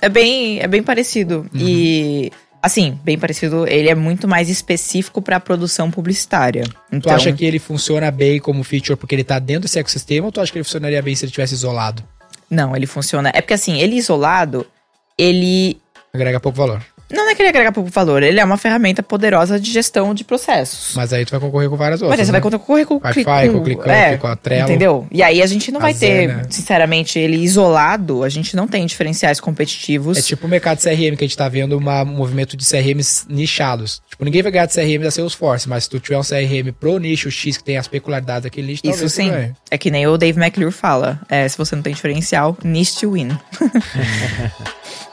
É 0.00 0.08
bem, 0.08 0.60
é 0.60 0.66
bem 0.66 0.82
parecido. 0.82 1.46
Uhum. 1.52 1.60
E, 1.60 2.32
assim, 2.62 2.98
bem 3.02 3.18
parecido, 3.18 3.66
ele 3.66 3.88
é 3.88 3.94
muito 3.94 4.28
mais 4.28 4.48
específico 4.48 5.22
para 5.22 5.40
produção 5.40 5.90
publicitária. 5.90 6.64
Tu 6.64 6.74
Então, 6.92 7.14
acha 7.14 7.32
que 7.32 7.44
ele 7.44 7.58
funciona 7.58 8.10
bem 8.10 8.38
como 8.38 8.62
feature 8.62 8.96
porque 8.96 9.14
ele 9.14 9.24
tá 9.24 9.38
dentro 9.38 9.62
desse 9.62 9.78
ecossistema 9.78 10.26
ou 10.26 10.32
tu 10.32 10.40
acha 10.40 10.52
que 10.52 10.58
ele 10.58 10.64
funcionaria 10.64 11.00
bem 11.02 11.14
se 11.14 11.24
ele 11.24 11.32
tivesse 11.32 11.54
isolado? 11.54 12.02
Não, 12.50 12.76
ele 12.76 12.86
funciona. 12.86 13.30
É 13.34 13.40
porque, 13.40 13.54
assim, 13.54 13.80
ele 13.80 13.96
isolado, 13.96 14.66
ele. 15.18 15.80
Agrega 16.12 16.38
pouco 16.38 16.58
valor. 16.58 16.82
Não 17.10 17.30
é 17.30 17.34
que 17.34 17.42
ele 17.42 17.48
agrega 17.50 17.70
pouco 17.70 17.88
valor, 17.90 18.22
ele 18.22 18.40
é 18.40 18.44
uma 18.44 18.56
ferramenta 18.56 19.02
poderosa 19.02 19.60
de 19.60 19.70
gestão 19.70 20.12
de 20.12 20.24
processos. 20.24 20.92
Mas 20.96 21.12
aí 21.12 21.24
tu 21.24 21.30
vai 21.30 21.38
concorrer 21.40 21.68
com 21.70 21.76
várias 21.76 22.00
Mas 22.00 22.10
outras. 22.10 22.20
aí 22.20 22.26
você 22.26 22.32
né? 22.32 22.40
vai 22.40 22.50
concorrer 22.50 22.86
com 22.86 22.94
o 22.94 23.00
Wi-Fi, 23.02 23.12
Click- 23.24 23.52
com 23.52 23.58
o 23.58 23.62
ClickUp, 23.62 23.88
é, 23.88 24.16
com 24.16 24.26
a 24.26 24.34
Trello. 24.34 24.64
Entendeu? 24.64 25.06
E 25.12 25.22
aí 25.22 25.40
a 25.40 25.46
gente 25.46 25.70
não 25.70 25.78
A 25.78 25.82
vai 25.82 25.94
ter, 25.94 26.26
né? 26.28 26.42
sinceramente, 26.50 27.18
ele 27.18 27.36
isolado, 27.36 28.24
a 28.24 28.28
gente 28.28 28.56
não 28.56 28.66
tem 28.66 28.84
diferenciais 28.86 29.38
competitivos. 29.38 30.18
É 30.18 30.22
tipo 30.22 30.46
o 30.46 30.50
mercado 30.50 30.78
CRM 30.80 31.14
que 31.16 31.24
a 31.24 31.26
gente 31.28 31.36
tá 31.36 31.48
vendo 31.48 31.76
uma- 31.78 32.02
um 32.02 32.06
movimento 32.06 32.56
de 32.56 32.64
CRMs 32.64 33.24
nichados. 33.28 34.02
Tipo, 34.10 34.24
ninguém 34.24 34.42
vai 34.42 34.50
ganhar 34.50 34.66
de 34.66 34.72
CRM 34.72 35.02
da 35.04 35.10
Salesforce, 35.10 35.68
mas 35.68 35.84
se 35.84 35.90
tu 35.90 36.00
tiver 36.00 36.18
um 36.18 36.22
CRM 36.24 36.72
pro 36.72 36.98
nicho 36.98 37.30
X 37.30 37.56
que 37.56 37.62
tem 37.64 37.76
as 37.76 37.86
peculiaridades 37.86 38.42
daquele 38.44 38.66
nicho, 38.68 38.82
Isso 38.84 39.08
sim. 39.08 39.30
É 39.70 39.78
que 39.78 39.90
nem 39.90 40.06
o 40.08 40.16
Dave 40.18 40.38
McClure 40.40 40.72
fala. 40.72 41.20
É, 41.28 41.46
se 41.48 41.56
você 41.56 41.76
não 41.76 41.82
tem 41.82 41.94
diferencial, 41.94 42.56
niche 42.64 42.98
to 43.00 43.12
win. 43.12 43.28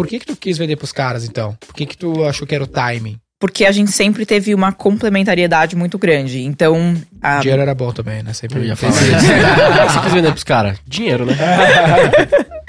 Por 0.00 0.06
que 0.06 0.18
que 0.18 0.24
tu 0.24 0.34
quis 0.34 0.56
vender 0.56 0.76
pros 0.76 0.92
caras, 0.92 1.26
então? 1.26 1.54
Por 1.60 1.74
que 1.74 1.84
que 1.84 1.94
tu 1.94 2.24
achou 2.24 2.46
que 2.46 2.54
era 2.54 2.64
o 2.64 2.66
timing? 2.66 3.18
porque 3.38 3.64
a 3.64 3.72
gente 3.72 3.90
sempre 3.90 4.26
teve 4.26 4.54
uma 4.54 4.70
complementariedade 4.70 5.74
muito 5.74 5.96
grande. 5.98 6.42
Então, 6.42 6.94
a- 7.22 7.40
Dinheiro 7.40 7.62
era 7.62 7.74
bom 7.74 7.90
também, 7.90 8.22
né? 8.22 8.34
Sempre 8.34 8.58
Eu 8.60 8.64
ia 8.64 8.76
falar 8.76 8.92
isso. 8.92 9.04
O 9.04 9.10
você 9.92 10.00
quis 10.00 10.12
vender 10.12 10.30
pros 10.30 10.44
caras? 10.44 10.78
Dinheiro, 10.86 11.24
né? 11.24 11.34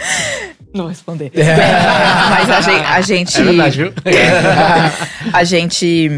Não 0.73 0.83
vou 0.83 0.87
responder. 0.87 1.31
Mas 1.35 2.49
a 2.49 2.61
gente. 2.61 2.85
A 2.85 3.01
gente, 3.01 3.37
É 3.39 3.43
verdade, 3.43 3.77
viu? 3.77 3.93
a 5.33 5.43
gente. 5.43 6.09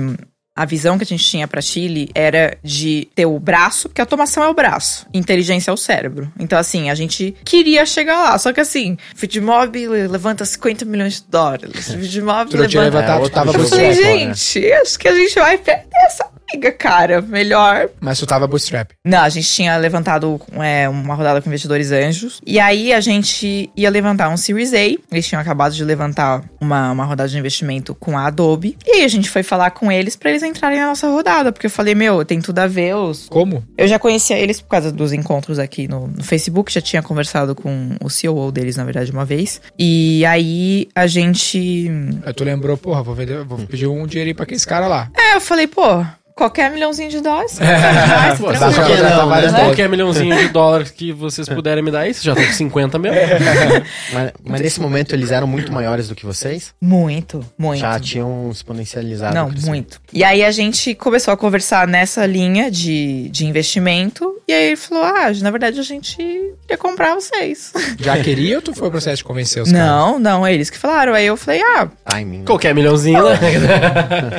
A 0.55 0.65
visão 0.65 0.97
que 0.99 1.03
a 1.03 1.07
gente 1.07 1.23
tinha 1.23 1.47
pra 1.47 1.61
Chile 1.61 2.09
era 2.13 2.57
de 2.63 3.07
ter 3.15 3.25
o 3.25 3.39
braço, 3.39 3.89
porque 3.89 3.99
automação 3.99 4.43
é 4.43 4.49
o 4.49 4.53
braço, 4.53 5.07
inteligência 5.11 5.71
é 5.71 5.73
o 5.73 5.77
cérebro. 5.77 6.31
Então, 6.39 6.59
assim, 6.59 6.91
a 6.91 6.95
gente 6.95 7.35
queria 7.43 7.85
chegar 7.87 8.19
lá. 8.19 8.37
Só 8.37 8.53
que, 8.53 8.61
assim, 8.61 8.95
Fitmob 9.15 9.87
levanta 9.87 10.45
50 10.45 10.85
milhões 10.85 11.15
de 11.15 11.23
dólares. 11.27 11.91
Fitmob 11.99 12.51
levanta. 12.91 13.13
jogo. 13.51 13.63
Eu 13.63 13.67
falei, 13.69 13.93
gente, 13.93 14.73
acho 14.73 14.99
que 14.99 15.07
a 15.07 15.15
gente 15.15 15.35
vai 15.35 15.57
perder 15.57 15.87
essa 16.05 16.25
briga, 16.53 16.71
cara. 16.71 17.21
Melhor 17.21 17.89
Mas 17.99 18.19
tu 18.19 18.25
tava 18.25 18.47
bootstrap. 18.47 18.91
não, 19.03 19.19
a 19.19 19.29
gente 19.29 19.47
tinha 19.47 19.75
levantado 19.77 20.39
é, 20.53 20.87
uma 20.87 21.15
rodada 21.15 21.41
com 21.41 21.49
investidores 21.49 21.91
anjos. 21.91 22.41
E 22.45 22.59
aí 22.59 22.93
a 22.93 23.01
gente 23.01 23.69
ia 23.75 23.89
levantar 23.89 24.29
um 24.29 24.37
Series 24.37 24.73
A. 24.73 24.77
Eles 24.77 25.27
tinham 25.27 25.41
acabado 25.41 25.73
de 25.73 25.83
levantar 25.83 26.43
uma, 26.59 26.91
uma 26.91 27.05
rodada 27.05 27.29
de 27.29 27.37
investimento 27.37 27.95
com 27.95 28.17
a 28.17 28.27
Adobe. 28.27 28.77
E 28.85 28.91
aí 28.97 29.03
a 29.03 29.07
gente 29.07 29.29
foi 29.29 29.43
falar 29.43 29.71
com 29.71 29.91
eles 29.91 30.15
pra 30.15 30.29
eles 30.29 30.43
entrarem 30.43 30.79
na 30.79 30.87
nossa 30.87 31.07
rodada. 31.07 31.51
Porque 31.51 31.65
eu 31.65 31.71
falei, 31.71 31.95
meu, 31.95 32.23
tem 32.23 32.39
tudo 32.39 32.59
a 32.59 32.67
ver. 32.67 32.95
Os... 32.95 33.27
Como? 33.27 33.63
Eu 33.77 33.87
já 33.87 33.97
conhecia 33.97 34.37
eles 34.37 34.61
por 34.61 34.69
causa 34.69 34.91
dos 34.91 35.11
encontros 35.11 35.59
aqui 35.59 35.87
no, 35.87 36.07
no 36.07 36.23
Facebook. 36.23 36.71
Já 36.71 36.81
tinha 36.81 37.01
conversado 37.01 37.55
com 37.55 37.95
o 38.01 38.09
CEO 38.09 38.51
deles, 38.51 38.75
na 38.75 38.83
verdade, 38.83 39.11
uma 39.11 39.25
vez. 39.25 39.61
E 39.77 40.25
aí 40.25 40.87
a 40.95 41.07
gente. 41.07 41.89
Aí 42.25 42.33
tu 42.33 42.43
lembrou, 42.43 42.77
porra, 42.77 43.01
vou 43.03 43.15
vender, 43.15 43.43
vou 43.43 43.57
pedir 43.59 43.87
um 43.87 44.05
dinheirinho 44.05 44.35
pra 44.35 44.43
aqueles 44.43 44.65
caras 44.65 44.89
lá. 44.89 45.09
É, 45.17 45.35
eu 45.35 45.41
falei, 45.41 45.67
pô. 45.67 46.03
Qualquer 46.35 46.71
milhãozinho 46.71 47.09
de 47.09 47.21
dólares. 47.21 47.59
É. 47.73 48.35
Pô, 48.35 48.51
tá 48.51 48.69
não, 48.69 49.29
né? 49.29 49.59
Qualquer 49.59 49.89
milhãozinho 49.89 50.37
de 50.37 50.47
dólares 50.49 50.91
que 50.91 51.11
vocês 51.11 51.47
puderem 51.47 51.83
me 51.83 51.91
dar 51.91 52.03
vocês 52.03 52.23
já 52.23 52.33
estão 52.33 52.45
com 52.45 52.53
50 52.53 52.99
mesmo. 52.99 53.17
Mas, 54.13 54.31
mas 54.43 54.61
nesse 54.61 54.79
momento 54.79 55.13
eles 55.13 55.31
eram 55.31 55.47
muito 55.47 55.71
maiores 55.71 56.07
do 56.07 56.15
que 56.15 56.25
vocês? 56.25 56.73
Muito, 56.79 57.43
muito. 57.57 57.79
Já 57.79 57.99
tinham 57.99 58.49
exponencializado. 58.51 59.33
Não, 59.33 59.49
muito. 59.49 59.99
E 60.11 60.23
aí 60.23 60.43
a 60.43 60.51
gente 60.51 60.93
começou 60.95 61.33
a 61.33 61.37
conversar 61.37 61.87
nessa 61.87 62.25
linha 62.25 62.69
de, 62.69 63.29
de 63.29 63.45
investimento. 63.45 64.41
E 64.47 64.53
aí 64.53 64.67
ele 64.67 64.75
falou: 64.75 65.03
Ah, 65.03 65.31
na 65.41 65.51
verdade 65.51 65.79
a 65.79 65.83
gente 65.83 66.21
ia 66.69 66.77
comprar 66.77 67.15
vocês. 67.15 67.73
Já 67.99 68.17
queria 68.21 68.57
ou 68.57 68.61
tu 68.61 68.73
foi 68.73 68.87
o 68.87 68.91
processo 68.91 69.17
de 69.17 69.23
convencer 69.23 69.63
os 69.63 69.71
caras? 69.71 69.87
não, 69.87 70.19
não, 70.19 70.47
eles 70.47 70.69
que 70.69 70.77
falaram. 70.77 71.13
Aí 71.13 71.25
eu 71.25 71.37
falei: 71.37 71.61
Ah. 71.61 71.89
Né? 72.13 72.43
Qualquer 72.45 72.75
milhãozinho, 72.75 73.23
né? 73.23 73.39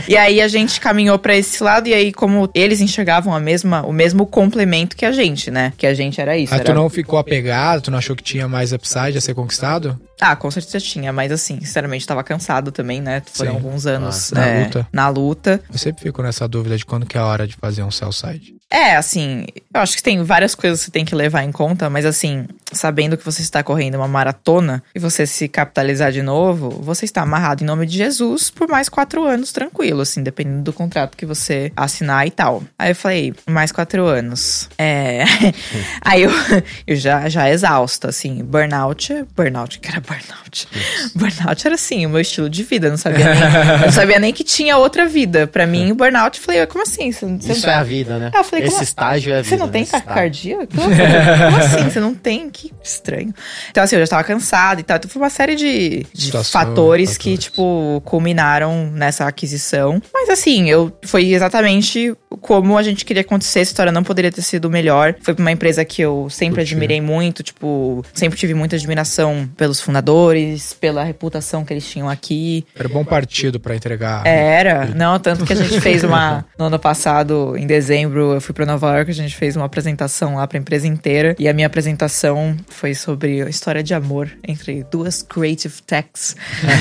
E 0.08 0.16
aí 0.16 0.40
a 0.40 0.48
gente 0.48 0.80
caminhou 0.80 1.18
pra 1.18 1.34
esse 1.34 1.62
lado. 1.62 1.83
E 1.84 1.94
aí, 1.94 2.12
como 2.12 2.48
eles 2.54 2.80
enxergavam 2.80 3.34
a 3.34 3.40
mesma, 3.40 3.84
o 3.86 3.92
mesmo 3.92 4.26
complemento 4.26 4.96
que 4.96 5.04
a 5.04 5.12
gente, 5.12 5.50
né? 5.50 5.72
Que 5.76 5.86
a 5.86 5.94
gente 5.94 6.20
era 6.20 6.36
isso. 6.36 6.52
Aí 6.54 6.60
era- 6.60 6.72
tu 6.72 6.74
não 6.74 6.88
ficou 6.88 7.18
apegado, 7.18 7.82
tu 7.82 7.90
não 7.90 7.98
achou 7.98 8.14
que 8.16 8.22
tinha 8.22 8.48
mais 8.48 8.72
upside 8.72 9.16
a 9.16 9.20
ser 9.20 9.34
conquistado? 9.34 9.98
Ah, 10.20 10.36
com 10.36 10.50
certeza 10.50 10.80
tinha, 10.80 11.12
mas 11.12 11.30
assim, 11.32 11.58
sinceramente, 11.60 12.06
tava 12.06 12.22
cansado 12.22 12.70
também, 12.70 13.00
né? 13.00 13.22
Foram 13.32 13.50
Sim. 13.52 13.56
alguns 13.56 13.86
anos 13.86 14.32
Ah, 14.32 14.36
na 14.36 14.46
é, 14.46 14.64
luta. 14.64 14.88
na 14.92 15.08
luta. 15.08 15.60
Eu 15.72 15.78
sempre 15.78 16.02
fico 16.02 16.22
nessa 16.22 16.46
dúvida 16.48 16.76
de 16.76 16.84
quando 16.86 17.04
que 17.04 17.16
é 17.16 17.20
a 17.20 17.26
hora 17.26 17.46
de 17.46 17.56
fazer 17.56 17.82
um 17.82 17.90
sell 17.90 18.12
side. 18.12 18.54
É, 18.70 18.96
assim, 18.96 19.44
eu 19.72 19.80
acho 19.80 19.96
que 19.96 20.02
tem 20.02 20.22
várias 20.22 20.54
coisas 20.54 20.80
que 20.80 20.86
você 20.86 20.90
tem 20.90 21.04
que 21.04 21.14
levar 21.14 21.44
em 21.44 21.52
conta, 21.52 21.88
mas 21.90 22.04
assim, 22.04 22.46
sabendo 22.74 23.16
que 23.16 23.24
você 23.24 23.42
está 23.42 23.62
correndo 23.62 23.94
uma 23.96 24.08
maratona 24.08 24.82
e 24.94 24.98
você 24.98 25.26
se 25.26 25.48
capitalizar 25.48 26.12
de 26.12 26.22
novo, 26.22 26.70
você 26.82 27.04
está 27.04 27.22
amarrado 27.22 27.62
em 27.62 27.66
nome 27.66 27.86
de 27.86 27.96
Jesus 27.96 28.50
por 28.50 28.68
mais 28.68 28.88
quatro 28.88 29.24
anos, 29.24 29.52
tranquilo, 29.52 30.00
assim, 30.02 30.22
dependendo 30.22 30.62
do 30.62 30.72
contrato 30.72 31.16
que 31.16 31.24
você 31.26 31.72
assinar 31.76 32.26
e 32.26 32.30
tal. 32.30 32.62
Aí 32.78 32.90
eu 32.90 32.96
falei, 32.96 33.34
mais 33.48 33.72
quatro 33.72 34.04
anos. 34.06 34.68
É. 34.78 35.24
Aí 36.02 36.22
eu, 36.22 36.30
eu 36.86 36.96
já, 36.96 37.28
já 37.28 37.48
exausta, 37.50 38.08
assim, 38.08 38.42
burnout, 38.44 39.24
burnout, 39.36 39.78
que 39.78 39.88
era 39.88 40.00
burnout. 40.00 40.68
Burnout 41.14 41.66
era 41.66 41.74
assim, 41.74 42.06
o 42.06 42.10
meu 42.10 42.20
estilo 42.20 42.48
de 42.50 42.62
vida, 42.62 42.86
eu 42.86 42.90
não 42.90 42.98
sabia 42.98 43.34
nem, 43.34 43.42
eu 43.42 43.78
não 43.86 43.92
sabia 43.92 44.18
nem 44.18 44.32
que 44.32 44.44
tinha 44.44 44.76
outra 44.76 45.06
vida. 45.06 45.46
Pra 45.46 45.66
mim, 45.66 45.92
o 45.92 45.94
burnout, 45.94 46.38
eu 46.38 46.44
falei, 46.44 46.66
como 46.66 46.82
assim? 46.82 47.12
Você, 47.12 47.26
você 47.26 47.52
Isso 47.52 47.68
é 47.68 47.74
a 47.74 47.82
vida, 47.82 48.18
né? 48.18 48.30
Eu 48.34 48.44
falei, 48.44 48.64
Esse 48.64 48.72
como- 48.74 48.82
estágio 48.84 49.32
é 49.32 49.38
a 49.38 49.42
vida. 49.42 49.48
você 49.48 49.56
não 49.56 49.68
tem 49.68 49.82
né? 49.82 49.88
Taquicardia? 49.90 50.56
Loucura. 50.56 51.50
Como 51.50 51.56
assim? 51.58 51.90
Você 51.90 52.00
não 52.00 52.14
tem? 52.14 52.50
Que 52.50 52.63
estranho. 52.82 53.32
Então, 53.70 53.82
assim, 53.82 53.96
eu 53.96 54.02
já 54.02 54.08
tava 54.08 54.24
cansada 54.24 54.80
e 54.80 54.84
tal. 54.84 54.96
Então, 54.96 55.10
foi 55.10 55.22
uma 55.22 55.30
série 55.30 55.54
de, 55.56 56.06
de 56.12 56.24
Situação, 56.26 56.60
fatores 56.60 57.16
que, 57.16 57.30
fatores. 57.30 57.44
tipo, 57.44 58.02
culminaram 58.04 58.90
nessa 58.90 59.26
aquisição. 59.26 60.00
Mas, 60.12 60.28
assim, 60.28 60.68
eu 60.70 60.96
foi 61.04 61.32
exatamente 61.32 62.14
como 62.40 62.76
a 62.76 62.82
gente 62.82 63.04
queria 63.04 63.22
acontecer. 63.22 63.60
Essa 63.60 63.70
história 63.72 63.92
não 63.92 64.02
poderia 64.02 64.30
ter 64.32 64.42
sido 64.42 64.70
melhor. 64.70 65.14
Foi 65.20 65.34
pra 65.34 65.42
uma 65.42 65.52
empresa 65.52 65.84
que 65.84 66.02
eu 66.02 66.28
sempre 66.30 66.56
Curtiu. 66.56 66.76
admirei 66.76 67.00
muito. 67.00 67.42
Tipo, 67.42 68.04
sempre 68.12 68.38
tive 68.38 68.54
muita 68.54 68.76
admiração 68.76 69.48
pelos 69.56 69.80
fundadores, 69.80 70.72
pela 70.74 71.02
reputação 71.04 71.64
que 71.64 71.72
eles 71.72 71.88
tinham 71.88 72.08
aqui. 72.08 72.64
Era 72.76 72.88
bom 72.88 73.04
partido 73.04 73.58
pra 73.60 73.74
entregar. 73.74 74.26
Era, 74.26 74.86
não, 74.86 75.18
tanto 75.18 75.44
que 75.44 75.52
a 75.52 75.56
gente 75.56 75.80
fez 75.80 76.04
uma. 76.04 76.44
No 76.58 76.66
ano 76.66 76.78
passado, 76.78 77.56
em 77.56 77.66
dezembro, 77.66 78.34
eu 78.34 78.40
fui 78.40 78.54
pra 78.54 78.64
Nova 78.64 78.94
York, 78.96 79.10
a 79.10 79.14
gente 79.14 79.34
fez 79.34 79.56
uma 79.56 79.64
apresentação 79.66 80.36
lá 80.36 80.46
pra 80.46 80.56
empresa 80.58 80.86
inteira. 80.86 81.34
E 81.38 81.48
a 81.48 81.52
minha 81.52 81.66
apresentação 81.66 82.53
foi 82.68 82.94
sobre 82.94 83.42
a 83.42 83.48
história 83.48 83.82
de 83.82 83.94
amor 83.94 84.30
entre 84.46 84.84
duas 84.90 85.22
creative 85.22 85.82
techs. 85.82 86.36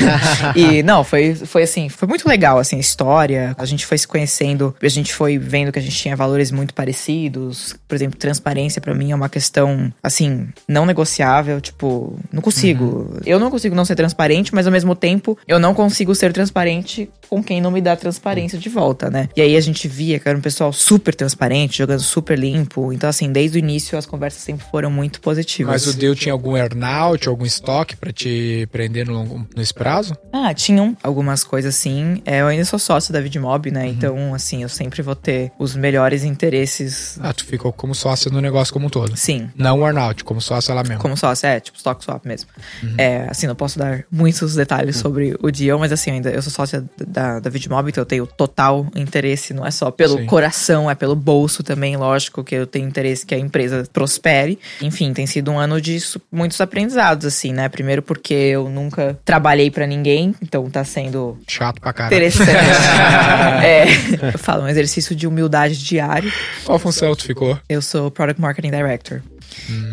e, 0.56 0.84
não, 0.84 1.04
foi, 1.04 1.36
foi 1.36 1.64
assim, 1.64 1.90
foi 1.90 2.08
muito 2.08 2.28
legal, 2.28 2.60
assim, 2.60 2.78
a 2.78 2.80
história. 2.80 3.56
A 3.58 3.66
gente 3.66 3.86
foi 3.86 3.98
se 3.98 4.08
conhecendo, 4.08 4.76
a 4.82 4.88
gente 4.88 5.14
foi 5.14 5.38
vendo 5.38 5.72
que 5.72 5.80
a 5.80 5.82
gente 5.82 5.96
tinha 5.96 6.16
valores 6.16 6.52
muito 6.52 6.74
parecidos. 6.74 7.76
Por 7.88 7.96
exemplo, 7.96 8.18
transparência 8.18 8.82
pra 8.82 8.94
mim 8.94 9.12
é 9.12 9.16
uma 9.16 9.30
questão, 9.30 9.92
assim, 10.02 10.48
não 10.68 10.86
negociável. 10.86 11.62
Tipo, 11.62 12.18
não 12.32 12.42
consigo. 12.42 13.20
Eu 13.26 13.40
não 13.40 13.50
consigo 13.50 13.76
não 13.76 13.86
ser 13.86 13.96
transparente, 13.96 14.54
mas 14.54 14.66
ao 14.66 14.72
mesmo 14.72 14.96
tempo, 14.96 15.38
eu 15.48 15.60
não 15.60 15.74
consigo 15.74 16.14
ser 16.16 16.34
transparente 16.34 17.10
com 17.30 17.44
quem 17.44 17.62
não 17.62 17.72
me 17.72 17.82
dá 17.82 17.96
transparência 17.96 18.58
de 18.58 18.70
volta, 18.70 19.10
né? 19.10 19.30
E 19.36 19.42
aí 19.42 19.56
a 19.56 19.62
gente 19.62 19.88
via 19.88 20.20
que 20.20 20.28
era 20.28 20.38
um 20.38 20.42
pessoal 20.42 20.72
super 20.72 21.16
transparente, 21.16 21.80
jogando 21.80 22.02
super 22.02 22.38
limpo. 22.38 22.94
Então, 22.94 23.10
assim, 23.10 23.32
desde 23.32 23.58
o 23.58 23.60
início 23.60 23.98
as 23.98 24.06
conversas 24.06 24.42
sempre 24.42 24.66
foram 24.70 24.92
muito 24.92 25.20
positivas. 25.22 25.53
Mas 25.62 25.86
o 25.88 25.94
Deu 25.94 26.16
tinha 26.16 26.34
algum 26.34 26.56
earnout, 26.56 27.28
algum 27.28 27.46
estoque 27.46 27.96
pra 27.96 28.12
te 28.12 28.68
prender 28.72 29.06
no 29.06 29.46
nesse 29.56 29.74
prazo? 29.74 30.16
Ah, 30.32 30.54
tinham 30.54 30.96
algumas 31.04 31.44
coisas 31.44 31.76
sim. 31.76 32.22
É, 32.26 32.42
eu 32.42 32.48
ainda 32.48 32.66
sou 32.66 32.80
sócio 32.80 33.12
da 33.12 33.20
Vidmob, 33.20 33.70
né? 33.72 33.88
Então, 33.88 34.34
assim, 34.34 34.64
eu 34.64 34.70
sempre 34.70 35.02
vou 35.02 35.16
ter 35.16 35.52
os 35.60 35.76
melhores 35.76 36.24
interesses. 36.24 37.18
Ah, 37.22 37.34
tu 37.34 37.46
ficou 37.46 37.74
como 37.74 37.94
sócio 37.94 38.32
no 38.32 38.40
negócio 38.40 38.74
como 38.74 38.88
um 38.88 38.90
todo. 38.90 39.16
Sim. 39.18 39.50
Não 39.56 39.82
o 39.82 39.86
earnout, 39.86 40.24
como 40.24 40.42
sócio 40.42 40.74
lá 40.74 40.84
mesmo. 40.84 41.00
Como 41.00 41.18
sócio, 41.18 41.46
é, 41.48 41.60
tipo 41.60 41.78
stock 41.78 42.04
swap 42.04 42.26
mesmo. 42.26 42.50
É, 42.98 43.28
assim, 43.30 43.48
não 43.48 43.56
posso 43.56 43.78
dar 43.78 44.06
muitos 44.12 44.56
detalhes 44.56 44.98
sobre 44.98 45.36
o 45.42 45.52
deal, 45.52 45.78
mas 45.80 45.92
assim, 45.92 46.12
ainda 46.12 46.30
eu 46.30 46.42
sou 46.42 46.52
sócia 46.52 46.84
da, 47.08 47.40
da 47.40 47.50
Vidmob, 47.50 47.90
então 47.90 48.02
eu 48.02 48.06
tenho 48.06 48.26
total 48.26 48.88
interesse, 48.96 49.54
não 49.54 49.66
é 49.66 49.72
só 49.72 49.92
pelo 49.92 50.18
Sim. 50.18 50.26
coração, 50.26 50.90
é 50.90 50.96
pelo 50.96 51.16
bolso 51.16 51.64
também, 51.64 51.98
lógico, 51.98 52.44
que 52.44 52.56
eu 52.56 52.66
tenho 52.66 52.88
interesse 52.88 53.26
que 53.26 53.36
a 53.36 53.40
empresa 53.40 53.84
prospere. 53.92 54.58
Enfim, 54.82 55.14
tem 55.14 55.26
sido 55.26 55.43
um 55.52 55.60
ano 55.60 55.82
de 55.82 55.98
muitos 56.32 56.60
aprendizados, 56.62 57.26
assim, 57.26 57.54
né? 57.54 57.70
Primeiro 57.70 58.02
porque 58.02 58.34
eu 58.34 58.70
nunca 58.70 59.18
trabalhei 59.26 59.70
pra 59.72 59.86
ninguém, 59.88 60.36
então 60.42 60.70
tá 60.70 60.84
sendo 60.84 61.38
Chato 61.48 61.80
pra 61.80 61.94
caralho. 61.94 62.16
interessante. 62.16 62.50
é, 63.64 63.86
eu 64.34 64.40
falo, 64.40 64.64
um 64.64 64.68
exercício 64.68 65.16
de 65.16 65.28
humildade 65.28 65.78
diário. 65.78 66.32
Qual 66.64 66.80
função 66.80 67.16
tu 67.16 67.24
ficou? 67.24 67.58
Eu 67.68 67.82
sou 67.82 68.10
Product 68.12 68.42
Marketing 68.42 68.72
Director. 68.72 69.22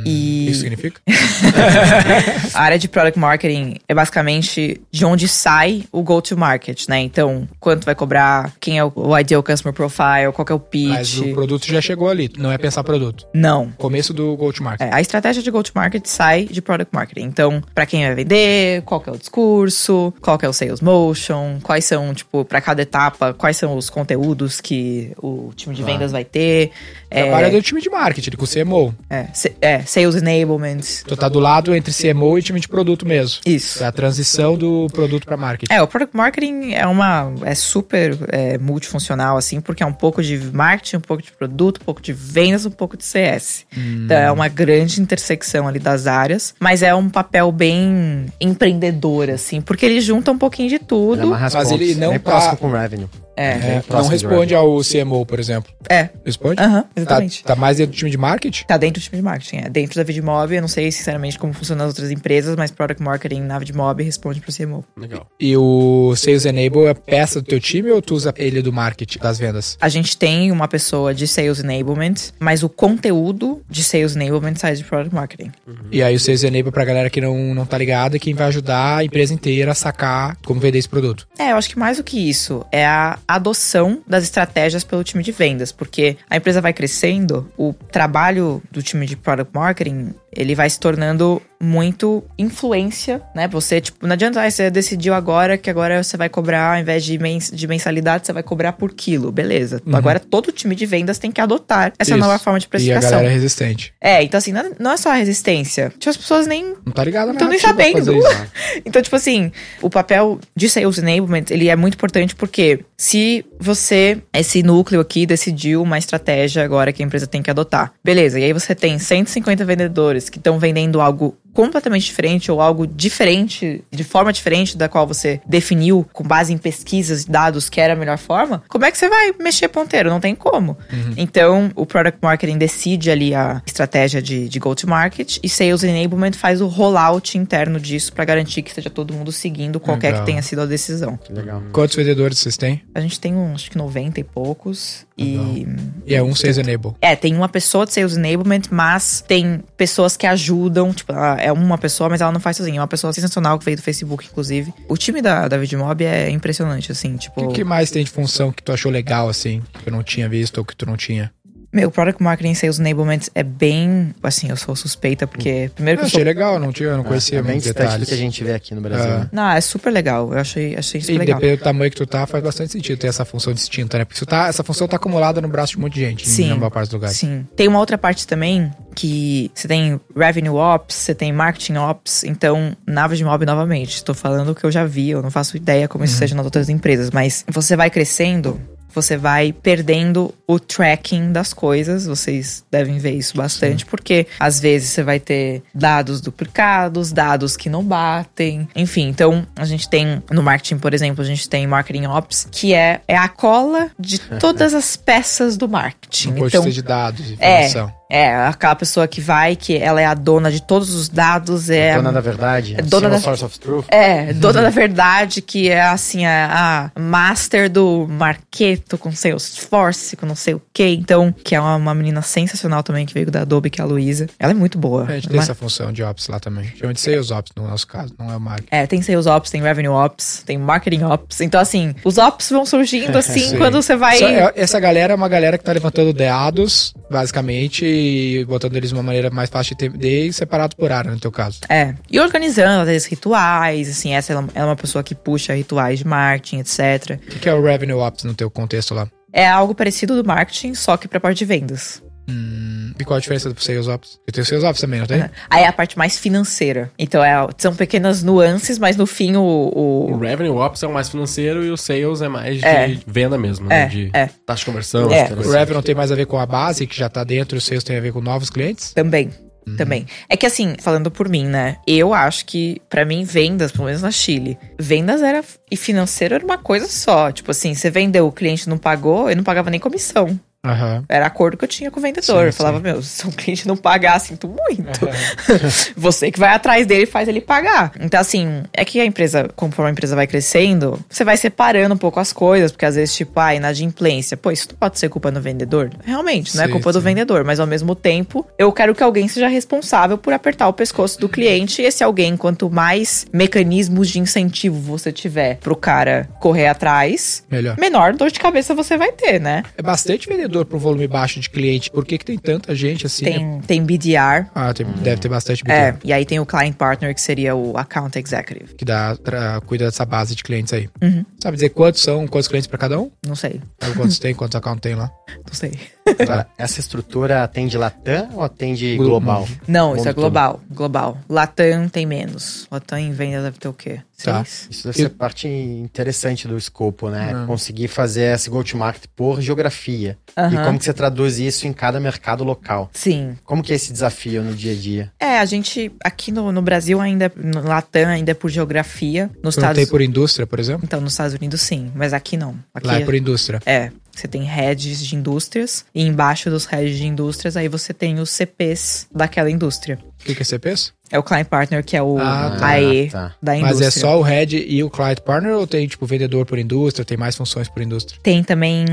E 0.04 0.48
Isso 0.50 0.60
significa? 0.60 1.00
a 2.54 2.60
área 2.62 2.78
de 2.78 2.88
product 2.88 3.18
marketing 3.18 3.76
é 3.88 3.94
basicamente 3.94 4.80
de 4.90 5.04
onde 5.04 5.28
sai 5.28 5.84
o 5.92 6.02
go-to-market, 6.02 6.88
né? 6.88 7.00
Então, 7.00 7.48
quanto 7.58 7.84
vai 7.84 7.94
cobrar, 7.94 8.52
quem 8.60 8.78
é 8.78 8.84
o, 8.84 9.18
ideal 9.18 9.42
customer 9.42 9.74
profile, 9.74 10.32
qual 10.32 10.46
é 10.48 10.54
o 10.54 10.60
pitch. 10.60 10.88
Mas 10.88 11.18
o 11.18 11.32
produto 11.32 11.66
já 11.66 11.80
chegou 11.80 12.08
ali, 12.08 12.30
não 12.36 12.50
é 12.50 12.58
pensar 12.58 12.82
produto. 12.84 13.26
Não. 13.34 13.72
Começo 13.78 14.12
do 14.12 14.36
go-to-market. 14.36 14.86
É, 14.86 14.94
a 14.94 15.00
estratégia 15.00 15.42
de 15.42 15.50
go-to-market 15.50 16.06
sai 16.06 16.44
de 16.44 16.60
product 16.62 16.94
marketing. 16.94 17.26
Então, 17.26 17.62
pra 17.74 17.86
quem 17.86 18.04
vai 18.04 18.14
vender, 18.14 18.82
qual 18.82 19.00
que 19.00 19.08
é 19.08 19.12
o 19.12 19.18
discurso, 19.18 20.12
qual 20.20 20.38
é 20.42 20.48
o 20.48 20.52
sales 20.52 20.80
motion, 20.80 21.58
quais 21.62 21.84
são, 21.84 22.14
tipo, 22.14 22.44
pra 22.44 22.60
cada 22.60 22.82
etapa, 22.82 23.34
quais 23.34 23.56
são 23.56 23.76
os 23.76 23.90
conteúdos 23.90 24.60
que 24.60 25.12
o 25.18 25.52
time 25.54 25.74
de 25.74 25.82
vendas 25.82 26.12
vai 26.12 26.24
ter. 26.24 26.70
Trabalha 27.08 27.46
É, 27.46 27.50
do 27.50 27.62
time 27.62 27.80
de 27.80 27.90
marketing, 27.90 28.30
com 28.30 28.44
o 28.44 28.48
CMO. 28.48 28.94
é, 29.08 29.26
é, 29.60 29.80
sales 29.82 30.14
enablement. 30.16 30.80
Tu 31.06 31.16
tá 31.16 31.28
do 31.28 31.38
lado 31.38 31.74
entre 31.74 31.92
CMO 31.92 32.38
e 32.38 32.42
time 32.42 32.60
de 32.60 32.68
produto 32.68 33.06
mesmo. 33.06 33.40
Isso. 33.46 33.82
É 33.82 33.86
a 33.86 33.92
transição 33.92 34.56
do 34.56 34.86
produto 34.92 35.24
pra 35.26 35.36
marketing. 35.36 35.72
É, 35.72 35.80
o 35.82 35.86
product 35.86 36.16
marketing 36.16 36.72
é 36.72 36.86
uma 36.86 37.32
é 37.44 37.54
super 37.54 38.16
é, 38.28 38.58
multifuncional 38.58 39.36
assim, 39.36 39.60
porque 39.60 39.82
é 39.82 39.86
um 39.86 39.92
pouco 39.92 40.22
de 40.22 40.38
marketing, 40.52 40.96
um 40.96 41.00
pouco 41.00 41.22
de 41.22 41.32
produto, 41.32 41.80
um 41.80 41.84
pouco 41.84 42.00
de 42.02 42.12
vendas, 42.12 42.66
um 42.66 42.70
pouco 42.70 42.96
de 42.96 43.04
CS. 43.04 43.64
Então 43.76 44.16
é 44.16 44.30
uma 44.32 44.48
grande 44.48 45.00
intersecção 45.00 45.66
ali 45.68 45.78
das 45.78 46.06
áreas, 46.06 46.54
mas 46.60 46.82
é 46.82 46.94
um 46.94 47.08
papel 47.08 47.50
bem 47.52 48.26
empreendedor 48.40 49.30
assim, 49.30 49.60
porque 49.60 49.86
ele 49.86 50.00
junta 50.00 50.30
um 50.30 50.38
pouquinho 50.38 50.68
de 50.68 50.74
Ele 50.76 50.84
tudo. 50.84 51.34
as 51.34 51.54
Mas 51.54 51.68
pontas, 51.68 51.70
ele 51.72 51.94
não 51.94 52.12
tá- 52.14 52.18
próximo 52.18 52.56
com 52.56 52.68
o 52.68 52.72
revenue. 52.72 53.06
É. 53.40 53.53
É, 53.53 53.74
não 53.76 53.83
próximo 53.83 54.16
de 54.16 54.26
responde 54.26 54.55
ao 54.55 54.81
CMO, 54.81 55.24
por 55.24 55.40
exemplo. 55.40 55.72
É. 55.88 56.11
Responde? 56.24 56.61
Aham, 56.62 56.83
Tá, 56.83 56.88
exatamente. 56.96 57.44
tá 57.44 57.57
mais 57.57 57.79
dentro 57.79 57.92
do 57.92 57.96
time 57.96 58.11
de 58.11 58.18
marketing? 58.18 58.64
Tá 58.64 58.76
dentro 58.76 59.00
do 59.00 59.05
time 59.05 59.16
de 59.16 59.22
marketing, 59.22 59.57
é. 59.57 59.68
Dentro 59.70 59.96
da 59.96 60.03
Vidmob, 60.03 60.55
eu 60.55 60.61
não 60.61 60.68
sei 60.68 60.92
sinceramente 60.92 61.38
como 61.38 61.53
funciona 61.53 61.85
nas 61.85 61.88
outras 61.92 62.11
empresas, 62.11 62.55
mas 62.57 62.70
Product 62.70 63.03
Marketing 63.03 63.40
na 63.40 63.59
Vidmob 63.59 64.03
responde 64.03 64.40
pro 64.40 64.53
CMO. 64.55 64.85
Legal. 64.96 65.26
E 65.40 65.57
o 65.57 66.14
Sales 66.16 66.44
Enable 66.44 66.87
é 66.87 66.94
peça 66.94 67.40
do 67.40 67.46
teu 67.46 67.59
time 67.61 67.90
ou 67.90 68.03
tu 68.03 68.14
usa 68.14 68.35
ele 68.37 68.61
do 68.62 68.72
marketing, 68.72 69.18
das 69.18 69.38
vendas? 69.38 69.79
A 69.81 69.88
gente 69.88 70.16
tem 70.16 70.53
uma 70.53 70.68
pessoa 70.68 71.14
de 71.14 71.26
Sales 71.26 71.61
Enablement, 71.61 72.14
mas 72.38 72.62
o 72.62 72.68
conteúdo 72.68 73.62
de 73.68 73.83
Sales 73.83 74.14
Enablement 74.16 74.57
sai 74.57 74.74
de 74.74 74.85
Product 74.85 75.14
Marketing. 75.14 75.51
E 75.91 76.03
aí 76.03 76.14
o 76.14 76.20
Sales 76.20 76.43
Enable 76.45 76.70
pra 76.70 76.84
galera 76.84 77.09
que 77.09 77.20
não, 77.20 77.55
não 77.55 77.64
tá 77.64 77.78
ligada, 77.78 78.18
quem 78.18 78.34
vai 78.34 78.47
ajudar 78.49 78.99
a 78.99 79.05
empresa 79.05 79.32
inteira 79.32 79.72
a 79.72 79.74
sacar 79.74 80.36
como 80.45 80.61
vender 80.61 80.78
esse 80.78 80.88
produto. 80.88 81.26
É, 81.38 81.53
eu 81.53 81.57
acho 81.57 81.68
que 81.70 81.78
mais 81.78 81.97
do 81.97 82.05
que 82.05 82.18
isso 82.28 82.64
é 82.70 82.86
a 82.86 83.18
adoção 83.35 84.03
das 84.07 84.24
estratégias 84.24 84.85
pelo 84.85 85.05
time 85.05 85.22
de 85.22 85.33
vendas, 85.33 85.72
porque 85.72 86.16
a 86.28 86.37
empresa 86.37 86.61
vai 86.61 86.72
crescendo, 86.72 87.51
o 87.57 87.72
trabalho 87.72 88.62
do 88.70 88.83
time 88.83 89.07
de 89.07 89.16
product 89.16 89.55
marketing 89.55 90.14
ele 90.35 90.55
vai 90.55 90.68
se 90.70 90.78
tornando 90.78 91.41
muito 91.62 92.24
influência, 92.39 93.20
né? 93.35 93.47
Você, 93.49 93.81
tipo, 93.81 94.07
não 94.07 94.14
adianta, 94.14 94.41
ah, 94.43 94.51
você 94.51 94.70
decidiu 94.70 95.12
agora 95.12 95.59
que 95.59 95.68
agora 95.68 96.03
você 96.03 96.16
vai 96.16 96.28
cobrar, 96.28 96.74
ao 96.74 96.81
invés 96.81 97.05
de, 97.05 97.18
mens 97.18 97.51
de 97.53 97.66
mensalidade, 97.66 98.26
você 98.26 98.33
vai 98.33 98.43
cobrar 98.43 98.72
por 98.72 98.93
quilo, 98.93 99.31
beleza. 99.31 99.83
Agora 99.93 100.18
todo 100.18 100.51
time 100.53 100.74
de 100.74 100.87
vendas 100.87 101.18
tem 101.18 101.31
que 101.31 101.41
adotar 101.41 101.93
essa 101.99 102.12
Isso. 102.12 102.18
nova 102.20 102.39
forma 102.39 102.59
de 102.59 102.64
E 102.64 102.66
a 102.66 102.70
precificação. 102.70 103.11
galera 103.11 103.28
é 103.31 103.33
resistente. 103.35 103.93
É, 104.01 104.22
então 104.22 104.39
assim, 104.39 104.53
não 104.78 104.93
é- 104.93 104.97
só 104.97 105.11
a 105.11 105.14
resistência. 105.14 105.91
Tipo, 105.99 106.11
as 106.11 106.16
pessoas 106.16 106.47
nem 106.47 106.74
Não 106.85 106.93
tá 106.93 107.05
ligada 107.05 107.33
Então, 107.33 107.49
nem 107.49 107.59
sabendo. 107.59 108.12
Então, 108.85 109.03
tipo 109.03 109.16
assim, 109.16 109.51
o 109.83 109.91
papel 109.91 110.39
de 110.57 110.68
Sales 110.68 110.99
Enablement, 110.99 111.45
ele 111.51 111.68
é 111.68 111.76
muito 111.76 111.95
importante 111.95 112.35
porque 112.35 112.81
se 112.97 113.45
você, 113.59 114.18
esse 114.33 114.62
núcleo 114.62 115.01
aqui, 115.01 115.26
decidiu 115.26 115.83
uma 115.83 115.99
estratégia 115.99 116.64
agora 116.64 116.93
que 116.93 117.03
a 117.03 117.07
empresa 117.07 117.26
tem 117.26 117.43
que 117.43 117.51
adotar. 117.51 117.93
Beleza, 118.03 118.39
e 118.39 118.45
aí 118.45 118.53
você 118.53 118.74
tem 118.74 118.99
150 118.99 119.64
vendedores 119.64 120.19
que 120.28 120.38
estão 120.38 120.58
vendendo 120.58 121.00
algo 121.00 121.36
completamente 121.61 122.06
diferente 122.06 122.50
ou 122.50 122.58
algo 122.58 122.86
diferente, 122.86 123.84
de 123.90 124.02
forma 124.02 124.32
diferente 124.32 124.78
da 124.78 124.88
qual 124.88 125.06
você 125.06 125.42
definiu 125.46 126.08
com 126.11 126.24
base 126.24 126.54
em 126.54 126.56
pesquisas 126.56 127.24
e 127.24 127.30
dados 127.30 127.68
que 127.68 127.78
era 127.78 127.92
a 127.92 127.96
melhor 127.96 128.16
forma, 128.16 128.62
como 128.66 128.86
é 128.86 128.90
que 128.90 128.96
você 128.96 129.11
vai 129.11 129.34
mexer 129.38 129.68
ponteiro? 129.68 130.08
Não 130.08 130.20
tem 130.20 130.34
como. 130.34 130.74
Então, 131.18 131.70
o 131.74 131.84
Product 131.84 132.18
Marketing 132.22 132.56
decide 132.56 133.11
ali 133.11 133.34
a 133.34 133.61
estratégia 133.66 134.22
de, 134.22 134.48
de 134.48 134.58
go-to-market 134.58 135.36
e 135.42 135.48
Sales 135.50 135.82
Enablement 135.82 136.32
faz 136.32 136.62
o 136.62 136.66
rollout 136.66 137.36
interno 137.36 137.78
disso 137.78 138.11
para 138.14 138.24
garantir 138.24 138.62
que 138.62 138.70
esteja 138.70 138.88
todo 138.88 139.12
mundo 139.12 139.30
seguindo 139.30 139.78
qualquer 139.78 140.08
Legal. 140.08 140.22
que 140.22 140.30
tenha 140.30 140.42
sido 140.42 140.62
a 140.62 140.66
decisão. 140.66 141.18
Que 141.18 141.30
legal. 141.30 141.62
Quantos 141.72 141.94
vendedores 141.94 142.38
vocês 142.38 142.56
têm? 142.56 142.82
A 142.94 143.00
gente 143.00 143.20
tem 143.20 143.36
uns, 143.36 143.62
acho 143.62 143.70
que 143.70 143.76
90 143.76 144.18
e 144.18 144.24
poucos 144.24 145.04
e... 145.20 145.66
E 146.06 146.14
é 146.14 146.22
um 146.22 146.34
Sales 146.34 146.56
Enable. 146.56 146.94
É, 147.00 147.14
tem 147.14 147.36
uma 147.36 147.48
pessoa 147.48 147.84
de 147.84 147.92
Sales 147.92 148.16
Enablement, 148.16 148.62
mas 148.70 149.22
tem 149.26 149.62
pessoas 149.76 150.16
que 150.16 150.26
ajudam. 150.26 150.92
Tipo, 150.92 151.12
ela 151.12 151.49
é 151.51 151.53
uma 151.53 151.76
pessoa, 151.76 152.09
mas 152.09 152.20
ela 152.20 152.32
não 152.32 152.40
faz 152.40 152.57
sozinha. 152.57 152.78
É 152.78 152.80
uma 152.80 152.88
pessoa 152.88 153.12
sensacional 153.12 153.59
que 153.59 153.64
veio 153.64 153.76
do 153.76 153.82
Facebook, 153.82 154.26
inclusive. 154.30 154.72
O 154.88 154.96
time 154.96 155.20
da, 155.20 155.48
da 155.48 155.59
Vidmob 155.59 156.05
é 156.05 156.30
impressionante, 156.30 156.90
assim, 156.90 157.16
tipo... 157.16 157.44
O 157.44 157.48
que, 157.48 157.57
que 157.57 157.64
mais 157.64 157.90
tem 157.90 158.05
de 158.05 158.11
função 158.11 158.51
que 158.53 158.62
tu 158.62 158.72
achou 158.72 158.90
legal, 158.90 159.28
assim, 159.28 159.62
que 159.82 159.88
eu 159.88 159.92
não 159.92 160.03
tinha 160.03 160.28
visto 160.28 160.59
ou 160.59 160.64
que 160.64 160.74
tu 160.74 160.86
não 160.86 160.96
tinha? 160.96 161.32
Meu, 161.72 161.88
Product 161.88 162.20
Marketing 162.20 162.50
e 162.50 162.54
Sales 162.56 162.80
Enablement 162.80 163.20
é 163.32 163.44
bem... 163.44 164.12
Assim, 164.22 164.48
eu 164.48 164.56
sou 164.56 164.74
suspeita, 164.74 165.24
porque... 165.26 165.70
Primeiro 165.74 165.98
Eu 165.98 166.00
que 166.00 166.04
eu 166.04 166.08
achei 166.08 166.20
sou... 166.20 166.24
legal, 166.26 166.58
não 166.58 166.72
tinha, 166.72 166.88
eu 166.88 166.96
não 166.96 167.04
conhecia 167.04 167.38
é 167.38 167.42
bem 167.42 167.52
muitos 167.52 167.68
do 167.70 167.74
detalhes. 167.74 168.08
que 168.08 168.14
a 168.14 168.16
gente 168.16 168.42
vê 168.42 168.52
aqui 168.54 168.74
no 168.74 168.80
Brasil. 168.80 169.08
É. 169.08 169.18
né? 169.20 169.28
Não, 169.30 169.50
é 169.50 169.60
super 169.60 169.92
legal. 169.92 170.32
Eu 170.32 170.40
achei, 170.40 170.74
achei 170.76 171.00
super 171.00 171.14
E 171.14 171.18
legal. 171.18 171.36
dependendo 171.38 171.60
do 171.60 171.64
tamanho 171.64 171.90
que 171.90 171.96
tu 171.96 172.06
tá, 172.06 172.26
faz 172.26 172.42
bastante 172.42 172.72
sentido 172.72 172.98
ter 172.98 173.06
essa 173.06 173.24
função 173.24 173.52
distinta, 173.52 173.98
né? 173.98 174.04
Porque 174.04 174.24
tá, 174.26 174.48
essa 174.48 174.64
função 174.64 174.88
tá 174.88 174.96
acumulada 174.96 175.40
no 175.40 175.46
braço 175.48 175.72
de 175.72 175.78
um 175.78 175.82
monte 175.82 175.94
de 175.94 176.00
gente, 176.00 176.28
Sim. 176.28 176.48
na 176.48 176.56
maior 176.56 176.70
parte 176.70 176.88
dos 176.88 176.94
lugares. 176.94 177.16
Sim. 177.16 177.46
Tem 177.54 177.68
uma 177.68 177.78
outra 177.78 177.96
parte 177.96 178.26
também 178.26 178.70
que 178.96 179.50
você 179.54 179.68
tem 179.68 180.00
Revenue 180.16 180.56
Ops, 180.56 180.94
você 180.96 181.14
tem 181.14 181.32
Marketing 181.32 181.76
Ops. 181.76 182.24
Então, 182.24 182.76
na 182.84 183.06
Vidmob, 183.06 183.46
novamente, 183.46 183.94
estou 183.94 184.14
falando 184.14 184.50
o 184.50 184.54
que 184.54 184.64
eu 184.64 184.72
já 184.72 184.84
vi, 184.84 185.10
eu 185.10 185.22
não 185.22 185.30
faço 185.30 185.56
ideia 185.56 185.86
como 185.86 186.04
isso 186.04 186.16
seja 186.16 186.34
nas 186.34 186.44
outras 186.44 186.68
empresas, 186.68 187.10
mas 187.12 187.44
você 187.48 187.76
vai 187.76 187.88
crescendo, 187.90 188.60
você 188.95 189.16
vai 189.16 189.53
perdendo 189.53 190.34
o 190.47 190.59
tracking 190.59 191.32
das 191.32 191.53
coisas. 191.53 192.07
Vocês 192.07 192.64
devem 192.70 192.99
ver 192.99 193.12
isso 193.12 193.36
bastante, 193.36 193.86
porque 193.86 194.26
às 194.38 194.61
vezes 194.61 194.91
você 194.91 195.03
vai 195.03 195.20
ter 195.20 195.62
dados 195.74 196.20
duplicados, 196.20 197.12
dados 197.12 197.57
que 197.57 197.68
não 197.68 197.84
batem. 197.84 198.68
Enfim, 198.74 199.09
então 199.09 199.47
a 199.57 199.64
gente 199.64 199.88
tem 199.88 200.22
no 200.30 200.43
marketing, 200.43 200.78
por 200.78 200.95
exemplo, 200.95 201.22
a 201.22 201.26
gente 201.26 201.49
tem 201.49 201.66
Marketing 201.66 202.07
Ops, 202.07 202.49
que 202.51 202.74
é, 202.74 203.01
é 203.07 203.16
a 203.16 203.28
cola 203.28 203.91
de 203.99 204.18
todas 204.38 204.74
as 204.74 204.97
peças 204.97 205.57
do 205.57 205.68
marketing. 205.68 206.32
Não 206.32 206.47
então, 206.47 206.68
de 206.68 206.82
dados, 206.82 207.34
é, 207.38 207.66
informação. 207.66 207.99
É, 208.11 208.34
aquela 208.34 208.74
pessoa 208.74 209.06
que 209.06 209.20
vai, 209.20 209.54
que 209.56 209.76
ela 209.76 210.00
é 210.00 210.04
a 210.04 210.14
dona 210.14 210.50
de 210.50 210.61
todos 210.61 210.92
os 210.92 211.08
dados, 211.08 211.70
é. 211.70 211.94
Dona 211.94 212.12
da 212.12 212.20
verdade. 212.20 212.74
É 212.76 212.82
dona 212.82 213.08
da- 213.08 213.20
source 213.20 213.44
of 213.44 213.58
truth. 213.58 213.84
É, 213.88 214.32
dona 214.32 214.62
da 214.62 214.70
verdade, 214.70 215.40
que 215.40 215.70
é 215.70 215.80
assim, 215.82 216.26
a, 216.26 216.90
a 216.96 217.00
master 217.00 217.70
do 217.70 218.06
Marketo 218.08 218.98
com 218.98 219.12
Salesforce, 219.12 220.16
com 220.16 220.26
não 220.26 220.34
sei 220.34 220.54
o 220.54 220.62
quê. 220.72 220.88
Então, 220.98 221.32
que 221.32 221.54
é 221.54 221.61
uma, 221.61 221.76
uma 221.76 221.94
menina 221.94 222.20
sensacional 222.22 222.82
também, 222.82 223.06
que 223.06 223.14
veio 223.14 223.30
da 223.30 223.42
Adobe, 223.42 223.70
que 223.70 223.80
é 223.80 223.84
a 223.84 223.86
Luísa. 223.86 224.26
Ela 224.38 224.50
é 224.52 224.54
muito 224.54 224.76
boa. 224.76 225.04
A 225.04 225.12
gente 225.14 225.28
tem 225.28 225.38
essa 225.38 225.54
função 225.54 225.92
de 225.92 226.02
Ops 226.02 226.26
lá 226.28 226.40
também. 226.40 226.66
Chama 226.76 226.92
de 226.92 227.00
Sales 227.00 227.30
Ops 227.30 227.52
no 227.56 227.68
nosso 227.68 227.86
caso, 227.86 228.12
não 228.18 228.30
é 228.32 228.36
o 228.36 228.40
marketing. 228.40 228.68
É, 228.72 228.86
tem 228.86 229.00
Sales 229.02 229.26
Ops, 229.26 229.50
tem 229.50 229.62
Revenue 229.62 229.88
Ops, 229.92 230.42
tem 230.44 230.58
Marketing 230.58 231.04
Ops. 231.04 231.40
Então, 231.40 231.61
assim, 231.61 231.94
os 232.04 232.18
Ops 232.18 232.50
vão 232.50 232.66
surgindo 232.66 233.16
assim 233.18 233.50
Sim. 233.50 233.56
quando 233.58 233.80
você 233.80 233.94
vai. 233.96 234.20
É- 234.22 234.52
essa 234.56 234.80
galera 234.80 235.12
é 235.12 235.16
uma 235.16 235.28
galera 235.28 235.56
que 235.56 235.64
tá 235.64 235.72
levantando 235.72 236.12
dados, 236.12 236.92
basicamente, 237.11 237.84
e 238.01 238.44
botando 238.44 238.76
eles 238.76 238.90
de 238.90 238.94
uma 238.94 239.03
maneira 239.03 239.30
mais 239.30 239.51
fácil 239.51 239.76
de 239.76 239.84
entender 239.84 240.26
e 240.26 240.32
separado 240.32 240.76
por 240.76 240.90
área, 240.90 241.11
no 241.11 241.20
teu 241.20 241.30
caso. 241.30 241.61
É, 241.68 241.94
e 242.11 242.18
organizando, 242.18 242.80
às 242.80 242.86
vezes, 242.86 243.07
rituais, 243.07 243.88
assim, 243.88 244.14
essa 244.14 244.32
é 244.55 244.64
uma 244.64 244.76
pessoa 244.76 245.05
que 245.05 245.14
puxa 245.14 245.55
rituais 245.55 246.01
de 246.01 246.07
marketing, 246.07 246.61
etc. 246.61 247.18
O 247.22 247.30
que, 247.30 247.38
que 247.40 247.48
é 247.48 247.55
o 247.55 247.62
Revenue 247.62 247.98
Ops 247.98 248.24
no 248.24 248.34
teu 248.34 248.51
contexto 248.51 248.94
lá? 248.94 249.09
É 249.32 249.46
algo 249.46 249.74
parecido 249.74 250.20
do 250.20 250.26
marketing, 250.26 250.74
só 250.74 250.96
que 250.96 251.07
pra 251.07 251.20
parte 251.20 251.38
de 251.38 251.44
vendas. 251.44 252.03
Hum, 252.31 252.93
e 252.99 253.05
qual 253.05 253.16
a 253.16 253.20
diferença 253.20 253.53
do 253.53 253.61
Sales 253.61 253.89
Ops? 253.89 254.20
Eu 254.26 254.33
tenho 254.33 254.45
Sales 254.47 254.64
Ops 254.64 254.81
também, 254.81 255.01
não 255.01 255.07
tem? 255.07 255.24
Aí 255.51 255.62
é 255.64 255.66
a 255.66 255.72
parte 255.72 255.99
mais 255.99 256.18
financeira. 256.18 256.91
Então, 256.99 257.22
é, 257.24 257.35
são 257.59 257.74
pequenas 257.74 258.22
nuances, 258.22 258.78
mas 258.78 258.97
no 258.97 259.07
fim 259.07 259.37
o... 259.37 259.43
O 259.43 260.12
o- 260.12 260.18
Revenue 260.18 260.51
Ops 260.51 260.83
é 260.83 260.87
o 260.87 260.93
mais 260.93 261.09
financeiro 261.09 261.64
e 261.64 261.70
o 261.70 261.76
Sales 261.76 262.20
é 262.22 262.28
mais 262.28 262.59
de 262.59 262.64
É. 262.66 262.97
venda 263.07 263.37
mesmo, 263.39 263.66
É, 263.66 263.85
né? 263.85 263.87
De 263.87 264.11
é. 264.12 264.28
taxa 264.47 264.61
de 264.61 264.66
conversão. 264.66 265.11
É. 265.12 265.24
O. 265.33 265.51
Revenue 265.51 265.74
não 265.74 265.83
tem 265.83 265.95
mais 265.95 266.12
a 266.12 266.14
ver 266.14 266.26
com 266.26 266.39
a 266.39 266.47
base, 266.47 266.87
que 266.87 266.97
já 266.97 267.09
tá 267.09 267.24
dentro, 267.24 267.57
e 267.57 267.59
o 267.59 267.61
Sales 267.61 267.85
tem 267.85 267.97
a 267.97 268.01
ver 268.01 268.12
com 268.12 268.20
novos 268.20 268.51
clientes? 268.51 268.93
Também. 268.93 269.31
Também. 269.76 270.05
É 270.28 270.37
que 270.37 270.47
assim, 270.47 270.74
falando 270.81 271.12
por 271.12 271.28
mim, 271.28 271.45
né? 271.47 271.76
Eu 271.87 272.12
acho 272.12 272.45
que, 272.45 272.81
pra 272.91 273.05
mim, 273.05 273.22
vendas, 273.22 273.70
pelo 273.70 273.85
menos 273.85 274.03
na 274.03 274.11
Chile, 274.11 274.59
vendas 274.76 275.22
era. 275.22 275.45
E 275.70 275.76
financeiro 275.76 276.35
era 276.35 276.45
uma 276.45 276.59
coisa 276.59 276.89
só. 276.89 277.31
Tipo 277.31 277.53
assim, 277.53 277.72
você 277.74 277.89
vendeu, 277.89 278.26
o 278.26 278.33
cliente 278.33 278.68
não 278.68 278.76
pagou, 278.78 279.31
eu 279.31 279.37
não 279.37 279.45
pagava 279.45 279.70
nem 279.70 279.78
comissão. 279.78 280.39
Aham. 280.62 281.04
Era 281.08 281.26
acordo 281.26 281.56
que 281.56 281.64
eu 281.64 281.68
tinha 281.68 281.90
com 281.90 281.98
o 281.98 282.02
vendedor. 282.02 282.42
Sim, 282.42 282.46
eu 282.46 282.52
falava, 282.52 282.76
sim. 282.76 282.82
meu, 282.82 283.02
se 283.02 283.26
o 283.26 283.32
cliente 283.32 283.66
não 283.66 283.76
pagar, 283.76 284.18
sinto 284.18 284.46
muito. 284.46 285.00
você 285.96 286.30
que 286.30 286.38
vai 286.38 286.52
atrás 286.52 286.86
dele 286.86 287.04
e 287.04 287.06
faz 287.06 287.28
ele 287.28 287.40
pagar. 287.40 287.92
Então, 287.98 288.20
assim, 288.20 288.62
é 288.72 288.84
que 288.84 289.00
a 289.00 289.04
empresa, 289.06 289.48
conforme 289.56 289.88
a 289.88 289.92
empresa 289.92 290.14
vai 290.14 290.26
crescendo, 290.26 291.02
você 291.08 291.24
vai 291.24 291.38
separando 291.38 291.94
um 291.94 291.98
pouco 291.98 292.20
as 292.20 292.30
coisas, 292.30 292.70
porque 292.70 292.84
às 292.84 292.94
vezes, 292.94 293.14
tipo, 293.14 293.40
ah, 293.40 293.54
inadimplência. 293.54 294.36
Pô, 294.36 294.50
isso 294.50 294.68
não 294.70 294.76
pode 294.76 294.98
ser 294.98 295.08
culpa 295.08 295.30
do 295.30 295.40
vendedor? 295.40 295.90
Realmente, 296.04 296.54
não 296.54 296.64
é 296.64 296.66
Sim, 296.66 296.72
culpa 296.72 296.92
do 296.92 297.00
vendedor, 297.00 297.42
mas 297.42 297.58
ao 297.58 297.66
mesmo 297.66 297.94
tempo, 297.94 298.46
eu 298.58 298.70
quero 298.70 298.94
que 298.94 299.02
alguém 299.02 299.28
seja 299.28 299.48
responsável 299.48 300.18
por 300.18 300.34
apertar 300.34 300.68
o 300.68 300.74
pescoço 300.74 301.18
do 301.18 301.28
cliente. 301.28 301.80
E 301.80 301.86
esse 301.86 302.04
alguém, 302.04 302.36
quanto 302.36 302.68
mais 302.68 303.26
mecanismos 303.32 304.11
de 304.11 304.20
incentivo 304.20 304.78
você 304.78 305.11
tiver 305.11 305.56
pro 305.56 305.74
cara 305.74 306.28
correr 306.38 306.66
atrás, 306.66 307.44
Melhor. 307.50 307.78
menor 307.78 308.12
dor 308.12 308.30
de 308.30 308.38
cabeça 308.38 308.74
você 308.74 308.98
vai 308.98 309.12
ter, 309.12 309.40
né? 309.40 309.62
É 309.78 309.82
bastante 309.82 310.28
vendedor 310.28 310.49
para 310.64 310.76
um 310.76 310.80
volume 310.80 311.07
baixo 311.09 311.40
de 311.40 311.48
cliente. 311.51 311.90
Por 311.90 312.05
que, 312.05 312.18
que 312.18 312.24
tem 312.24 312.38
tanta 312.38 312.74
gente 312.74 313.07
assim? 313.07 313.24
né? 313.24 313.30
Tem, 313.32 313.61
tem 313.61 313.84
BDR, 313.84 314.46
Ah, 314.55 314.72
tem- 314.74 314.86
deve 314.86 315.20
ter 315.20 315.28
bastante 315.28 315.62
É, 315.66 315.92
BD 315.92 315.98
e 316.09 316.12
aí 316.12 316.24
tem 316.24 316.38
o 316.40 316.46
Client 316.46 316.74
Partner, 316.76 317.14
que 317.14 317.20
seria 317.20 317.55
o 317.55 317.76
Account 317.76 318.18
Executive. 318.18 318.74
que 318.74 318.84
dá, 318.84 319.16
tra- 319.16 319.61
cuida 319.66 319.84
dessa 319.86 320.05
base 320.05 320.34
de 320.34 320.42
clientes 320.42 320.72
aí. 320.72 320.88
Uhum. 321.03 321.24
Sabe 321.42 321.57
dizer 321.57 321.70
quantos 321.70 322.01
são, 322.03 322.26
quantos 322.26 322.48
clientes 322.48 322.66
para 322.66 322.78
cada 322.78 322.98
um? 323.01 323.11
Não 323.26 323.34
sei, 323.36 323.61
Sabe 323.80 323.94
quantos 323.96 324.18
tem, 324.18 324.34
quantos 324.34 324.57
accounts 324.57 324.80
tem 324.80 324.94
lá? 324.94 325.11
não 325.46 325.55
sei. 325.55 325.72
Agora, 326.18 326.46
essa 326.58 326.80
estrutura 326.80 327.42
atende 327.44 327.76
Latam 327.78 328.28
ou 328.34 328.42
atende 328.42 328.96
global? 328.96 329.46
Não, 329.66 329.94
isso 329.96 330.08
é 330.08 330.12
todo. 330.12 330.22
global. 330.22 330.61
Global. 330.70 331.18
Latam 331.28 331.88
tem 331.88 332.06
menos. 332.06 332.66
Latam 332.70 332.98
em 332.98 333.12
venda 333.12 333.42
deve 333.42 333.58
ter 333.58 333.68
o 333.68 333.72
quê? 333.72 334.00
Tá. 334.22 334.44
Seis? 334.44 334.68
Isso 334.70 334.84
deve 334.86 334.96
ser 334.98 335.08
parte 335.11 335.48
interessante 335.48 336.46
do 336.46 336.56
escopo, 336.58 337.08
né? 337.08 337.44
Conseguir 337.46 337.88
fazer 337.88 338.34
esse 338.34 338.50
go-to-market 338.50 339.04
por 339.16 339.40
geografia. 339.40 340.18
E 340.36 340.40
Aham. 340.40 340.64
como 340.64 340.78
que 340.78 340.84
você 340.84 340.92
traduz 340.92 341.38
isso 341.38 341.66
em 341.66 341.72
cada 341.72 341.98
mercado 341.98 342.44
local. 342.44 342.90
Sim. 342.92 343.36
Como 343.44 343.62
que 343.62 343.72
é 343.72 343.76
esse 343.76 343.92
desafio 343.92 344.42
no 344.42 344.52
dia 344.54 344.72
a 344.72 344.76
dia? 344.76 345.12
É, 345.18 345.38
a 345.38 345.44
gente 345.46 345.90
aqui 346.04 346.30
no, 346.30 346.52
no 346.52 346.61
Brasil 346.61 347.00
ainda, 347.00 347.32
no 347.34 347.62
Latam 347.66 348.08
ainda 348.08 348.30
é 348.32 348.34
por 348.34 348.50
geografia. 348.50 349.30
Nos 349.42 349.54
Perguntei 349.56 349.84
Estados 349.84 349.90
por 349.90 350.02
indústria, 350.02 350.46
por 350.46 350.61
exemplo. 350.61 350.82
Então, 350.84 351.00
nos 351.00 351.12
Estados 351.14 351.34
Unidos 351.34 351.61
sim, 351.62 351.90
mas 351.94 352.12
aqui 352.12 352.36
não. 352.36 352.54
Aqui 352.74 352.86
Lá 352.86 353.00
é 353.00 353.04
por 353.04 353.14
indústria. 353.14 353.61
é, 353.64 353.90
você 354.20 354.28
tem 354.28 354.42
heads 354.42 355.04
de 355.04 355.16
indústrias 355.16 355.84
e 355.94 356.02
embaixo 356.02 356.50
dos 356.50 356.66
heads 356.66 356.98
de 356.98 357.06
indústrias 357.06 357.56
aí 357.56 357.68
você 357.68 357.94
tem 357.94 358.18
os 358.20 358.30
CPs 358.30 359.06
daquela 359.14 359.50
indústria. 359.50 359.98
O 360.20 360.24
que, 360.24 360.34
que 360.34 360.42
é 360.42 360.44
CPs? 360.44 360.92
É 361.11 361.18
o 361.18 361.22
client 361.22 361.46
partner 361.48 361.82
que 361.84 361.96
é 361.96 362.02
o 362.02 362.18
Ah, 362.18 362.56
tá. 362.58 362.66
AE 362.68 363.11
Tá. 363.11 363.32
da 363.42 363.56
indústria. 363.56 363.86
Mas 363.86 363.96
é 363.96 364.00
só 364.00 364.18
o 364.18 364.22
head 364.22 364.56
e 364.68 364.82
o 364.84 364.90
client 364.90 365.20
partner 365.20 365.52
ou 365.54 365.66
tem, 365.66 365.86
tipo, 365.86 366.06
vendedor 366.06 366.46
por 366.46 366.58
indústria? 366.58 367.04
Tem 367.04 367.16
mais 367.16 367.36
funções 367.36 367.68
por 367.68 367.82
indústria? 367.82 368.18
Tem 368.22 368.42
também 368.42 368.84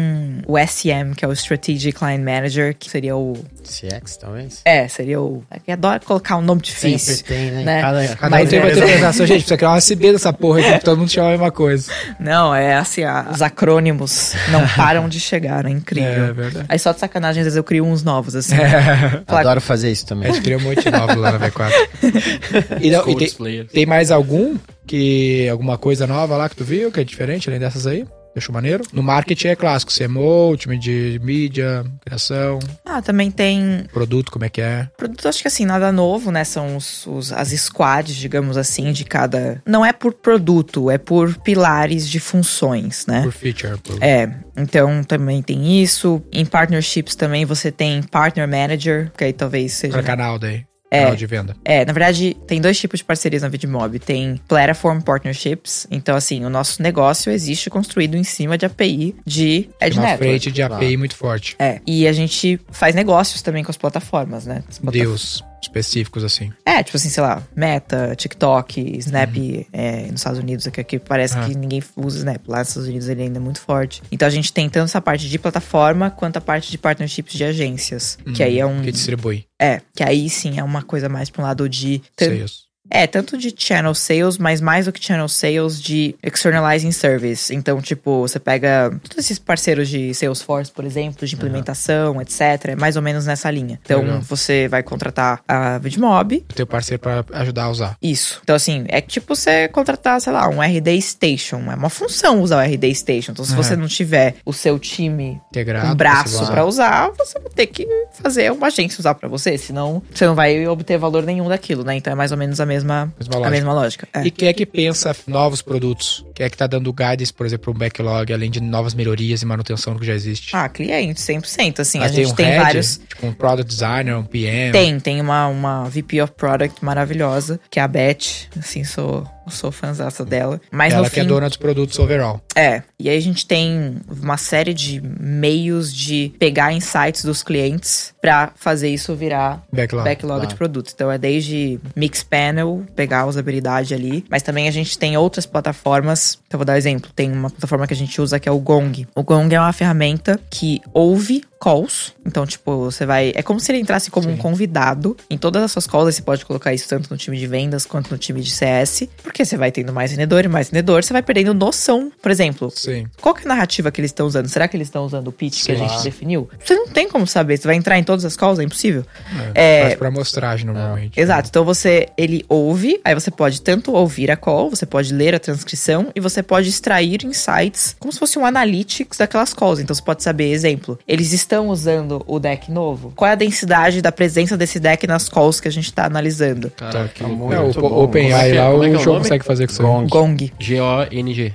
o 0.47 0.57
SM, 0.57 1.13
que 1.15 1.23
é 1.23 1.27
o 1.27 1.33
Strategic 1.33 1.97
Client 1.97 2.23
Manager, 2.23 2.75
que 2.77 2.89
seria 2.89 3.15
o. 3.15 3.37
CX, 3.63 4.17
talvez? 4.17 4.61
É, 4.65 4.87
seria 4.87 5.19
o. 5.21 5.43
É 5.51 5.59
que 5.59 5.71
adora 5.71 5.99
colocar 5.99 6.37
um 6.37 6.41
nome 6.41 6.61
difícil. 6.61 7.15
Sempre 7.15 7.35
tem, 7.35 7.51
né? 7.51 7.63
né? 7.63 7.81
Cada, 7.81 8.07
cada 8.15 8.29
Mas 8.29 8.49
tem 8.49 8.59
é- 8.59 8.61
vai 8.61 8.71
ter 8.71 8.81
apresentação, 8.83 9.25
gente. 9.25 9.37
Precisa 9.39 9.57
criar 9.57 9.69
uma 9.71 9.81
CB 9.81 10.11
dessa 10.13 10.33
porra 10.33 10.59
aqui, 10.59 10.69
pra 10.69 10.79
todo 10.79 10.97
mundo 10.97 11.11
chamar 11.11 11.27
a 11.27 11.31
mesma 11.31 11.51
coisa. 11.51 11.91
Não, 12.19 12.55
é 12.55 12.75
assim, 12.75 13.03
a- 13.03 13.27
os 13.31 13.41
acrônimos 13.41 14.33
não 14.51 14.65
param 14.69 15.07
de 15.09 15.19
chegar, 15.19 15.65
é 15.65 15.69
incrível. 15.69 16.25
É 16.27 16.33
verdade. 16.33 16.65
Aí 16.69 16.79
só 16.79 16.91
de 16.93 16.99
sacanagem, 16.99 17.41
às 17.41 17.45
vezes 17.45 17.57
eu 17.57 17.63
crio 17.63 17.85
uns 17.85 18.03
novos, 18.03 18.35
assim. 18.35 18.55
É. 18.67 19.21
Adoro 19.27 19.61
fazer 19.61 19.91
isso 19.91 20.05
A 20.05 20.07
também. 20.09 20.33
gente 20.33 20.43
criou 20.43 20.59
um 20.59 20.63
monte 20.63 20.83
de 20.83 20.91
novo 20.91 21.19
lá 21.19 21.31
na 21.33 21.39
V4. 21.49 21.71
E, 22.81 22.89
não, 22.91 23.09
e 23.09 23.15
tem, 23.15 23.65
tem 23.65 23.85
mais 23.85 24.11
algum 24.11 24.55
que. 24.85 25.47
alguma 25.49 25.77
coisa 25.77 26.05
nova 26.07 26.37
lá 26.37 26.47
que 26.49 26.55
tu 26.55 26.63
viu 26.63 26.91
que 26.91 26.99
é 26.99 27.03
diferente 27.03 27.49
além 27.49 27.59
dessas 27.59 27.85
aí? 27.87 28.05
Deixou 28.35 28.53
maneiro? 28.53 28.83
No 28.93 29.01
marketing 29.01 29.47
é 29.47 29.55
clássico, 29.55 29.91
CMO, 29.91 30.55
time 30.57 30.77
de 30.77 31.19
mídia, 31.23 31.83
criação, 32.05 32.59
Ah, 32.85 33.01
também 33.01 33.31
tem 33.31 33.85
produto, 33.91 34.31
como 34.31 34.45
é 34.45 34.49
que 34.49 34.61
é? 34.61 34.87
produto, 34.95 35.27
acho 35.27 35.41
que 35.41 35.47
assim, 35.47 35.65
nada 35.65 35.91
novo, 35.91 36.29
né? 36.29 36.43
São 36.43 36.75
os, 36.77 37.07
os- 37.07 37.31
as 37.33 37.47
squads, 37.49 38.15
digamos 38.15 38.55
assim, 38.55 38.91
de 38.91 39.05
cada. 39.05 39.59
Não 39.65 39.83
é 39.83 39.91
por 39.91 40.13
produto, 40.13 40.91
é 40.91 40.99
por 40.99 41.35
pilares 41.39 42.07
de 42.07 42.19
funções, 42.19 43.07
né? 43.07 43.23
Por 43.23 43.31
feature. 43.31 43.75
Por... 43.79 43.97
É, 44.03 44.31
então 44.55 45.03
também 45.03 45.41
tem 45.41 45.81
isso. 45.81 46.21
Em 46.31 46.45
partnerships 46.45 47.15
também 47.15 47.43
você 47.43 47.71
tem 47.71 48.03
partner 48.03 48.47
manager, 48.47 49.11
que 49.17 49.23
aí 49.23 49.33
talvez 49.33 49.73
seja. 49.73 49.93
Pra 49.93 50.03
canal 50.03 50.37
daí. 50.37 50.63
É. 50.89 51.01
Canal 51.01 51.15
de 51.15 51.25
venda. 51.25 51.55
É, 51.65 51.83
na 51.85 51.91
verdade, 51.91 52.35
tem 52.47 52.61
dois 52.61 52.79
tipos 52.79 52.99
de 52.99 53.03
parcerias 53.05 53.41
na 53.41 53.49
Vidmob. 53.49 53.99
Tem 53.99 54.39
Platform 54.47 55.01
Partnerships. 55.01 55.85
Então, 55.91 56.15
assim, 56.15 56.45
o 56.45 56.49
nosso 56.49 56.81
negócio 56.81 57.31
existe 57.31 57.69
construído 57.69 58.15
em 58.15 58.23
cima 58.23 58.57
de 58.57 58.65
API 58.65 59.15
de 59.25 59.69
Tem 59.79 59.87
Edge 59.87 59.99
uma 59.99 60.05
Network. 60.07 60.17
frente 60.31 60.51
de 60.51 60.61
API 60.61 60.95
muito 60.97 61.15
forte. 61.15 61.55
É, 61.59 61.81
e 61.85 62.07
a 62.07 62.13
gente 62.13 62.59
faz 62.71 62.95
negócios 62.95 63.41
também 63.41 63.63
com 63.63 63.71
as 63.71 63.77
plataformas, 63.77 64.45
né? 64.45 64.63
As 64.69 64.79
plata- 64.79 64.97
Deus 64.97 65.43
específicos 65.61 66.23
assim. 66.23 66.51
É, 66.65 66.83
tipo 66.83 66.97
assim, 66.97 67.09
sei 67.09 67.23
lá, 67.23 67.41
Meta, 67.55 68.15
TikTok, 68.15 68.97
Snap 68.99 69.35
é, 69.73 70.03
nos 70.11 70.19
Estados 70.21 70.39
Unidos, 70.39 70.67
que 70.67 70.79
aqui 70.81 70.99
parece 70.99 71.37
Ah. 71.37 71.45
que 71.45 71.55
ninguém 71.55 71.81
usa 71.95 72.19
Snap. 72.19 72.47
Lá 72.47 72.59
nos 72.59 72.69
Estados 72.69 72.87
Unidos 72.89 73.07
ele 73.09 73.23
ainda 73.23 73.37
é 73.37 73.41
muito 73.41 73.59
forte. 73.59 74.01
Então 74.11 74.27
a 74.27 74.31
gente 74.31 74.51
tem 74.53 74.69
tanto 74.69 74.85
essa 74.85 75.01
parte 75.01 75.27
de 75.29 75.39
plataforma 75.39 76.09
quanto 76.11 76.37
a 76.37 76.41
parte 76.41 76.69
de 76.71 76.77
partnerships 76.77 77.33
de 77.33 77.43
agências. 77.43 78.17
Que 78.35 78.43
aí 78.43 78.59
é 78.59 78.65
um. 78.65 78.81
Que 78.81 78.91
distribui. 78.91 79.45
É, 79.59 79.81
que 79.95 80.03
aí 80.03 80.29
sim 80.29 80.59
é 80.59 80.63
uma 80.63 80.83
coisa 80.83 81.09
mais 81.09 81.29
pra 81.29 81.41
um 81.41 81.45
lado 81.45 81.67
de. 81.67 82.01
Sales. 82.19 82.66
É, 82.89 83.05
tanto 83.07 83.37
de 83.37 83.53
channel 83.57 83.93
sales, 83.93 84.37
mas 84.37 84.61
mais 84.61 84.85
do 84.85 84.91
que 84.91 85.03
channel 85.03 85.27
sales, 85.27 85.81
de 85.81 86.15
externalizing 86.23 86.91
service. 86.91 87.53
Então, 87.53 87.81
tipo, 87.81 88.21
você 88.21 88.39
pega 88.39 88.91
todos 89.03 89.17
esses 89.17 89.39
parceiros 89.39 89.89
de 89.89 90.13
Salesforce, 90.13 90.71
por 90.71 90.85
exemplo, 90.85 91.25
de 91.27 91.35
implementação, 91.35 92.21
etc. 92.21 92.41
É 92.69 92.75
mais 92.75 92.95
ou 92.95 93.01
menos 93.01 93.25
nessa 93.25 93.49
linha. 93.51 93.79
Então, 93.83 94.01
Legal. 94.01 94.21
você 94.21 94.67
vai 94.67 94.83
contratar 94.83 95.41
a 95.47 95.77
Vidmob, 95.79 96.45
Teu 96.55 96.65
parceiro 96.67 97.01
pra 97.01 97.23
ajudar 97.33 97.63
a 97.65 97.69
usar. 97.69 97.97
isso. 98.01 98.39
Então, 98.43 98.55
assim, 98.55 98.85
é 98.87 99.01
tipo 99.01 99.35
você 99.35 99.67
contratar, 99.67 100.19
sei 100.21 100.31
lá, 100.33 100.47
um 100.49 100.61
RD 100.61 101.01
Station. 101.01 101.57
É 101.71 101.75
uma 101.75 101.89
função 101.89 102.41
usar 102.41 102.57
o 102.57 102.65
RD 102.65 102.93
Station. 102.95 103.31
Então, 103.31 103.43
se 103.45 103.53
É. 103.53 103.55
você 103.55 103.75
não 103.75 103.87
tiver 103.87 104.35
o 104.45 104.53
seu 104.53 104.79
time 104.79 105.41
Integrado. 105.49 105.91
um 105.91 105.95
braço 105.95 106.37
você 106.45 106.61
usar. 106.61 107.11
você 107.17 107.39
vai 107.39 107.49
ter 107.53 107.67
que 107.67 107.87
fazer 108.21 108.51
uma 108.51 108.67
agência 108.67 108.99
usar 108.99 109.13
pra 109.15 109.27
você. 109.27 109.57
Senão, 109.57 110.01
você 110.13 110.25
não 110.25 110.35
vai 110.35 110.67
obter 110.67 110.97
valor 110.97 111.23
nenhum 111.23 111.47
daquilo, 111.49 111.83
né? 111.83 111.95
Então, 111.95 112.11
é 112.11 112.15
mais 112.15 112.31
ou 112.31 112.37
menos 112.37 112.59
a 112.59 112.65
mesma, 112.65 112.76
Mesma 112.83 113.35
a 113.35 113.37
lógica. 113.37 113.49
mesma 113.49 113.73
lógica. 113.73 114.07
É. 114.13 114.25
E 114.25 114.31
quem 114.31 114.47
é 114.47 114.53
que 114.53 114.65
pensa 114.65 115.15
novos 115.25 115.61
produtos? 115.61 116.25
Quem 116.33 116.45
é 116.45 116.49
que 116.49 116.57
tá 116.57 116.67
dando 116.67 116.91
guidance, 116.93 117.33
por 117.33 117.45
exemplo, 117.45 117.73
um 117.73 117.77
backlog, 117.77 118.31
além 118.31 118.51
de 118.51 118.59
novas 118.61 118.93
melhorias 118.93 119.41
e 119.41 119.45
manutenção 119.45 119.93
do 119.93 119.99
que 119.99 120.05
já 120.05 120.13
existe? 120.13 120.55
Ah, 120.55 120.69
cliente, 120.69 121.19
100%. 121.19 121.79
Assim, 121.79 121.99
Mas 121.99 122.11
a 122.11 122.15
gente 122.15 122.31
um 122.31 122.35
tem, 122.35 122.45
head, 122.45 122.63
vários. 122.63 122.97
Tipo 123.07 123.27
um 123.27 123.33
product 123.33 123.67
designer, 123.67 124.15
um 124.15 124.23
PM. 124.23 124.71
Tem, 124.71 124.99
tem 124.99 125.21
uma, 125.21 125.47
uma 125.47 125.89
VP 125.89 126.21
of 126.21 126.33
Product 126.33 126.83
maravilhosa, 126.83 127.59
que 127.69 127.79
é 127.79 127.83
a 127.83 127.87
Beth. 127.87 128.47
Assim, 128.57 128.83
sou, 128.83 129.27
sou 129.49 129.71
fãzaça 129.71 130.25
dela. 130.25 130.59
Mas 130.71 130.93
Ela 130.93 131.03
no 131.03 131.09
que 131.09 131.19
é 131.19 131.23
fim, 131.23 131.29
dona 131.29 131.47
dos 131.47 131.57
produtos 131.57 131.97
overall. 131.99 132.41
É, 132.55 132.83
e 132.99 133.09
aí 133.09 133.17
a 133.17 133.21
gente 133.21 133.45
tem 133.45 133.97
uma 134.21 134.37
série 134.37 134.73
de 134.73 135.01
meios 135.19 135.93
de 135.93 136.33
pegar 136.39 136.73
insights 136.73 137.23
dos 137.23 137.43
clientes 137.43 138.13
pra 138.21 138.51
fazer 138.55 138.89
isso 138.89 139.15
virar 139.15 139.63
Backlog. 139.71 140.03
backlog 140.03 140.47
de 140.47 140.55
produtos. 140.55 140.93
Então 140.93 141.11
é 141.11 141.17
desde 141.17 141.79
Mix 141.95 142.23
Panel, 142.23 142.83
pegar 142.95 143.21
a 143.21 143.25
usabilidade 143.25 143.93
ali, 143.93 144.25
mas 144.29 144.43
também 144.43 144.67
a 144.67 144.71
gente 144.71 144.97
tem 144.97 145.15
outras 145.17 145.45
plataformas. 145.45 146.39
Então 146.47 146.57
vou 146.57 146.65
dar 146.65 146.73
um 146.73 146.77
exemplo, 146.77 147.11
tem 147.15 147.31
uma 147.31 147.49
plataforma 147.49 147.87
que 147.87 147.93
a 147.93 147.97
gente 147.97 148.19
usa 148.21 148.39
que 148.39 148.49
é 148.49 148.51
o 148.51 148.59
Gong. 148.59 149.07
O 149.15 149.23
Gong 149.23 149.53
é 149.53 149.59
uma 149.59 149.73
ferramenta 149.73 150.39
que 150.49 150.81
ouve 150.93 151.43
calls. 151.59 152.13
Então, 152.25 152.45
tipo, 152.45 152.85
você 152.85 153.05
vai. 153.05 153.31
É 153.35 153.41
como 153.41 153.59
se 153.59 153.71
ele 153.71 153.79
entrasse 153.79 154.09
como 154.11 154.29
um 154.29 154.37
convidado 154.37 155.15
em 155.29 155.37
todas 155.37 155.63
as 155.63 155.71
suas 155.71 155.87
calls. 155.87 156.13
Você 156.15 156.21
pode 156.21 156.45
colocar 156.45 156.73
isso 156.73 156.87
tanto 156.87 157.09
no 157.09 157.17
time 157.17 157.37
de 157.37 157.47
vendas 157.47 157.85
quanto 157.85 158.11
no 158.11 158.17
time 158.17 158.41
de 158.41 158.51
CS. 158.51 159.07
Porque 159.23 159.43
você 159.43 159.57
vai 159.57 159.71
tendo 159.71 159.93
mais 159.93 160.11
vendedor 160.11 160.45
e 160.45 160.47
mais 160.47 160.69
vendedor, 160.69 161.03
você 161.03 161.13
vai 161.13 161.21
perdendo 161.21 161.53
noção. 161.53 162.11
Por 162.21 162.31
exemplo, 162.31 162.71
Sim. 162.73 163.07
qual 163.21 163.33
que 163.33 163.41
é 163.41 163.45
a 163.45 163.47
narrativa 163.49 163.91
que 163.91 163.99
eles 164.01 164.09
estão 164.11 164.27
usando? 164.27 164.47
Será 164.47 164.67
que 164.67 164.77
eles 164.77 164.87
estão 164.87 165.05
usando 165.05 165.27
o 165.27 165.31
pitch 165.31 165.65
que 165.65 165.71
a 165.71 165.75
gente 165.75 165.95
lá. 165.95 166.03
definiu? 166.03 166.49
Você 166.63 166.75
não 166.75 166.87
tem 166.87 167.09
como 167.09 167.25
saber. 167.27 167.57
Você 167.57 167.67
vai 167.67 167.75
entrar 167.75 167.97
em 167.97 168.03
todas 168.03 168.25
as 168.25 168.35
calls, 168.35 168.59
é 168.59 168.63
impossível. 168.63 169.05
É, 169.53 169.79
É, 169.79 169.81
faz 169.83 169.95
pra 169.95 170.07
amostragem 170.09 170.65
normalmente. 170.65 171.19
Exato. 171.19 171.49
Então 171.49 171.63
você, 171.65 172.09
ele 172.17 172.45
ouve, 172.47 172.99
aí 173.03 173.13
você 173.13 173.31
pode 173.31 173.61
tanto 173.61 173.91
ouvir 173.93 174.31
a 174.31 174.37
call, 174.37 174.69
você 174.69 174.85
pode 174.85 175.13
ler 175.13 175.35
a 175.35 175.39
transcrição 175.39 176.11
e 176.15 176.19
você 176.19 176.41
pode 176.43 176.69
extrair 176.69 177.23
insights 177.25 177.95
como 177.99 178.11
se 178.11 178.19
fosse 178.19 178.37
um 178.39 178.45
analytics 178.45 179.17
daquelas 179.17 179.53
calls. 179.53 179.79
Então 179.79 179.95
você 179.95 180.01
pode 180.01 180.23
saber, 180.23 180.51
exemplo, 180.51 180.97
eles 181.07 181.33
estão 181.47 181.69
usando 181.69 182.23
o 182.27 182.39
deck 182.39 182.69
novo? 182.71 183.13
Qual 183.15 183.27
é 183.29 183.31
a 183.31 183.35
densidade 183.35 184.01
da 184.01 184.11
presença 184.11 184.57
desse 184.57 184.79
deck 184.79 185.07
nas 185.07 185.29
calls 185.29 185.59
que 185.61 185.67
a 185.67 185.71
gente 185.71 185.91
tá 185.93 186.05
analisando? 186.05 186.69
Cara, 186.71 187.07
que 187.07 187.23
É, 187.23 187.25
o 187.25 187.29
Muito 187.29 187.79
o 187.79 187.81
bom. 187.81 188.03
OpenAI 188.03 188.31
Como 188.31 188.43
é 188.43 188.51
que 188.51 188.57
é? 188.57 188.63
lá, 188.63 188.71
Como 188.71 188.83
é 188.83 188.87
que 188.89 188.93
é 188.93 188.97
o 188.97 188.99
o 188.99 189.03
show 189.03 189.13
nome? 189.13 189.23
consegue 189.25 189.45
fazer 189.45 189.65
com 189.67 189.71
isso. 189.73 189.81
Gong. 189.81 190.07
Gong. 190.09 190.53
G-O-N-G. 190.59 191.53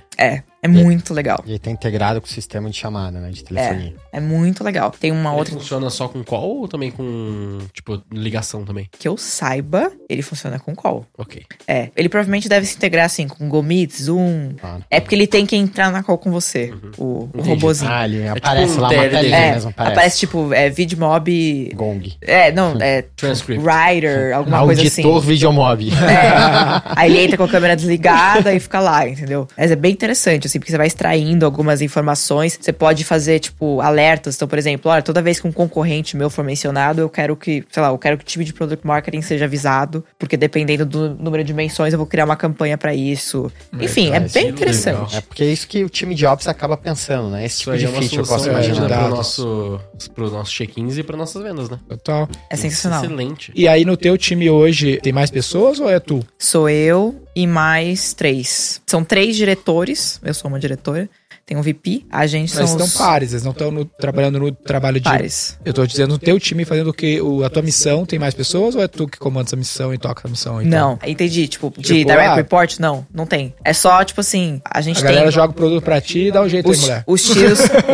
É, 0.63 0.67
é 0.67 0.69
muito 0.69 1.13
legal. 1.13 1.43
E 1.47 1.59
tá 1.59 1.71
integrado 1.71 2.21
com 2.21 2.27
o 2.27 2.31
sistema 2.31 2.71
de 2.71 2.77
chamada, 2.77 3.19
né? 3.19 3.31
De 3.31 3.43
telefonia. 3.43 3.95
É 4.13 4.21
muito 4.21 4.63
legal. 4.63 4.91
Tem 4.93 5.11
uma 5.11 5.31
Ele 5.31 5.39
outra 5.39 5.55
funciona 5.55 5.91
só 5.91 6.09
com 6.09 6.23
call 6.23 6.61
ou 6.61 6.69
também 6.69 6.91
com, 6.91 7.59
tipo, 7.73 8.01
ligação 8.13 8.65
também? 8.65 8.89
que 8.99 9.09
eu 9.09 9.17
saiba, 9.17 9.91
ele 10.09 10.23
funciona 10.23 10.59
com 10.59 10.75
call. 10.75 11.05
Ok. 11.19 11.43
É, 11.67 11.91
ele 11.97 12.09
provavelmente 12.09 12.49
deve 12.49 12.67
se 12.67 12.77
integrar 12.77 13.07
assim 13.07 13.27
com 13.27 13.45
Google 13.45 13.63
Meet, 13.63 13.93
Zoom. 13.95 14.53
Claro. 14.61 14.85
É 14.91 15.01
porque 15.01 15.15
ele 15.15 15.27
tem 15.27 15.45
que 15.45 15.57
entrar 15.57 15.91
na 15.91 16.03
call 16.03 16.19
com 16.19 16.31
você, 16.31 16.73
o, 16.97 17.05
o 17.05 17.31
Entendi. 17.35 17.49
robozinho. 17.49 17.91
Ah, 17.91 18.05
ele 18.05 18.23
tipo 18.23 18.39
aparece 18.39 18.79
um 18.79 18.81
lá 18.81 18.89
uma 18.89 19.09
telinha 19.09 19.37
é, 19.37 19.53
mesmo, 19.55 19.71
aparece. 19.71 19.93
aparece. 19.93 20.19
tipo, 20.19 20.53
é, 20.53 20.71
VidMob. 20.71 21.73
Gong. 21.75 22.13
É, 22.21 22.53
não, 22.53 22.77
é. 22.81 23.03
Transcript. 23.17 23.65
Writer, 23.65 24.37
alguma 24.37 24.65
coisa 24.65 24.83
assim. 24.83 25.03
Auditor 25.03 25.21
videomob. 25.23 25.91
É. 25.91 26.83
Aí 26.97 27.11
ele 27.11 27.25
entra 27.25 27.37
com 27.37 27.45
a 27.45 27.49
câmera 27.49 27.75
desligada 27.75 28.53
e 28.55 28.61
fica 28.61 28.79
lá, 28.81 29.09
entendeu? 29.09 29.49
Mas 29.57 29.71
é 29.71 29.77
bem 29.77 29.93
interessante, 29.93 30.47
assim, 30.53 30.59
porque 30.59 30.71
você 30.71 30.79
vai 30.79 30.87
extraindo 30.87 31.45
algumas 31.45 31.81
informações. 31.81 32.59
Você 32.61 32.73
pode 32.73 33.05
fazer, 33.05 33.39
tipo, 33.41 33.81
alertas. 33.81 34.37
Então, 34.37 34.47
por 34.47 34.59
exemplo, 34.59 34.91
olha, 34.91 35.03
toda 35.03 35.23
vez 35.23 35.41
que 35.41 35.47
um 35.47 35.53
concorrente 35.53 36.17
meu 36.17 36.29
for 36.29 36.45
mencionado, 36.45 37.01
eu 37.01 37.09
quero 37.09 37.37
que, 37.37 37.65
sei 37.71 37.83
lá, 37.83 37.89
eu 37.89 37.99
quero 37.99 38.19
que 38.19 38.25
o 38.25 38.27
time 38.27 38.45
de 38.45 38.53
product 38.53 38.87
marketing 38.87 39.23
seja 39.23 39.47
avisado, 39.47 40.05
porque 40.19 40.37
dependendo 40.37 40.85
do 40.85 41.11
número 41.15 41.43
de 41.43 41.55
menções, 41.55 41.93
eu 41.93 41.99
vou 41.99 42.07
criar 42.07 42.25
uma 42.25 42.37
campanha 42.37 42.77
pra 42.77 42.95
isso. 42.95 43.51
Enfim, 43.81 44.13
é 44.13 44.21
bem 44.21 44.47
é 44.47 44.49
interessante. 44.49 44.95
legal. 44.95 45.09
É 45.13 45.21
porque 45.21 45.43
é 45.43 45.47
isso 45.47 45.67
que 45.67 45.85
o 45.85 45.89
time 45.89 46.15
de 46.15 46.27
Ops 46.27 46.47
acaba 46.47 46.77
pensando, 46.77 47.31
né? 47.31 47.45
Esse 47.45 47.63
Isso 47.63 47.73
tipo 47.73 47.79
de 47.79 47.85
é 47.85 47.89
feature 47.89 48.19
eu 48.19 48.27
posso 48.27 48.49
é, 48.49 48.53
imaginar. 48.53 48.77
pro 48.77 48.89
dados. 48.89 49.11
nosso, 49.11 49.81
pro 50.15 50.31
nossos 50.31 50.53
check-ins 50.53 50.99
e 50.99 51.03
para 51.03 51.17
nossas 51.17 51.43
vendas, 51.43 51.71
né? 51.71 51.79
Total. 51.89 52.29
É 52.51 52.57
sensacional. 52.57 53.05
Excelente. 53.05 53.53
E 53.55 53.67
aí 53.67 53.85
no 53.85 53.97
teu 53.97 54.19
time 54.19 54.51
hoje, 54.51 54.99
tem 55.03 55.13
mais 55.13 55.31
pessoas 55.31 55.81
ou 55.81 55.89
é 55.89 55.99
tu? 55.99 56.25
Sou 56.39 56.69
eu 56.69 57.22
e 57.35 57.47
mais 57.47 58.13
três. 58.13 58.81
São 58.87 59.03
três 59.05 59.37
diretores, 59.37 60.21
eu 60.25 60.35
sou 60.35 60.49
uma 60.51 60.59
diretora. 60.59 61.09
tem 61.45 61.57
um 61.57 61.63
VP, 61.63 62.07
a 62.11 62.27
gente 62.27 62.55
Mas 62.55 62.71
são 62.71 62.77
estão 62.79 62.87
os 62.87 62.95
pares, 62.95 63.33
eles 63.33 63.43
não 63.45 63.51
estão 63.53 63.85
trabalhando 63.99 64.39
no 64.39 64.53
trabalho 64.53 64.99
de. 65.01 65.05
pares. 65.05 65.59
Eu 65.65 65.73
tô 65.75 65.85
dizendo, 65.85 66.11
no 66.13 66.19
teu 66.19 66.39
time 66.39 66.65
fazendo 66.65 66.91
o 66.91 66.95
que? 66.95 67.21
O, 67.21 67.43
a 67.45 67.51
tua 67.51 67.63
missão 67.63 68.07
tem 68.07 68.19
mais 68.19 68.33
pessoas 68.33 68.75
ou 68.75 68.83
é 68.83 68.87
tu 68.89 69.07
que 69.09 69.19
comanda 69.19 69.49
essa 69.49 69.57
missão 69.57 69.93
e 69.93 69.99
toca 69.99 70.27
a 70.27 70.31
missão? 70.31 70.63
Então? 70.63 70.99
Não, 71.03 71.09
entendi. 71.09 71.49
Tipo, 71.49 71.71
de 71.77 71.83
Tipo, 71.83 72.07
direct 72.11 72.29
ah, 72.31 72.35
report, 72.37 72.79
não, 72.79 73.05
não 73.13 73.27
tem. 73.27 73.53
É 73.65 73.73
só, 73.73 74.03
tipo 74.05 74.21
assim, 74.21 74.63
a 74.65 74.81
gente 74.81 74.99
A 74.99 75.03
tem. 75.03 75.11
galera 75.15 75.31
joga 75.31 75.51
o 75.53 75.55
produto 75.55 75.83
pra 75.83 76.01
ti 76.01 76.29
e 76.29 76.33
dá 76.33 76.41
um 76.43 76.49
jeito 76.49 76.67
aí, 76.69 76.73
os, 76.75 76.81
mulher. 76.81 77.05
os 77.07 77.23
tiros, 77.25 77.59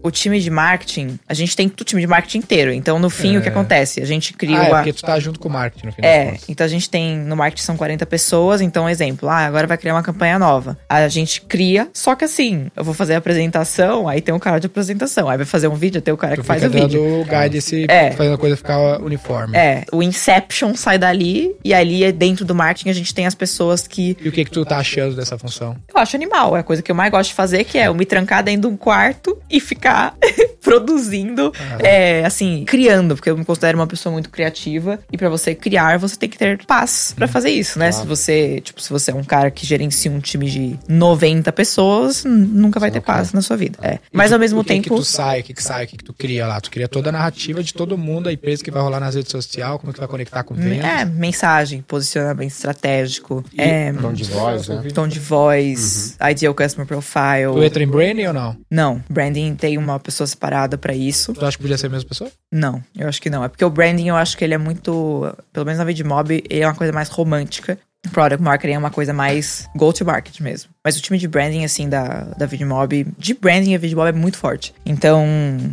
o 0.03 0.11
time 0.11 0.39
de 0.39 0.49
marketing, 0.49 1.19
a 1.27 1.33
gente 1.33 1.55
tem 1.55 1.67
o 1.67 1.83
time 1.83 2.01
de 2.01 2.07
marketing 2.07 2.39
inteiro. 2.39 2.71
Então, 2.73 2.99
no 2.99 3.09
fim, 3.09 3.37
o 3.37 3.41
que 3.41 3.49
acontece? 3.49 4.01
A 4.01 4.05
gente 4.05 4.33
cria 4.33 4.59
Ah, 4.59 4.65
é 4.65 4.67
uma. 4.69 4.77
porque 4.77 4.93
tu 4.93 5.01
tá 5.01 5.19
junto 5.19 5.39
com 5.39 5.47
o 5.47 5.51
marketing 5.51 5.85
no 5.87 5.91
final. 5.91 6.09
É, 6.11 6.37
então 6.49 6.65
a 6.65 6.69
gente 6.69 6.89
tem, 6.89 7.17
no 7.17 7.35
marketing 7.35 7.63
são 7.63 7.77
40 7.77 8.05
pessoas, 8.05 8.61
então, 8.61 8.89
exemplo, 8.89 9.29
ah, 9.29 9.45
agora 9.45 9.67
vai 9.67 9.77
criar 9.77 9.93
uma 9.95 10.03
campanha 10.03 10.37
nova. 10.39 10.77
A 10.89 11.07
gente 11.07 11.41
cria, 11.41 11.89
só 11.93 12.15
que 12.15 12.25
assim, 12.25 12.67
eu 12.75 12.83
vou 12.83 12.93
fazer 12.93 13.15
a 13.15 13.17
apresentação, 13.17 14.07
aí 14.07 14.21
tem 14.21 14.33
um 14.33 14.39
cara 14.39 14.59
de 14.59 14.67
apresentação, 14.67 15.29
aí 15.29 15.37
vai 15.37 15.45
fazer 15.45 15.67
um 15.67 15.75
vídeo, 15.75 16.01
tem 16.01 16.13
o 16.13 16.17
cara 16.17 16.35
Tu 16.35 16.41
que 16.41 16.47
faz 16.47 16.63
o 16.63 16.69
dando 16.69 16.81
vídeo. 16.83 17.03
o 17.21 17.25
guide 17.25 17.57
esse, 17.57 17.85
É. 17.89 18.11
fazendo 18.11 18.35
a 18.35 18.37
coisa 18.37 18.55
ficar 18.57 18.79
uniforme. 19.01 19.57
É, 19.57 19.83
o 19.91 20.01
Inception 20.01 20.75
sai 20.75 20.97
dali, 20.97 21.55
e 21.63 21.73
ali 21.73 22.03
é 22.03 22.11
dentro 22.11 22.45
do 22.45 22.55
marketing 22.55 22.89
a 22.89 22.93
gente 22.93 23.13
tem 23.13 23.25
as 23.25 23.35
pessoas 23.35 23.87
que 23.87 24.17
E 24.21 24.29
o 24.29 24.31
que 24.31 24.45
que 24.45 24.51
tu 24.51 24.65
tá 24.65 24.77
achando 24.77 25.15
dessa 25.15 25.37
função? 25.37 25.75
eu 25.93 25.99
acho 26.01 26.15
animal, 26.15 26.55
é 26.55 26.61
a 26.61 26.63
coisa 26.63 26.81
que 26.81 26.91
eu 26.91 26.95
mais 26.95 27.11
gosto 27.11 27.29
de 27.29 27.35
fazer, 27.35 27.63
que 27.63 27.77
é 27.77 27.87
eu 27.87 27.93
me 27.93 28.05
trancar 28.05 28.43
dentro 28.43 28.61
de 28.61 28.67
um 28.67 28.77
quarto 28.77 29.37
e 29.49 29.59
ficar 29.59 29.90
produzindo, 30.61 31.51
é, 31.79 32.23
assim, 32.23 32.63
criando, 32.65 33.15
porque 33.15 33.29
eu 33.29 33.37
me 33.37 33.43
considero 33.43 33.77
uma 33.77 33.87
pessoa 33.87 34.13
muito 34.13 34.29
criativa 34.29 34.99
e 35.11 35.17
pra 35.17 35.27
você 35.27 35.55
criar, 35.55 35.97
você 35.97 36.15
tem 36.15 36.29
que 36.29 36.37
ter 36.37 36.63
paz 36.65 37.13
pra 37.15 37.27
fazer 37.27 37.49
isso, 37.49 37.79
né? 37.79 37.91
Se 37.91 38.05
você, 38.05 38.61
tipo, 38.61 38.79
se 38.81 38.89
você 38.89 39.11
é 39.11 39.15
um 39.15 39.23
cara 39.23 39.49
que 39.51 39.65
gerencia 39.65 40.11
um 40.11 40.19
time 40.19 40.49
de 40.49 40.79
90 40.87 41.51
pessoas, 41.51 42.23
nunca 42.23 42.79
vai 42.79 42.91
ter 42.91 43.01
paz 43.01 43.33
na 43.33 43.41
sua 43.41 43.57
vida. 43.57 43.79
É. 43.81 43.99
Mas 44.13 44.31
ao 44.31 44.39
mesmo 44.39 44.61
o 44.61 44.63
que 44.63 44.69
tempo, 44.69 44.83
que 44.83 44.95
tu 44.95 45.03
sai, 45.03 45.41
o 45.41 45.43
que 45.43 45.53
que 45.53 45.63
sai, 45.63 45.85
o 45.85 45.87
que 45.87 45.97
que 45.97 46.03
tu 46.03 46.13
cria 46.13 46.45
lá? 46.47 46.61
Tu 46.61 46.69
cria 46.69 46.87
toda 46.87 47.09
a 47.09 47.11
narrativa 47.11 47.63
de 47.63 47.73
todo 47.73 47.97
mundo, 47.97 48.29
a 48.29 48.33
empresa 48.33 48.63
que 48.63 48.71
vai 48.71 48.81
rolar 48.81 48.99
nas 48.99 49.15
redes 49.15 49.31
sociais, 49.31 49.79
como 49.79 49.89
é 49.89 49.93
que 49.93 49.99
vai 49.99 50.07
conectar 50.07 50.43
com 50.43 50.53
vendas. 50.53 50.85
é, 50.85 51.05
mensagem, 51.05 51.81
posicionamento 51.81 52.51
estratégico, 52.51 53.43
é, 53.57 53.91
Tom 53.93 54.13
de 54.13 54.23
voz, 54.25 54.67
né? 54.67 54.83
tom 54.93 55.07
de 55.07 55.19
voz, 55.19 56.17
ideal 56.29 56.53
customer 56.53 56.87
profile. 56.87 57.53
Tu 57.53 57.63
entra 57.63 57.83
em 57.83 57.87
branding 57.87 58.27
ou 58.27 58.33
não? 58.33 58.57
Não, 58.69 59.03
branding 59.09 59.55
tem 59.55 59.77
uma 59.83 59.99
pessoa 59.99 60.27
separada 60.27 60.77
pra 60.77 60.93
isso. 60.93 61.33
Tu 61.33 61.45
acha 61.45 61.57
que 61.57 61.63
podia 61.63 61.77
ser 61.77 61.87
a 61.87 61.89
mesma 61.89 62.07
pessoa? 62.07 62.31
Não, 62.51 62.83
eu 62.97 63.07
acho 63.07 63.21
que 63.21 63.29
não. 63.29 63.43
É 63.43 63.47
porque 63.47 63.65
o 63.65 63.69
branding, 63.69 64.07
eu 64.07 64.15
acho 64.15 64.37
que 64.37 64.43
ele 64.43 64.53
é 64.53 64.57
muito. 64.57 65.35
Pelo 65.51 65.65
menos 65.65 65.79
na 65.79 65.85
Vidmob, 65.85 66.43
ele 66.49 66.61
é 66.61 66.67
uma 66.67 66.75
coisa 66.75 66.93
mais 66.93 67.09
romântica. 67.09 67.77
Product 68.11 68.41
marketing 68.41 68.73
é 68.73 68.77
uma 68.79 68.89
coisa 68.89 69.13
mais 69.13 69.69
go-to-market 69.75 70.39
mesmo. 70.39 70.71
Mas 70.83 70.97
o 70.97 71.01
time 71.01 71.19
de 71.19 71.27
branding, 71.27 71.63
assim, 71.63 71.87
da, 71.87 72.21
da 72.35 72.47
Vidmob, 72.47 73.05
de 73.15 73.33
branding, 73.35 73.75
a 73.75 73.77
Vidmob 73.77 74.09
é 74.09 74.11
muito 74.11 74.37
forte. 74.37 74.73
Então, 74.83 75.23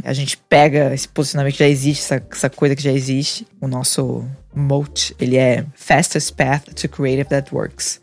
a 0.05 0.13
gente 0.13 0.37
pega 0.37 0.93
esse 0.93 1.09
posicionamento 1.09 1.55
que 1.55 1.61
já 1.61 1.69
existe, 1.69 2.03
essa, 2.03 2.23
essa 2.31 2.51
coisa 2.51 2.77
que 2.77 2.83
já 2.83 2.93
existe. 2.93 3.47
O 3.59 3.67
nosso 3.67 4.27
moat, 4.55 5.17
ele 5.19 5.39
é 5.39 5.65
fastest 5.75 6.35
path 6.35 6.65
to 6.75 6.89
creative 6.89 7.31
that 7.31 7.55
works. 7.55 8.01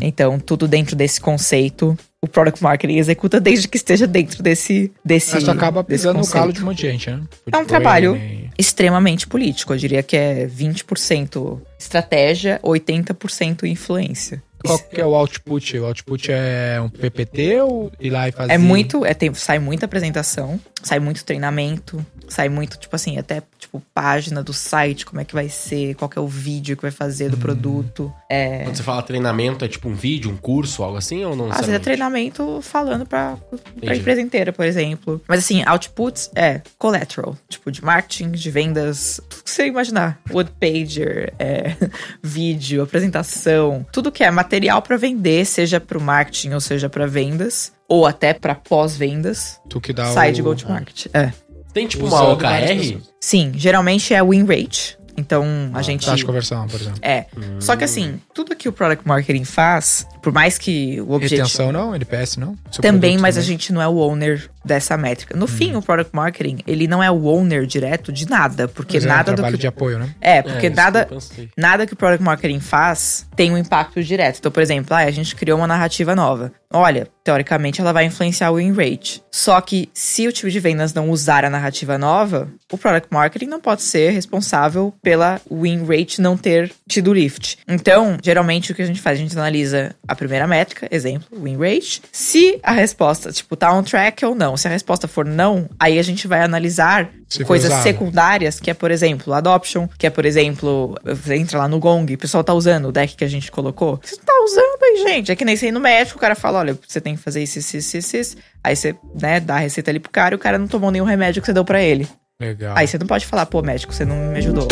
Então, 0.00 0.38
tudo 0.38 0.68
dentro 0.68 0.94
desse 0.94 1.20
conceito, 1.20 1.98
o 2.24 2.26
product 2.26 2.62
marketing 2.62 2.96
executa 2.96 3.38
desde 3.38 3.68
que 3.68 3.76
esteja 3.76 4.06
dentro 4.06 4.42
desse 4.42 4.90
desse 5.04 5.34
Mas 5.34 5.44
tu 5.44 5.50
acaba 5.50 5.84
pisando 5.84 6.18
no 6.18 6.26
calo 6.26 6.52
de 6.52 6.62
um 6.62 6.64
monte 6.64 6.78
de 6.78 6.90
gente, 6.90 7.10
né? 7.10 7.20
É 7.52 7.56
um 7.58 7.66
trabalho 7.66 8.18
extremamente 8.58 9.26
político. 9.26 9.74
Eu 9.74 9.76
diria 9.76 10.02
que 10.02 10.16
é 10.16 10.46
20% 10.46 11.60
estratégia, 11.78 12.58
80% 12.62 13.64
influência. 13.64 14.42
Qual 14.64 14.78
que 14.78 14.98
é 14.98 15.04
o 15.04 15.14
output? 15.14 15.78
O 15.78 15.84
output 15.84 16.32
é 16.32 16.80
um 16.80 16.88
PPT 16.88 17.60
ou 17.60 17.92
ir 18.00 18.08
lá 18.08 18.26
e 18.26 18.32
fazer? 18.32 18.52
É 18.52 18.56
muito, 18.56 19.04
é, 19.04 19.12
tem, 19.12 19.32
sai 19.34 19.58
muita 19.58 19.84
apresentação, 19.84 20.58
sai 20.82 20.98
muito 20.98 21.22
treinamento, 21.22 22.04
sai 22.26 22.48
muito, 22.48 22.78
tipo 22.78 22.96
assim, 22.96 23.18
até 23.18 23.42
tipo 23.64 23.82
página 23.92 24.42
do 24.42 24.52
site, 24.52 25.04
como 25.06 25.20
é 25.20 25.24
que 25.24 25.34
vai 25.34 25.48
ser, 25.48 25.94
qual 25.94 26.08
que 26.08 26.18
é 26.18 26.22
o 26.22 26.26
vídeo 26.28 26.76
que 26.76 26.82
vai 26.82 26.90
fazer 26.90 27.26
Hum. 27.26 27.30
do 27.30 27.36
produto. 27.38 28.12
É, 28.30 28.64
Quando 28.64 28.76
você 28.76 28.82
fala 28.82 29.02
treinamento, 29.02 29.64
é 29.64 29.68
tipo 29.68 29.88
um 29.88 29.94
vídeo, 29.94 30.30
um 30.30 30.36
curso, 30.36 30.82
algo 30.82 30.96
assim, 30.98 31.24
ou 31.24 31.34
não 31.34 31.50
às 31.50 31.58
vezes 31.60 31.74
é 31.74 31.78
treinamento 31.78 32.60
falando 32.62 33.06
pra, 33.06 33.36
pra 33.80 33.96
empresa 33.96 34.20
inteira, 34.20 34.52
por 34.52 34.64
exemplo. 34.64 35.20
Mas 35.28 35.40
assim, 35.40 35.62
outputs 35.66 36.30
é 36.34 36.60
collateral, 36.78 37.36
tipo 37.48 37.70
de 37.70 37.82
marketing, 37.84 38.32
de 38.32 38.50
vendas, 38.50 39.20
tudo 39.28 39.42
que 39.44 39.50
você 39.50 39.66
imaginar. 39.66 40.20
Wood 40.30 40.50
pager, 40.60 41.32
é, 41.38 41.74
vídeo, 42.22 42.82
apresentação, 42.82 43.86
tudo 43.92 44.12
que 44.12 44.22
é 44.24 44.30
material 44.30 44.82
pra 44.82 44.96
vender, 44.96 45.44
seja 45.46 45.80
pro 45.80 46.00
marketing 46.00 46.50
ou 46.52 46.60
seja 46.60 46.88
pra 46.88 47.06
vendas, 47.06 47.72
ou 47.88 48.06
até 48.06 48.32
pra 48.32 48.54
pós-vendas, 48.54 49.60
Tu 49.68 49.80
que 49.80 49.92
dá 49.92 50.06
sai 50.12 50.30
o... 50.30 50.32
de 50.34 50.42
go-to-market. 50.42 51.06
É. 51.12 51.32
Tem 51.74 51.86
tipo 51.86 52.06
uma 52.06 52.32
OKR? 52.32 52.98
Sim, 53.20 53.52
geralmente 53.54 54.14
é 54.14 54.22
win 54.22 54.44
rate. 54.44 54.96
Então, 55.16 55.44
a 55.74 55.82
gente. 55.82 56.04
Taxa 56.04 56.16
de 56.16 56.24
conversão, 56.24 56.66
por 56.66 56.80
exemplo. 56.80 56.98
É. 57.02 57.26
Só 57.60 57.76
que 57.76 57.84
assim, 57.84 58.20
tudo 58.32 58.56
que 58.56 58.68
o 58.68 58.72
product 58.72 59.06
marketing 59.06 59.44
faz, 59.44 60.06
por 60.24 60.32
mais 60.32 60.56
que 60.56 60.98
o 61.02 61.12
objetivo. 61.12 61.42
Retenção 61.42 61.70
não, 61.70 61.94
NPS 61.94 62.38
não. 62.38 62.56
Seu 62.70 62.80
Também, 62.80 63.18
mas 63.18 63.36
a 63.36 63.42
também. 63.42 63.58
gente 63.58 63.74
não 63.74 63.82
é 63.82 63.86
o 63.86 63.98
owner 63.98 64.48
dessa 64.64 64.96
métrica. 64.96 65.36
No 65.36 65.46
fim, 65.46 65.76
o 65.76 65.82
product 65.82 66.16
marketing, 66.16 66.60
ele 66.66 66.88
não 66.88 67.02
é 67.02 67.10
o 67.10 67.26
owner 67.26 67.66
direto 67.66 68.10
de 68.10 68.26
nada, 68.26 68.66
porque 68.66 68.96
Mas 68.96 69.04
é 69.04 69.06
um 69.06 69.10
nada 69.10 69.32
do 69.32 69.34
trabalho 69.36 69.56
que 69.56 69.60
de 69.60 69.66
apoio, 69.66 69.98
né? 69.98 70.08
É, 70.22 70.40
porque 70.40 70.68
É, 70.68 70.70
nada, 70.70 71.06
que 71.06 71.50
nada 71.54 71.86
que 71.86 71.92
o 71.92 71.96
product 71.96 72.24
marketing 72.24 72.58
faz 72.58 73.26
tem 73.36 73.52
um 73.52 73.58
impacto 73.58 74.02
direto. 74.02 74.38
Então, 74.38 74.50
por 74.50 74.62
exemplo, 74.62 74.96
ah, 74.96 75.00
a 75.00 75.10
gente 75.10 75.36
criou 75.36 75.58
uma 75.58 75.66
narrativa 75.66 76.16
nova. 76.16 76.50
Olha, 76.72 77.06
teoricamente 77.22 77.80
ela 77.80 77.92
vai 77.92 78.06
influenciar 78.06 78.50
o 78.50 78.56
win 78.56 78.72
rate. 78.72 79.22
Só 79.30 79.60
que 79.60 79.88
se 79.94 80.26
o 80.26 80.32
time 80.32 80.50
de 80.50 80.58
vendas 80.58 80.92
não 80.94 81.10
usar 81.10 81.44
a 81.44 81.50
narrativa 81.50 81.96
nova, 81.98 82.48
o 82.72 82.78
product 82.78 83.08
marketing 83.12 83.46
não 83.46 83.60
pode 83.60 83.82
ser 83.82 84.10
responsável 84.10 84.92
pela 85.02 85.40
win 85.50 85.84
rate 85.84 86.20
não 86.20 86.36
ter 86.36 86.72
tido 86.88 87.12
lift. 87.12 87.58
Então, 87.68 88.16
geralmente 88.22 88.72
o 88.72 88.74
que 88.74 88.82
a 88.82 88.86
gente 88.86 89.00
faz, 89.00 89.18
a 89.18 89.22
gente 89.22 89.38
analisa 89.38 89.94
a 90.08 90.13
primeira 90.14 90.46
métrica, 90.46 90.88
exemplo, 90.90 91.26
win 91.42 91.56
rate. 91.56 92.02
Se 92.12 92.58
a 92.62 92.72
resposta, 92.72 93.32
tipo, 93.32 93.56
tá 93.56 93.72
on 93.72 93.82
track 93.82 94.24
ou 94.24 94.34
não. 94.34 94.56
Se 94.56 94.66
a 94.66 94.70
resposta 94.70 95.08
for 95.08 95.24
não, 95.24 95.68
aí 95.78 95.98
a 95.98 96.02
gente 96.02 96.26
vai 96.26 96.42
analisar 96.42 97.10
Se 97.28 97.44
coisas 97.44 97.72
secundárias, 97.82 98.60
que 98.60 98.70
é, 98.70 98.74
por 98.74 98.90
exemplo, 98.90 99.32
adoption, 99.32 99.88
que 99.98 100.06
é, 100.06 100.10
por 100.10 100.24
exemplo, 100.24 100.94
você 101.04 101.36
entra 101.36 101.58
lá 101.58 101.68
no 101.68 101.78
Gong, 101.78 102.12
o 102.12 102.18
pessoal 102.18 102.44
tá 102.44 102.54
usando 102.54 102.88
o 102.88 102.92
deck 102.92 103.16
que 103.16 103.24
a 103.24 103.28
gente 103.28 103.50
colocou. 103.50 104.00
Você 104.02 104.16
tá 104.16 104.32
usando 104.44 104.82
aí, 104.82 105.02
gente. 105.08 105.32
É 105.32 105.36
que 105.36 105.44
nem 105.44 105.56
você 105.56 105.68
ir 105.68 105.72
no 105.72 105.80
médico, 105.80 106.18
o 106.18 106.20
cara 106.20 106.34
fala, 106.34 106.60
olha, 106.60 106.78
você 106.86 107.00
tem 107.00 107.16
que 107.16 107.22
fazer 107.22 107.42
isso, 107.42 107.58
isso, 107.58 107.76
isso, 107.76 107.96
isso, 107.96 108.16
isso. 108.16 108.36
Aí 108.62 108.76
você, 108.76 108.94
né, 109.20 109.40
dá 109.40 109.56
a 109.56 109.58
receita 109.58 109.90
ali 109.90 109.98
pro 109.98 110.10
cara 110.10 110.34
e 110.34 110.36
o 110.36 110.38
cara 110.38 110.58
não 110.58 110.66
tomou 110.66 110.90
nenhum 110.90 111.04
remédio 111.04 111.42
que 111.42 111.46
você 111.46 111.52
deu 111.52 111.64
pra 111.64 111.82
ele. 111.82 112.08
Legal. 112.40 112.74
Aí 112.76 112.86
você 112.86 112.98
não 112.98 113.06
pode 113.06 113.26
falar, 113.26 113.46
pô, 113.46 113.62
médico, 113.62 113.92
você 113.92 114.04
não 114.04 114.16
me 114.16 114.38
ajudou. 114.38 114.68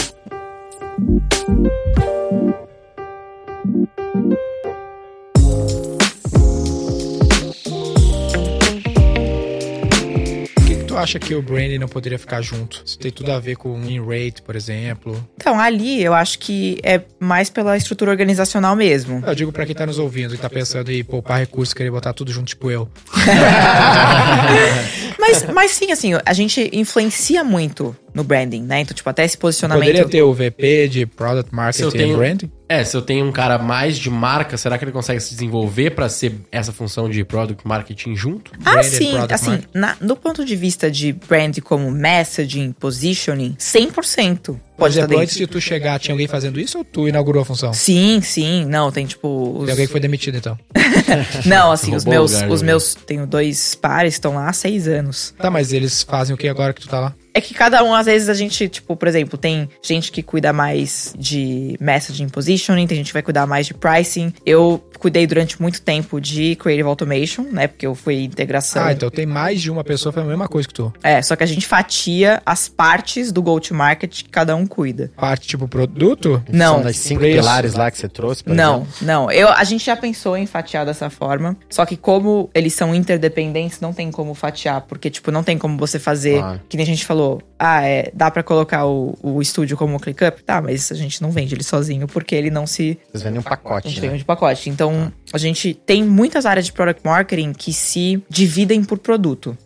Acha 11.03 11.19
que 11.19 11.35
o 11.35 11.43
branding 11.43 11.79
não 11.79 11.89
poderia 11.89 12.19
ficar 12.19 12.41
junto? 12.41 12.83
Isso 12.85 12.99
tem 12.99 13.11
tudo 13.11 13.33
a 13.33 13.39
ver 13.39 13.57
com 13.57 13.81
win 13.81 14.01
rate, 14.01 14.43
por 14.43 14.57
exemplo. 14.57 15.29
Então, 15.37 15.59
ali 15.59 16.03
eu 16.03 16.15
acho 16.15 16.39
que 16.39 16.79
é 16.83 17.01
mais 17.19 17.51
pela 17.51 17.77
estrutura 17.77 18.11
organizacional 18.11 18.75
mesmo. 18.77 19.23
Eu 19.27 19.35
digo 19.35 19.53
pra 19.53 19.67
quem 19.67 19.75
tá 19.75 19.87
nos 19.87 19.99
ouvindo 19.99 20.35
e 20.35 20.39
tá 20.39 20.49
pensando 20.49 20.91
em 20.91 21.05
poupar 21.05 21.39
recursos, 21.39 21.75
querer 21.75 21.91
botar 21.91 22.13
tudo 22.13 22.33
junto, 22.33 22.49
tipo 22.49 22.71
eu. 22.71 22.89
Mas, 25.23 25.47
mas 25.55 25.71
sim, 25.71 25.93
assim, 25.93 26.11
a 26.27 26.33
gente 26.33 26.69
influencia 26.73 27.45
muito 27.45 27.95
no 28.13 28.25
branding, 28.25 28.63
né? 28.63 28.81
Então, 28.81 28.93
tipo, 28.93 29.09
até 29.09 29.25
esse 29.25 29.39
posicionamento. 29.39 29.87
Poderia 29.87 30.09
ter 30.09 30.23
o 30.23 30.35
VP 30.35 30.89
de 30.89 31.07
Product 31.07 31.55
Marketing 31.55 32.13
and 32.13 32.17
Branding? 32.17 32.53
É, 32.73 32.85
se 32.85 32.97
eu 32.97 33.03
tenho 33.03 33.27
um 33.27 33.33
cara 33.33 33.59
mais 33.59 33.99
de 33.99 34.09
marca, 34.09 34.57
será 34.57 34.79
que 34.79 34.85
ele 34.85 34.93
consegue 34.93 35.21
se 35.21 35.35
desenvolver 35.35 35.91
pra 35.91 36.09
ser 36.09 36.37
essa 36.51 36.73
função 36.73 37.09
de 37.09 37.23
product 37.25 37.67
marketing 37.69 38.15
junto? 38.17 38.51
Ah, 38.65 38.73
Branded 38.73 38.91
sim. 38.91 39.13
Assim, 39.31 39.61
na- 39.75 39.95
do 40.01 40.17
ponto 40.17 40.43
de 40.45 40.57
vista 40.57 40.91
de 40.91 41.13
brand 41.13 41.59
como 41.61 41.91
messaging, 41.91 42.73
positioning, 42.73 43.55
100% 43.59 44.39
Por 44.55 44.61
pode 44.79 44.95
estar 44.95 45.05
exemplo, 45.05 45.19
antes 45.23 45.37
de 45.37 45.47
tu 45.47 45.61
chegar, 45.61 45.99
tinha 46.01 46.15
alguém 46.15 46.27
fazendo 46.27 46.59
isso 46.59 46.79
ou 46.79 46.85
tu 46.85 47.07
inaugurou 47.09 47.43
a 47.43 47.45
função? 47.45 47.73
Sim, 47.75 48.21
sim. 48.23 48.65
Não, 48.65 48.91
tem 48.91 49.05
tipo. 49.07 49.29
os- 49.59 49.65
Tem 49.65 49.71
alguém 49.73 49.87
que 49.87 49.93
foi 49.93 50.01
demitido, 50.01 50.37
então. 50.39 50.59
Não, 51.47 51.73
assim, 51.73 51.95
os 51.95 52.05
meus, 52.05 52.33
lugar, 52.33 52.51
os 52.51 52.63
né? 52.63 52.67
meus. 52.69 52.95
Tenho 52.95 53.27
dois 53.27 53.75
pares, 53.75 54.15
estão 54.15 54.35
lá 54.35 54.49
há 54.49 54.53
seis 54.53 54.89
anos. 54.89 55.35
Tá, 55.39 55.51
mas 55.51 55.73
eles 55.73 56.03
fazem 56.03 56.35
o 56.35 56.39
que 56.39 56.49
agora 56.49 56.73
que 56.73 56.81
tu 56.81 56.89
tá 56.89 56.99
lá? 57.01 57.15
É 57.35 57.41
que 57.41 57.55
cada 57.55 57.83
um, 57.83 57.95
às 57.95 58.07
vezes, 58.07 58.29
a 58.29 58.35
gente, 58.35 58.69
tipo, 58.69 58.95
por 58.95 59.09
exemplo, 59.09 59.39
tem 59.39 59.69
gente 59.83 60.13
que 60.13 60.23
cuida 60.23 60.53
mais 60.53 61.15
de 61.19 61.77
messaging 61.81 62.29
positioning, 62.29 62.87
tem 62.87 62.99
gente 62.99 63.07
que 63.07 63.13
vai 63.13 63.23
cuidar 63.23 63.47
mais 63.47 63.67
de 63.67 63.75
pricing. 63.75 64.33
Eu 64.45 64.83
cuidei 64.99 65.27
durante 65.27 65.61
muito 65.61 65.81
tempo 65.83 66.21
de 66.21 66.55
Creative 66.57 66.87
Automation, 66.89 67.43
né? 67.51 67.67
Porque 67.67 67.87
eu 67.87 67.95
fui 67.95 68.23
integração. 68.25 68.85
Ah, 68.85 68.93
então 68.93 69.11
tem 69.11 69.25
mais 69.27 69.61
de 69.63 69.71
uma 69.71 69.83
pessoa 69.83 70.13
fazendo 70.13 70.29
a 70.29 70.33
mesma 70.33 70.47
coisa 70.49 70.69
que 70.69 70.75
tu. 70.75 70.93
É, 71.03 71.21
só 71.23 71.35
que 71.35 71.43
a 71.43 71.47
gente 71.47 71.67
fatia 71.67 72.41
as 72.45 72.69
partes 72.69 73.33
do 73.33 73.43
go-to-market 73.43 74.11
que 74.25 74.29
cada 74.29 74.55
um 74.55 74.67
cuida. 74.67 75.11
Parte 75.17 75.49
tipo 75.49 75.67
produto? 75.67 76.43
Não. 76.53 76.75
São 76.75 76.83
das 76.83 76.97
cinco 76.99 77.21
Preço. 77.21 77.39
pilares 77.39 77.75
lá 77.75 77.91
que 77.91 77.99
você 77.99 78.09
trouxe, 78.09 78.45
por 78.45 78.55
Não, 78.55 78.75
exemplo? 78.83 78.93
não. 79.03 79.31
Eu, 79.31 79.49
a 79.49 79.65
gente 79.65 79.85
já 79.85 79.97
pensou 79.97 80.37
em 80.37 80.47
fatiar 80.47 80.85
dessa 80.87 81.09
forma. 81.11 81.57
Só 81.71 81.85
que 81.87 81.97
como 81.97 82.51
eles 82.55 82.75
são 82.75 82.95
interdependentes, 82.95 83.81
não 83.81 83.93
tem 83.93 84.11
como 84.11 84.35
fatiar. 84.35 84.83
Porque, 84.83 85.09
tipo, 85.11 85.31
não 85.31 85.43
tem 85.43 85.57
como 85.57 85.77
você 85.79 85.99
fazer. 85.99 86.39
Claro. 86.39 86.61
Que 86.69 86.77
nem 86.77 86.85
a 86.85 86.87
gente 86.87 87.05
falou. 87.05 87.22
Ah, 87.59 87.87
é, 87.87 88.11
dá 88.13 88.31
pra 88.31 88.43
colocar 88.43 88.87
o, 88.87 89.17
o 89.23 89.41
estúdio 89.41 89.77
como 89.77 89.99
ClickUp? 90.01 90.43
Tá, 90.43 90.61
mas 90.61 90.91
a 90.91 90.95
gente 90.95 91.23
não 91.23 91.31
vende 91.31 91.55
ele 91.55 91.63
sozinho 91.63 92.07
porque 92.07 92.35
ele 92.35 92.51
não 92.51 92.67
se 92.67 92.99
Vocês 93.11 93.23
vendem 93.23 93.39
um 93.39 93.43
a 93.47 93.51
pacote, 93.51 93.89
gente 93.89 94.01
né? 94.01 94.09
vende 94.09 94.19
de 94.19 94.25
pacote. 94.25 94.69
Então, 94.69 95.13
a 95.33 95.39
gente 95.39 95.75
tem 95.75 96.03
muitas 96.03 96.45
áreas 96.47 96.67
de 96.67 96.73
product 96.73 97.03
marketing 97.05 97.53
que 97.53 97.73
se 97.73 98.23
dividem 98.29 98.83
por 98.83 98.99
produto. 98.99 99.57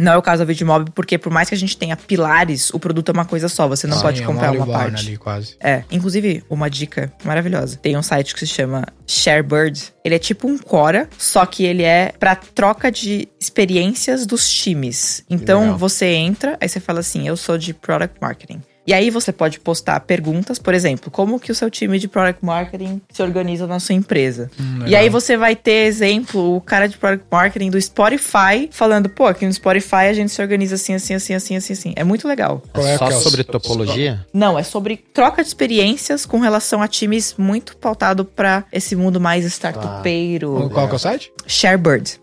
Não 0.00 0.12
é 0.12 0.16
o 0.16 0.22
caso 0.22 0.40
da 0.40 0.44
Vidmob, 0.44 0.90
porque 0.92 1.18
por 1.18 1.32
mais 1.32 1.48
que 1.48 1.54
a 1.54 1.58
gente 1.58 1.76
tenha 1.76 1.96
pilares, 1.96 2.70
o 2.70 2.78
produto 2.78 3.10
é 3.10 3.12
uma 3.12 3.24
coisa 3.24 3.48
só. 3.48 3.68
Você 3.68 3.86
não 3.86 3.96
Sim, 3.96 4.02
pode 4.02 4.22
é 4.22 4.26
comprar 4.26 4.50
olive 4.50 4.64
uma 4.64 4.78
oil 4.78 4.90
parte. 4.90 5.06
ali 5.08 5.16
quase. 5.16 5.56
É, 5.60 5.84
inclusive, 5.90 6.44
uma 6.48 6.68
dica 6.70 7.12
maravilhosa. 7.24 7.76
Tem 7.76 7.96
um 7.96 8.02
site 8.02 8.34
que 8.34 8.40
se 8.40 8.46
chama 8.46 8.84
Sharebird. 9.06 9.92
Ele 10.04 10.14
é 10.14 10.18
tipo 10.18 10.48
um 10.48 10.56
Quora, 10.58 11.08
só 11.18 11.44
que 11.44 11.64
ele 11.64 11.82
é 11.82 12.12
pra 12.18 12.34
troca 12.36 12.90
de 12.90 13.28
experiências 13.40 14.26
dos 14.26 14.50
times. 14.50 15.24
Então, 15.28 15.60
Legal. 15.62 15.78
você 15.78 16.06
entra, 16.06 16.56
aí 16.60 16.68
você 16.68 16.80
fala 16.80 17.00
assim: 17.00 17.26
eu 17.26 17.36
sou 17.36 17.58
de 17.58 17.74
Product 17.74 18.16
Marketing. 18.20 18.62
E 18.88 18.94
aí 18.94 19.10
você 19.10 19.30
pode 19.30 19.60
postar 19.60 20.00
perguntas, 20.00 20.58
por 20.58 20.72
exemplo, 20.72 21.10
como 21.10 21.38
que 21.38 21.52
o 21.52 21.54
seu 21.54 21.68
time 21.70 21.98
de 21.98 22.08
Product 22.08 22.42
Marketing 22.42 23.02
se 23.10 23.22
organiza 23.22 23.66
na 23.66 23.78
sua 23.78 23.94
empresa. 23.94 24.50
Hum, 24.58 24.84
e 24.86 24.96
aí 24.96 25.10
você 25.10 25.36
vai 25.36 25.54
ter 25.54 25.84
exemplo, 25.84 26.56
o 26.56 26.58
cara 26.58 26.86
de 26.88 26.96
Product 26.96 27.26
Marketing 27.30 27.68
do 27.68 27.78
Spotify 27.78 28.66
falando, 28.70 29.10
pô, 29.10 29.26
aqui 29.26 29.44
no 29.44 29.52
Spotify 29.52 30.06
a 30.08 30.14
gente 30.14 30.32
se 30.32 30.40
organiza 30.40 30.76
assim, 30.76 30.94
assim, 30.94 31.12
assim, 31.12 31.34
assim, 31.34 31.54
assim, 31.56 31.72
assim. 31.74 31.92
É 31.96 32.02
muito 32.02 32.26
legal. 32.26 32.62
É 32.72 32.96
Só 32.96 33.10
é 33.10 33.16
o- 33.16 33.20
sobre 33.20 33.44
topologia? 33.44 34.24
Não, 34.32 34.58
é 34.58 34.62
sobre 34.62 34.96
troca 35.12 35.42
de 35.42 35.48
experiências 35.48 36.24
com 36.24 36.38
relação 36.38 36.80
a 36.80 36.88
times 36.88 37.34
muito 37.36 37.76
pautado 37.76 38.24
pra 38.24 38.64
esse 38.72 38.96
mundo 38.96 39.20
mais 39.20 39.44
startupeiro. 39.44 40.70
Qual 40.72 40.86
que 40.88 40.94
é 40.94 40.96
o 40.96 40.98
site? 40.98 41.30
Sharebird. 41.46 42.18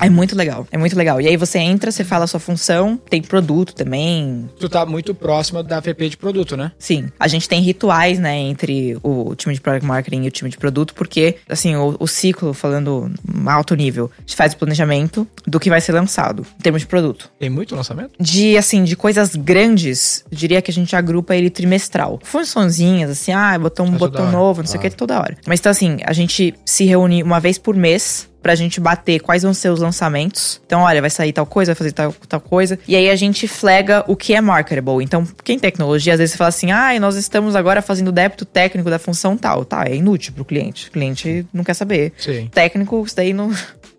É 0.00 0.08
muito 0.08 0.36
legal, 0.36 0.66
é 0.70 0.78
muito 0.78 0.96
legal. 0.96 1.20
E 1.20 1.28
aí 1.28 1.36
você 1.36 1.58
entra, 1.58 1.90
você 1.90 2.04
fala 2.04 2.24
a 2.24 2.26
sua 2.26 2.40
função, 2.40 2.96
tem 3.08 3.22
produto 3.22 3.74
também. 3.74 4.48
Tu 4.58 4.68
tá 4.68 4.84
muito 4.84 5.14
próximo 5.14 5.62
da 5.62 5.80
VP 5.80 6.10
de 6.10 6.16
produto, 6.16 6.56
né? 6.56 6.72
Sim, 6.78 7.08
a 7.18 7.28
gente 7.28 7.48
tem 7.48 7.60
rituais, 7.60 8.18
né, 8.18 8.36
entre 8.36 8.96
o 9.02 9.34
time 9.34 9.54
de 9.54 9.60
product 9.60 9.86
marketing 9.86 10.22
e 10.22 10.28
o 10.28 10.30
time 10.30 10.50
de 10.50 10.58
produto, 10.58 10.94
porque, 10.94 11.36
assim, 11.48 11.76
o, 11.76 11.96
o 11.98 12.06
ciclo, 12.06 12.52
falando 12.52 13.10
alto 13.46 13.74
nível, 13.74 14.10
a 14.16 14.20
gente 14.20 14.36
faz 14.36 14.52
o 14.52 14.56
planejamento 14.56 15.26
do 15.46 15.60
que 15.60 15.70
vai 15.70 15.80
ser 15.80 15.92
lançado, 15.92 16.46
em 16.58 16.62
termos 16.62 16.82
de 16.82 16.86
produto. 16.86 17.30
Tem 17.38 17.50
muito 17.50 17.74
lançamento? 17.74 18.16
de 18.18 18.56
assim, 18.56 18.84
de 18.84 18.96
coisas 18.96 19.34
grandes, 19.34 20.24
eu 20.30 20.36
diria 20.36 20.60
que 20.62 20.70
a 20.70 20.74
gente 20.74 20.94
agrupa 20.96 21.34
ele 21.34 21.50
trimestral. 21.50 22.18
Funçõezinhas, 22.22 23.10
assim, 23.10 23.32
ah, 23.32 23.58
botou 23.58 23.86
um 23.86 23.92
botão 23.92 24.30
novo, 24.30 24.62
não 24.62 24.66
sei 24.66 24.78
o 24.78 24.82
que, 24.82 24.90
toda 24.90 25.18
hora. 25.18 25.36
Mas 25.46 25.60
então, 25.60 25.70
assim, 25.70 25.98
a 26.04 26.12
gente 26.12 26.54
se 26.64 26.84
reúne 26.84 27.22
uma 27.22 27.40
vez 27.40 27.58
por 27.58 27.74
mês 27.74 28.28
pra 28.46 28.54
gente 28.54 28.78
bater 28.78 29.18
quais 29.18 29.42
vão 29.42 29.52
ser 29.52 29.70
os 29.70 29.80
lançamentos. 29.80 30.60
Então, 30.64 30.82
olha, 30.82 31.00
vai 31.00 31.10
sair 31.10 31.32
tal 31.32 31.44
coisa, 31.44 31.72
vai 31.72 31.76
fazer 31.76 31.90
tal, 31.90 32.14
tal 32.28 32.40
coisa. 32.40 32.78
E 32.86 32.94
aí 32.94 33.10
a 33.10 33.16
gente 33.16 33.48
flega 33.48 34.04
o 34.06 34.14
que 34.14 34.34
é 34.34 34.40
marketable. 34.40 35.02
Então, 35.02 35.26
quem 35.42 35.58
tem 35.58 35.70
tecnologia, 35.70 36.12
às 36.12 36.20
vezes 36.20 36.30
você 36.30 36.38
fala 36.38 36.48
assim, 36.48 36.70
ah, 36.70 36.96
nós 37.00 37.16
estamos 37.16 37.56
agora 37.56 37.82
fazendo 37.82 38.12
débito 38.12 38.44
técnico 38.44 38.88
da 38.88 39.00
função 39.00 39.36
tal. 39.36 39.64
Tá, 39.64 39.84
é 39.88 39.96
inútil 39.96 40.32
pro 40.32 40.44
cliente. 40.44 40.86
O 40.88 40.92
cliente 40.92 41.44
não 41.52 41.64
quer 41.64 41.74
saber 41.74 42.12
Sim. 42.16 42.48
técnico, 42.54 43.02
isso 43.04 43.16
daí 43.16 43.32
não. 43.32 43.50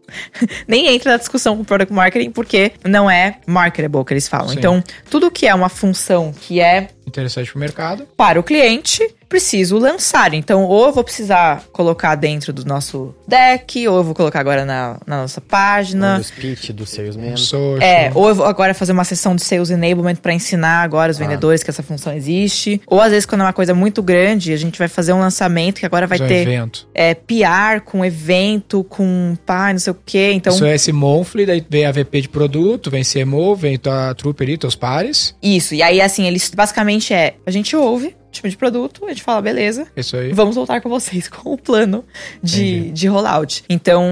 Nem 0.66 0.88
entra 0.88 1.12
na 1.12 1.18
discussão 1.18 1.58
com 1.58 1.64
o 1.64 1.66
product 1.66 1.94
marketing, 1.94 2.32
porque 2.32 2.72
não 2.86 3.12
é 3.12 3.40
marketable 3.46 4.06
que 4.06 4.14
eles 4.14 4.30
falam. 4.30 4.48
Sim. 4.48 4.60
Então, 4.60 4.82
tudo 5.10 5.30
que 5.30 5.46
é 5.46 5.54
uma 5.54 5.68
função 5.68 6.32
que 6.32 6.62
é 6.62 6.88
Interessante 7.06 7.52
pro 7.52 7.60
mercado. 7.60 8.08
para 8.16 8.40
o 8.40 8.44
cliente, 8.44 9.06
preciso 9.28 9.78
lançar. 9.78 10.34
Então, 10.34 10.64
ou 10.64 10.88
eu 10.88 10.94
vou 10.94 11.04
precisar 11.04 11.64
colocar 11.72 12.16
dentro 12.16 12.54
do 12.54 12.66
nosso 12.66 13.14
deck, 13.28 13.88
ou 13.88 13.98
eu 13.98 14.04
vou 14.04 14.16
colocar 14.16 14.40
agora 14.40 14.66
na, 14.66 14.98
na 15.06 15.22
nossa 15.22 15.42
página. 15.42 16.18
Do 16.18 16.24
speech, 16.24 16.74
do 16.74 16.86
salesman. 16.86 17.36
Social. 17.36 17.82
É, 17.82 18.12
ou 18.16 18.30
eu 18.30 18.36
vou 18.36 18.46
agora 18.46 18.74
fazer 18.74 18.92
uma 18.92 19.04
sessão 19.04 19.36
de 19.36 19.44
sales 19.44 19.70
enablement 19.70 20.16
para 20.16 20.34
ensinar 20.34 20.82
agora 20.84 21.12
os 21.12 21.18
vendedores 21.18 21.64
que 21.64 21.70
essa 21.70 21.84
função 21.84 22.14
existe. 22.14 22.82
Ou 22.88 23.02
às 23.02 23.12
vezes, 23.12 23.26
quando 23.26 23.42
é 23.42 23.44
uma 23.46 23.54
coisa 23.54 23.74
muito 23.74 24.02
grande, 24.02 24.54
a 24.54 24.58
gente 24.58 24.80
vai 24.80 24.88
fazer 24.88 25.14
um 25.14 25.20
lançamento 25.20 25.80
que 25.80 25.86
agora 25.86 26.08
vai 26.08 26.18
Fazer 26.18 26.34
um 26.34 26.36
ter 26.46 26.48
evento. 26.48 26.88
é, 26.94 27.14
PR 27.14 27.82
com 27.86 28.04
evento, 28.04 28.84
com 28.86 29.38
pá, 29.46 29.72
não 29.72 29.80
sei 29.80 29.92
o 29.92 29.98
quê. 30.06 30.32
Então, 30.34 30.54
Isso 30.54 30.66
é 30.66 30.76
esse 30.76 30.92
monthly, 30.92 31.46
daí 31.46 31.66
vem 31.70 31.86
a 31.86 31.92
VP 31.92 32.22
de 32.22 32.30
produto, 32.30 32.90
vem 32.90 33.04
CMO, 33.04 33.56
vem 33.56 33.78
tua 33.78 34.14
trooper 34.16 34.50
e 34.50 34.58
teus 34.58 34.76
pares. 34.76 35.36
Isso, 35.44 35.76
e 35.76 35.84
aí 35.84 36.02
assim, 36.02 36.26
eles 36.26 36.50
basicamente 36.56 37.14
é, 37.14 37.36
a 37.46 37.52
gente 37.52 37.76
ouve, 37.76 38.16
tipo 38.38 38.50
de 38.50 38.58
produto, 38.58 39.06
a 39.06 39.10
gente 39.10 39.22
fala, 39.24 39.42
beleza, 39.42 39.88
Isso 39.96 40.16
aí. 40.18 40.32
vamos 40.34 40.56
voltar 40.56 40.82
com 40.82 40.90
vocês 40.90 41.28
com 41.30 41.54
o 41.54 41.58
plano 41.58 42.04
de, 42.42 42.78
Entendi. 42.78 42.92
de 42.92 43.08
rollout. 43.08 43.64
Então, 43.70 44.04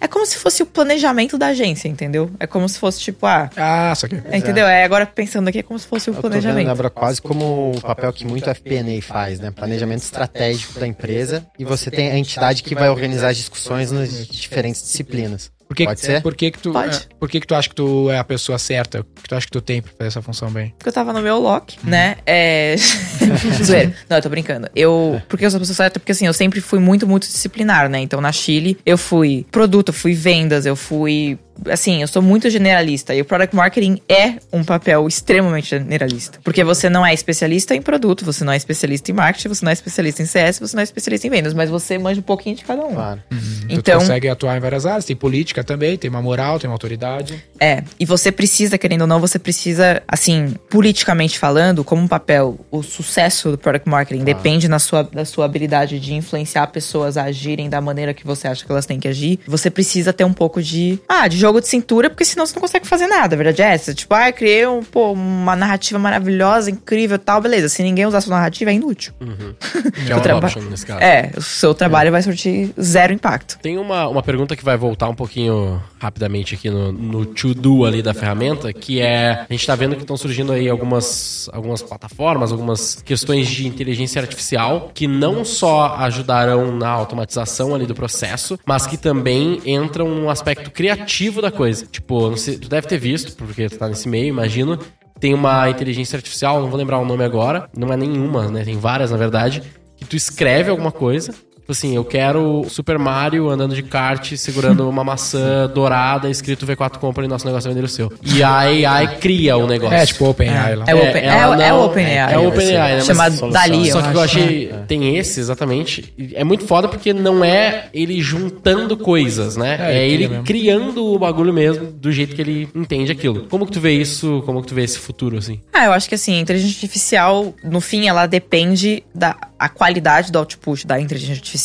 é 0.00 0.06
como 0.06 0.24
se 0.26 0.36
fosse 0.36 0.62
o 0.62 0.66
planejamento 0.66 1.36
da 1.38 1.48
agência, 1.48 1.88
entendeu? 1.88 2.30
É 2.38 2.46
como 2.46 2.68
se 2.68 2.78
fosse 2.78 3.00
tipo, 3.00 3.26
ah, 3.26 3.50
Ah, 3.56 3.92
isso 3.94 4.06
aqui. 4.06 4.20
é, 4.30 4.36
entendeu? 4.36 4.66
É 4.66 4.84
agora 4.84 5.06
pensando 5.06 5.48
aqui, 5.48 5.58
é 5.58 5.62
como 5.62 5.78
se 5.78 5.86
fosse 5.86 6.08
o 6.08 6.10
Eu 6.10 6.14
vendo, 6.14 6.22
planejamento. 6.22 6.66
Débora, 6.68 6.90
quase 6.90 7.20
como 7.20 7.72
o 7.76 7.80
papel 7.80 8.12
que 8.12 8.24
muito 8.26 8.48
FP&A 8.52 9.02
faz, 9.02 9.40
né? 9.40 9.50
Planejamento 9.50 10.02
estratégico 10.02 10.78
da 10.78 10.86
empresa 10.86 11.46
e 11.58 11.64
você 11.64 11.90
tem 11.90 12.10
a 12.10 12.18
entidade 12.18 12.62
que 12.62 12.74
vai 12.74 12.88
organizar 12.88 13.28
as 13.30 13.36
discussões 13.36 13.90
nas 13.90 14.26
diferentes 14.26 14.82
disciplinas. 14.82 15.50
Por 15.68 15.76
que, 15.76 15.84
Pode 15.84 16.00
ser? 16.00 16.22
Por 16.22 16.34
que 16.34 16.50
que 16.50 16.58
tu, 16.58 16.72
Pode. 16.72 16.96
é, 16.96 17.00
por 17.20 17.28
que 17.28 17.40
que 17.40 17.46
tu 17.46 17.54
acha 17.54 17.68
que 17.68 17.74
tu 17.74 18.10
é 18.10 18.18
a 18.18 18.24
pessoa 18.24 18.58
certa? 18.58 19.00
O 19.00 19.04
que 19.04 19.28
tu 19.28 19.34
acha 19.34 19.44
que 19.44 19.52
tu 19.52 19.60
tem 19.60 19.82
pra 19.82 19.92
fazer 19.92 20.08
essa 20.08 20.22
função 20.22 20.50
bem? 20.50 20.72
Porque 20.78 20.88
eu 20.88 20.92
tava 20.92 21.12
no 21.12 21.20
meu 21.20 21.38
lock, 21.38 21.76
né? 21.84 22.16
É. 22.24 22.74
Zoeira. 23.62 23.92
Não, 24.08 24.16
eu 24.16 24.22
tô 24.22 24.30
brincando. 24.30 24.66
Eu. 24.74 25.20
Porque 25.28 25.44
eu 25.44 25.50
sou 25.50 25.58
a 25.58 25.60
pessoa 25.60 25.76
certa? 25.76 26.00
Porque 26.00 26.12
assim, 26.12 26.26
eu 26.26 26.32
sempre 26.32 26.62
fui 26.62 26.78
muito, 26.78 27.06
muito 27.06 27.26
disciplinar, 27.26 27.90
né? 27.90 28.00
Então 28.00 28.18
na 28.18 28.32
Chile, 28.32 28.78
eu 28.86 28.96
fui 28.96 29.46
produto, 29.50 29.88
eu 29.90 29.94
fui 29.94 30.14
vendas, 30.14 30.64
eu 30.64 30.74
fui. 30.74 31.38
Assim, 31.70 32.02
eu 32.02 32.08
sou 32.08 32.22
muito 32.22 32.48
generalista. 32.50 33.14
E 33.14 33.20
o 33.20 33.24
product 33.24 33.54
marketing 33.54 34.00
é 34.08 34.34
um 34.52 34.62
papel 34.64 35.06
extremamente 35.06 35.70
generalista. 35.70 36.38
Porque 36.42 36.62
você 36.64 36.88
não 36.88 37.04
é 37.04 37.12
especialista 37.12 37.74
em 37.74 37.82
produto, 37.82 38.24
você 38.24 38.44
não 38.44 38.52
é 38.52 38.56
especialista 38.56 39.10
em 39.10 39.14
marketing, 39.14 39.48
você 39.48 39.64
não 39.64 39.70
é 39.70 39.72
especialista 39.72 40.22
em 40.22 40.26
CS, 40.26 40.58
você 40.58 40.76
não 40.76 40.80
é 40.80 40.84
especialista 40.84 41.26
em 41.26 41.30
vendas, 41.30 41.54
mas 41.54 41.70
você 41.70 41.98
manja 41.98 42.20
um 42.20 42.22
pouquinho 42.22 42.56
de 42.56 42.64
cada 42.64 42.84
um. 42.84 42.94
Claro. 42.94 43.22
Tu 43.30 43.36
Então, 43.68 43.98
consegue 43.98 44.28
atuar 44.28 44.56
em 44.56 44.60
várias 44.60 44.86
áreas. 44.86 45.04
Tem 45.04 45.16
política 45.16 45.62
também, 45.64 45.96
tem 45.96 46.10
uma 46.10 46.22
moral, 46.22 46.58
tem 46.58 46.68
uma 46.68 46.74
autoridade. 46.74 47.42
É, 47.60 47.82
e 47.98 48.04
você 48.04 48.30
precisa, 48.30 48.78
querendo 48.78 49.02
ou 49.02 49.06
não, 49.06 49.20
você 49.20 49.38
precisa, 49.38 50.02
assim, 50.06 50.54
politicamente 50.70 51.38
falando, 51.38 51.82
como 51.84 52.02
um 52.02 52.08
papel, 52.08 52.58
o 52.70 52.82
sucesso 52.82 53.50
do 53.50 53.58
product 53.58 53.88
marketing 53.88 54.24
depende 54.24 54.68
na 54.68 54.78
sua, 54.78 55.02
da 55.02 55.24
sua 55.24 55.44
habilidade 55.44 55.98
de 55.98 56.14
influenciar 56.14 56.66
pessoas 56.68 57.16
a 57.16 57.24
agirem 57.24 57.68
da 57.68 57.80
maneira 57.80 58.14
que 58.14 58.26
você 58.26 58.48
acha 58.48 58.64
que 58.64 58.70
elas 58.70 58.86
têm 58.86 59.00
que 59.00 59.08
agir. 59.08 59.40
Você 59.46 59.70
precisa 59.70 60.12
ter 60.12 60.24
um 60.24 60.32
pouco 60.32 60.62
de, 60.62 60.98
ah, 61.08 61.26
de 61.28 61.36
jogo 61.48 61.60
de 61.60 61.68
cintura, 61.68 62.10
porque 62.10 62.24
senão 62.24 62.44
você 62.46 62.54
não 62.54 62.60
consegue 62.60 62.86
fazer 62.86 63.06
nada, 63.06 63.34
a 63.34 63.36
verdade 63.38 63.62
é 63.62 63.72
essa. 63.72 63.94
Tipo, 63.94 64.14
ah, 64.14 64.28
eu 64.28 64.32
criei 64.34 64.66
um, 64.66 64.82
pô, 64.82 65.12
uma 65.12 65.56
narrativa 65.56 65.98
maravilhosa, 65.98 66.70
incrível 66.70 67.16
e 67.16 67.18
tal, 67.18 67.40
beleza. 67.40 67.68
Se 67.68 67.82
ninguém 67.82 68.06
usar 68.06 68.20
sua 68.20 68.36
narrativa, 68.36 68.70
é 68.70 68.74
inútil. 68.74 69.12
Que 70.06 70.12
é 70.12 70.14
uma 70.14 70.22
traba- 70.22 70.46
option 70.46 70.62
nesse 70.62 70.86
caso. 70.86 71.00
É, 71.00 71.32
o 71.36 71.42
seu 71.42 71.74
trabalho 71.74 72.10
vai 72.10 72.22
surtir 72.22 72.70
zero 72.80 73.12
impacto. 73.12 73.58
Tem 73.60 73.78
uma, 73.78 74.06
uma 74.08 74.22
pergunta 74.22 74.54
que 74.56 74.64
vai 74.64 74.76
voltar 74.76 75.08
um 75.08 75.14
pouquinho 75.14 75.80
rapidamente 76.00 76.54
aqui 76.54 76.70
no, 76.70 76.92
no 76.92 77.26
to-do 77.26 77.84
ali 77.84 78.02
da 78.02 78.14
ferramenta, 78.14 78.72
que 78.72 79.00
é, 79.00 79.44
a 79.48 79.52
gente 79.52 79.66
tá 79.66 79.74
vendo 79.74 79.96
que 79.96 80.02
estão 80.02 80.16
surgindo 80.16 80.52
aí 80.52 80.68
algumas, 80.68 81.48
algumas 81.52 81.82
plataformas, 81.82 82.52
algumas 82.52 83.02
questões 83.02 83.48
de 83.48 83.66
inteligência 83.66 84.20
artificial 84.20 84.90
que 84.94 85.06
não 85.08 85.44
só 85.44 85.96
ajudarão 85.98 86.76
na 86.76 86.88
automatização 86.88 87.74
ali 87.74 87.86
do 87.86 87.94
processo, 87.94 88.58
mas 88.64 88.86
que 88.86 88.96
também 88.96 89.60
entram 89.66 90.08
no 90.14 90.30
aspecto 90.30 90.70
criativo 90.70 91.37
da 91.42 91.50
coisa. 91.50 91.86
Tipo, 91.86 92.36
sei, 92.36 92.58
tu 92.58 92.68
deve 92.68 92.86
ter 92.86 92.98
visto, 92.98 93.36
porque 93.36 93.68
tu 93.68 93.78
tá 93.78 93.88
nesse 93.88 94.08
meio, 94.08 94.26
imagino, 94.26 94.78
tem 95.18 95.34
uma 95.34 95.68
inteligência 95.68 96.16
artificial, 96.16 96.60
não 96.60 96.68
vou 96.68 96.78
lembrar 96.78 96.98
o 96.98 97.04
nome 97.04 97.24
agora, 97.24 97.68
não 97.76 97.92
é 97.92 97.96
nenhuma, 97.96 98.48
né? 98.48 98.64
Tem 98.64 98.78
várias, 98.78 99.10
na 99.10 99.16
verdade, 99.16 99.62
que 99.96 100.04
tu 100.04 100.16
escreve 100.16 100.70
alguma 100.70 100.92
coisa, 100.92 101.34
assim, 101.72 101.94
eu 101.94 102.04
quero 102.04 102.60
o 102.62 102.68
Super 102.70 102.98
Mario 102.98 103.48
andando 103.50 103.74
de 103.74 103.82
kart, 103.82 104.32
segurando 104.36 104.88
uma 104.88 105.04
maçã 105.04 105.68
dourada, 105.72 106.30
escrito 106.30 106.66
V4 106.66 106.98
Company, 106.98 107.28
nosso 107.28 107.46
negócio 107.46 107.68
é 107.68 107.74
vender 107.74 107.84
o 107.84 107.88
seu. 107.88 108.12
E 108.22 108.42
a 108.42 108.56
AI 108.58 109.16
cria 109.18 109.56
o 109.56 109.66
negócio. 109.66 109.96
É, 109.96 110.06
tipo 110.06 110.26
OpenAI 110.28 110.76
lá. 110.76 110.84
É 110.86 110.94
o 110.94 110.98
Open- 110.98 111.22
é 111.24 111.46
o- 111.46 111.54
é 111.54 111.68
não- 111.68 111.80
o 111.80 111.84
OpenAI. 111.86 112.34
É 112.34 112.38
o 112.38 112.48
OpenAI, 112.48 112.96
né? 112.96 113.02
Mas- 113.14 113.36
Chama 113.38 113.52
Dali, 113.52 113.90
Só 113.90 114.00
que 114.02 114.16
eu 114.16 114.20
acho. 114.20 114.38
achei. 114.38 114.72
Tem 114.86 115.16
esse, 115.16 115.40
exatamente. 115.40 116.12
É 116.34 116.44
muito 116.44 116.64
foda 116.66 116.88
porque 116.88 117.12
não 117.12 117.44
é 117.44 117.88
ele 117.92 118.20
juntando 118.20 118.96
coisas, 118.96 119.56
né? 119.56 119.76
É, 119.80 119.98
É, 119.98 120.08
ele 120.08 120.24
ele 120.24 120.24
cria 120.24 120.28
mesmo. 120.28 120.44
criando 120.44 121.04
o 121.06 121.18
bagulho 121.18 121.52
mesmo 121.52 121.86
do 121.92 122.10
jeito 122.10 122.34
que 122.34 122.40
ele 122.42 122.68
entende 122.74 123.12
aquilo. 123.12 123.46
Como 123.48 123.66
que 123.66 123.72
tu 123.72 123.80
vê 123.80 123.92
isso? 123.92 124.42
Como 124.46 124.60
que 124.62 124.68
tu 124.68 124.74
vê 124.74 124.82
esse 124.84 124.98
futuro, 124.98 125.36
assim? 125.38 125.60
Ah, 125.72 125.84
eu 125.86 125.92
acho 125.92 126.08
que 126.08 126.14
assim, 126.14 126.36
a 126.36 126.40
inteligência 126.40 126.76
artificial, 126.76 127.54
no 127.62 127.80
fim, 127.80 128.08
ela 128.08 128.26
depende 128.26 129.02
da 129.14 129.36
a 129.58 129.68
qualidade 129.68 130.30
do 130.30 130.38
output 130.38 130.86
da 130.86 131.00
inteligência 131.00 131.34
artificial 131.34 131.57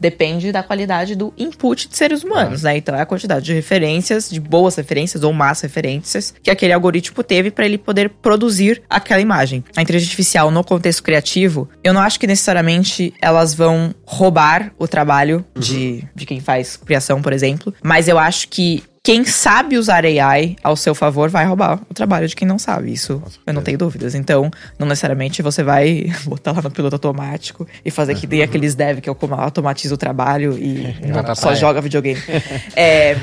depende 0.00 0.52
da 0.52 0.62
qualidade 0.62 1.14
do 1.14 1.32
input 1.36 1.88
de 1.88 1.96
seres 1.96 2.22
humanos, 2.22 2.62
né? 2.62 2.76
Então 2.76 2.94
é 2.94 3.00
a 3.00 3.06
quantidade 3.06 3.44
de 3.44 3.54
referências, 3.54 4.28
de 4.30 4.40
boas 4.40 4.76
referências 4.76 5.22
ou 5.22 5.32
más 5.32 5.60
referências 5.60 6.34
que 6.42 6.50
aquele 6.50 6.72
algoritmo 6.72 7.22
teve 7.22 7.50
para 7.50 7.64
ele 7.64 7.78
poder 7.78 8.10
produzir 8.10 8.82
aquela 8.88 9.20
imagem. 9.20 9.64
A 9.76 9.82
inteligência 9.82 10.10
artificial 10.10 10.50
no 10.50 10.64
contexto 10.64 11.02
criativo, 11.02 11.68
eu 11.82 11.94
não 11.94 12.00
acho 12.00 12.18
que 12.18 12.26
necessariamente 12.26 13.14
elas 13.20 13.54
vão 13.54 13.94
roubar 14.04 14.72
o 14.78 14.88
trabalho 14.88 15.44
de, 15.58 16.04
de 16.14 16.26
quem 16.26 16.40
faz 16.40 16.76
criação, 16.76 17.22
por 17.22 17.32
exemplo, 17.32 17.74
mas 17.82 18.08
eu 18.08 18.18
acho 18.18 18.48
que 18.48 18.82
quem 19.06 19.24
sabe 19.24 19.78
usar 19.78 20.04
AI 20.04 20.56
ao 20.64 20.74
seu 20.74 20.92
favor 20.92 21.30
vai 21.30 21.46
roubar 21.46 21.80
o 21.88 21.94
trabalho 21.94 22.26
de 22.26 22.34
quem 22.34 22.46
não 22.46 22.58
sabe. 22.58 22.92
Isso 22.92 23.22
eu 23.46 23.54
não 23.54 23.62
tenho 23.62 23.78
dúvidas. 23.78 24.16
Então, 24.16 24.50
não 24.76 24.84
necessariamente 24.84 25.42
você 25.42 25.62
vai 25.62 26.12
botar 26.26 26.50
lá 26.50 26.60
no 26.60 26.72
piloto 26.72 26.96
automático 26.96 27.68
e 27.84 27.90
fazer 27.92 28.16
que 28.16 28.26
nem 28.26 28.42
aqueles 28.42 28.74
dev 28.74 28.98
que 28.98 29.08
automatiza 29.08 29.94
o 29.94 29.96
trabalho 29.96 30.58
e 30.58 30.92
Vai 31.14 31.22
pra 31.22 31.36
só 31.36 31.54
joga 31.54 31.80
videogame. 31.80 32.20
É, 32.74 33.16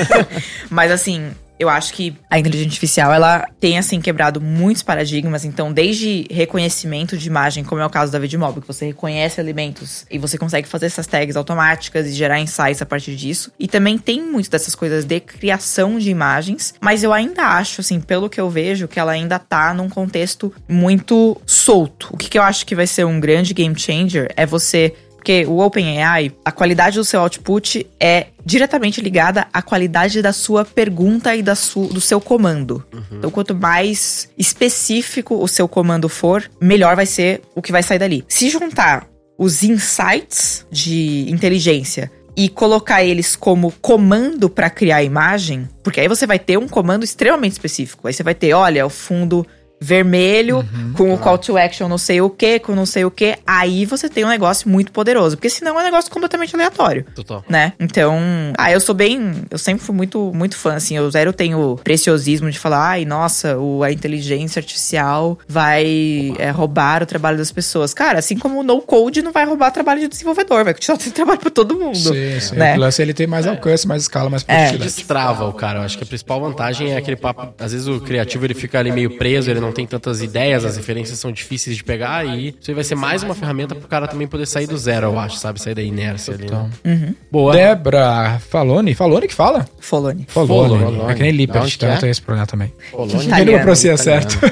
Mas 0.70 0.90
assim. 0.90 1.30
Eu 1.58 1.68
acho 1.68 1.92
que 1.92 2.16
a 2.30 2.38
inteligência 2.38 2.68
artificial, 2.68 3.12
ela 3.12 3.48
tem, 3.58 3.78
assim, 3.78 4.00
quebrado 4.00 4.40
muitos 4.40 4.82
paradigmas. 4.82 5.44
Então, 5.44 5.72
desde 5.72 6.26
reconhecimento 6.30 7.16
de 7.16 7.26
imagem, 7.26 7.64
como 7.64 7.80
é 7.80 7.86
o 7.86 7.90
caso 7.90 8.12
da 8.12 8.18
Vidmobile, 8.18 8.60
que 8.60 8.66
você 8.66 8.86
reconhece 8.86 9.40
elementos 9.40 10.06
e 10.10 10.18
você 10.18 10.38
consegue 10.38 10.68
fazer 10.68 10.86
essas 10.86 11.06
tags 11.06 11.36
automáticas 11.36 12.06
e 12.06 12.12
gerar 12.12 12.40
insights 12.40 12.82
a 12.82 12.86
partir 12.86 13.16
disso. 13.16 13.52
E 13.58 13.66
também 13.66 13.98
tem 13.98 14.22
muito 14.22 14.50
dessas 14.50 14.74
coisas 14.74 15.04
de 15.04 15.20
criação 15.20 15.98
de 15.98 16.10
imagens. 16.10 16.74
Mas 16.80 17.02
eu 17.02 17.12
ainda 17.12 17.42
acho, 17.42 17.80
assim, 17.80 18.00
pelo 18.00 18.28
que 18.28 18.40
eu 18.40 18.48
vejo, 18.48 18.88
que 18.88 19.00
ela 19.00 19.12
ainda 19.12 19.38
tá 19.38 19.74
num 19.74 19.88
contexto 19.88 20.52
muito 20.68 21.40
solto. 21.44 22.08
O 22.12 22.16
que, 22.16 22.28
que 22.28 22.38
eu 22.38 22.42
acho 22.42 22.64
que 22.64 22.74
vai 22.74 22.86
ser 22.86 23.04
um 23.04 23.18
grande 23.18 23.52
game 23.54 23.78
changer 23.78 24.32
é 24.36 24.46
você 24.46 24.94
porque 25.28 25.44
o 25.44 25.58
OpenAI, 25.58 26.32
a 26.42 26.50
qualidade 26.50 26.96
do 26.96 27.04
seu 27.04 27.20
output 27.20 27.86
é 28.00 28.28
diretamente 28.46 29.02
ligada 29.02 29.46
à 29.52 29.60
qualidade 29.60 30.22
da 30.22 30.32
sua 30.32 30.64
pergunta 30.64 31.36
e 31.36 31.42
da 31.42 31.54
su, 31.54 31.82
do 31.82 32.00
seu 32.00 32.18
comando. 32.18 32.82
Então, 33.12 33.30
quanto 33.30 33.54
mais 33.54 34.30
específico 34.38 35.34
o 35.34 35.46
seu 35.46 35.68
comando 35.68 36.08
for, 36.08 36.50
melhor 36.58 36.96
vai 36.96 37.04
ser 37.04 37.42
o 37.54 37.60
que 37.60 37.70
vai 37.70 37.82
sair 37.82 37.98
dali. 37.98 38.24
Se 38.26 38.48
juntar 38.48 39.06
os 39.36 39.62
insights 39.62 40.64
de 40.70 41.30
inteligência 41.30 42.10
e 42.34 42.48
colocar 42.48 43.04
eles 43.04 43.36
como 43.36 43.70
comando 43.82 44.48
para 44.48 44.70
criar 44.70 45.02
imagem, 45.02 45.68
porque 45.82 46.00
aí 46.00 46.08
você 46.08 46.26
vai 46.26 46.38
ter 46.38 46.56
um 46.56 46.66
comando 46.66 47.04
extremamente 47.04 47.52
específico. 47.52 48.08
Aí 48.08 48.14
você 48.14 48.22
vai 48.22 48.34
ter, 48.34 48.54
olha, 48.54 48.86
o 48.86 48.88
fundo 48.88 49.46
vermelho 49.80 50.64
com 50.94 51.12
o 51.12 51.18
call 51.18 51.38
to 51.38 51.56
action 51.56 51.88
não 51.88 51.98
sei 51.98 52.20
o 52.20 52.28
que, 52.30 52.58
com 52.58 52.74
não 52.74 52.86
sei 52.86 53.04
o 53.04 53.10
que, 53.10 53.36
aí 53.46 53.86
você 53.86 54.08
tem 54.08 54.24
um 54.24 54.28
negócio 54.28 54.68
muito 54.68 54.92
poderoso, 54.92 55.36
porque 55.36 55.50
senão 55.50 55.78
é 55.78 55.82
um 55.82 55.84
negócio 55.84 56.10
completamente 56.10 56.54
aleatório. 56.54 57.04
Total. 57.14 57.44
Né? 57.48 57.72
Então, 57.78 58.18
ah, 58.56 58.70
eu 58.70 58.80
sou 58.80 58.94
bem. 58.94 59.42
Eu 59.50 59.58
sempre 59.58 59.84
fui 59.84 59.94
muito, 59.94 60.32
muito 60.34 60.56
fã, 60.56 60.74
assim. 60.74 60.96
Eu 60.96 61.10
zero 61.10 61.32
tenho 61.32 61.78
preciosismo 61.82 62.50
de 62.50 62.58
falar, 62.58 62.90
ai, 62.90 63.04
nossa, 63.04 63.56
o, 63.58 63.82
a 63.82 63.92
inteligência 63.92 64.60
artificial 64.60 65.38
vai 65.48 66.34
é, 66.38 66.50
roubar 66.50 67.02
o 67.02 67.06
trabalho 67.06 67.38
das 67.38 67.52
pessoas. 67.52 67.94
Cara, 67.94 68.18
assim 68.18 68.36
como 68.36 68.60
o 68.60 68.62
no 68.62 68.80
code 68.80 69.22
não 69.22 69.32
vai 69.32 69.44
roubar 69.44 69.68
o 69.68 69.72
trabalho 69.72 70.00
de 70.00 70.08
desenvolvedor, 70.08 70.64
vai 70.64 70.74
continuar 70.74 70.98
tendo 70.98 71.12
trabalho 71.12 71.38
pra 71.38 71.50
todo 71.50 71.78
mundo. 71.78 71.96
Sim, 71.96 72.40
sim. 72.40 72.56
Né? 72.56 72.76
O 72.76 72.80
lance 72.80 73.00
é 73.00 73.04
ele 73.04 73.14
tem 73.14 73.26
mais 73.26 73.46
alcance, 73.46 73.86
mais 73.86 74.02
escala, 74.02 74.28
mais 74.28 74.42
É. 74.46 74.54
produtividade. 74.68 74.94
Destrava 74.94 75.46
o 75.46 75.52
cara. 75.52 75.78
Eu 75.80 75.82
acho 75.82 75.96
que 75.96 76.04
a 76.04 76.06
principal 76.06 76.40
vantagem 76.40 76.92
é 76.92 76.96
aquele 76.96 77.16
papo. 77.16 77.54
Às 77.58 77.72
vezes 77.72 77.86
o 77.86 78.00
criativo 78.00 78.44
ele 78.44 78.54
fica 78.54 78.78
ali 78.78 78.90
meio 78.92 79.16
preso, 79.16 79.50
ele 79.50 79.60
não 79.60 79.67
tem 79.72 79.86
tantas 79.86 80.22
ideias, 80.22 80.64
as 80.64 80.76
referências 80.76 81.18
são 81.18 81.32
difíceis 81.32 81.76
de 81.76 81.84
pegar 81.84 82.24
e 82.24 82.48
isso 82.60 82.70
aí 82.70 82.74
vai 82.74 82.84
ser 82.84 82.94
mais 82.94 83.22
uma 83.22 83.34
ferramenta 83.34 83.74
pro 83.74 83.88
cara 83.88 84.06
também 84.06 84.26
poder 84.26 84.46
sair 84.46 84.66
do 84.66 84.76
zero, 84.76 85.08
eu 85.08 85.18
acho, 85.18 85.36
sabe? 85.36 85.60
Sair 85.60 85.74
da 85.74 85.82
inércia 85.82 86.34
ali. 86.34 86.46
Né? 86.50 87.14
Boa. 87.30 87.52
Débora 87.52 88.40
Falone. 88.48 88.94
Falone 88.94 89.28
que 89.28 89.34
fala? 89.34 89.66
Folone. 89.80 90.26
Falone. 90.28 90.78
Falone. 90.78 91.10
É 91.10 91.14
que 91.14 91.22
nem 91.22 91.32
Lippert, 91.32 91.74
então 91.74 91.90
é? 91.90 91.96
tem 91.96 92.10
esse 92.10 92.22
problema 92.22 92.46
também. 92.46 92.72
Nunca 92.92 93.16
Italiano, 93.22 93.62
pronuncia 93.62 93.94
italiano. 93.94 94.30
certo. 94.30 94.46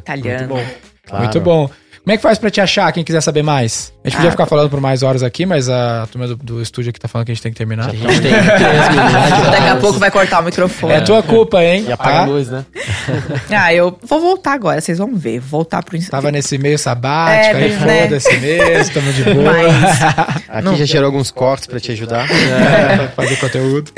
Italiano. 0.00 0.48
Bom. 0.56 0.64
Claro. 1.06 1.22
Muito 1.22 1.40
bom. 1.40 1.70
Como 2.06 2.14
é 2.14 2.16
que 2.18 2.22
faz 2.22 2.38
pra 2.38 2.48
te 2.50 2.60
achar, 2.60 2.92
quem 2.92 3.02
quiser 3.02 3.20
saber 3.20 3.42
mais? 3.42 3.92
A 4.04 4.08
gente 4.08 4.14
Ah, 4.14 4.18
podia 4.18 4.30
ficar 4.30 4.46
falando 4.46 4.70
por 4.70 4.80
mais 4.80 5.02
horas 5.02 5.24
aqui, 5.24 5.44
mas 5.44 5.68
a 5.68 6.06
turma 6.08 6.28
do, 6.28 6.36
do 6.36 6.62
estúdio 6.62 6.90
aqui 6.90 7.00
tá 7.00 7.08
falando 7.08 7.26
que 7.26 7.32
a 7.32 7.34
gente 7.34 7.42
tem 7.42 7.50
que 7.50 7.58
terminar. 7.58 7.88
A 7.88 7.92
gente 7.92 8.20
tem. 8.20 8.30
Daqui 9.50 9.68
a 9.70 9.76
pouco 9.80 9.98
vai 9.98 10.08
cortar 10.08 10.40
o 10.40 10.44
microfone. 10.44 10.92
É 10.92 11.00
tua 11.00 11.20
culpa, 11.20 11.64
hein? 11.64 11.84
E 11.88 11.90
apaga 11.90 12.12
Tá? 12.12 12.22
a 12.22 12.26
luz, 12.26 12.48
né? 12.48 12.64
Ah, 13.50 13.74
eu 13.74 13.98
vou 14.04 14.20
voltar 14.20 14.52
agora, 14.52 14.80
vocês 14.80 14.98
vão 14.98 15.16
ver. 15.16 15.40
Vou 15.40 15.48
voltar 15.62 15.82
pro 15.82 15.96
Instagram. 15.96 16.20
Tava 16.22 16.30
nesse 16.30 16.56
meio 16.58 16.78
sabático, 16.78 17.56
É, 17.56 17.62
aí 17.64 17.70
né? 17.76 18.02
foda-se 18.02 18.36
mesmo, 18.36 18.94
tamo 18.94 19.12
de 19.12 19.24
boa. 19.24 19.52
Mas. 19.52 20.02
Aqui 20.48 20.64
Não. 20.64 20.76
já 20.76 20.84
gerou 20.84 21.06
alguns 21.06 21.32
cortes 21.32 21.66
pra 21.66 21.80
te 21.80 21.90
ajudar. 21.90 22.28
É, 22.30 22.96
pra 22.98 23.08
fazer 23.08 23.36
conteúdo. 23.40 23.90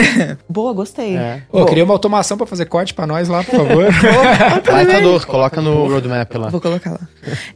Boa, 0.49 0.73
gostei. 0.73 1.15
É. 1.15 1.43
Ô, 1.53 1.67
queria 1.67 1.85
uma 1.85 1.93
automação 1.93 2.39
pra 2.39 2.47
fazer 2.47 2.65
corte 2.65 2.95
pra 2.95 3.07
nós 3.07 3.29
lá, 3.29 3.45
por 3.45 3.55
favor. 3.57 3.85
Baitador, 4.67 5.27
coloca 5.27 5.61
no 5.61 5.87
roadmap 5.89 6.35
lá. 6.37 6.49
Vou 6.49 6.61
colocar 6.61 6.93
lá. 6.93 7.01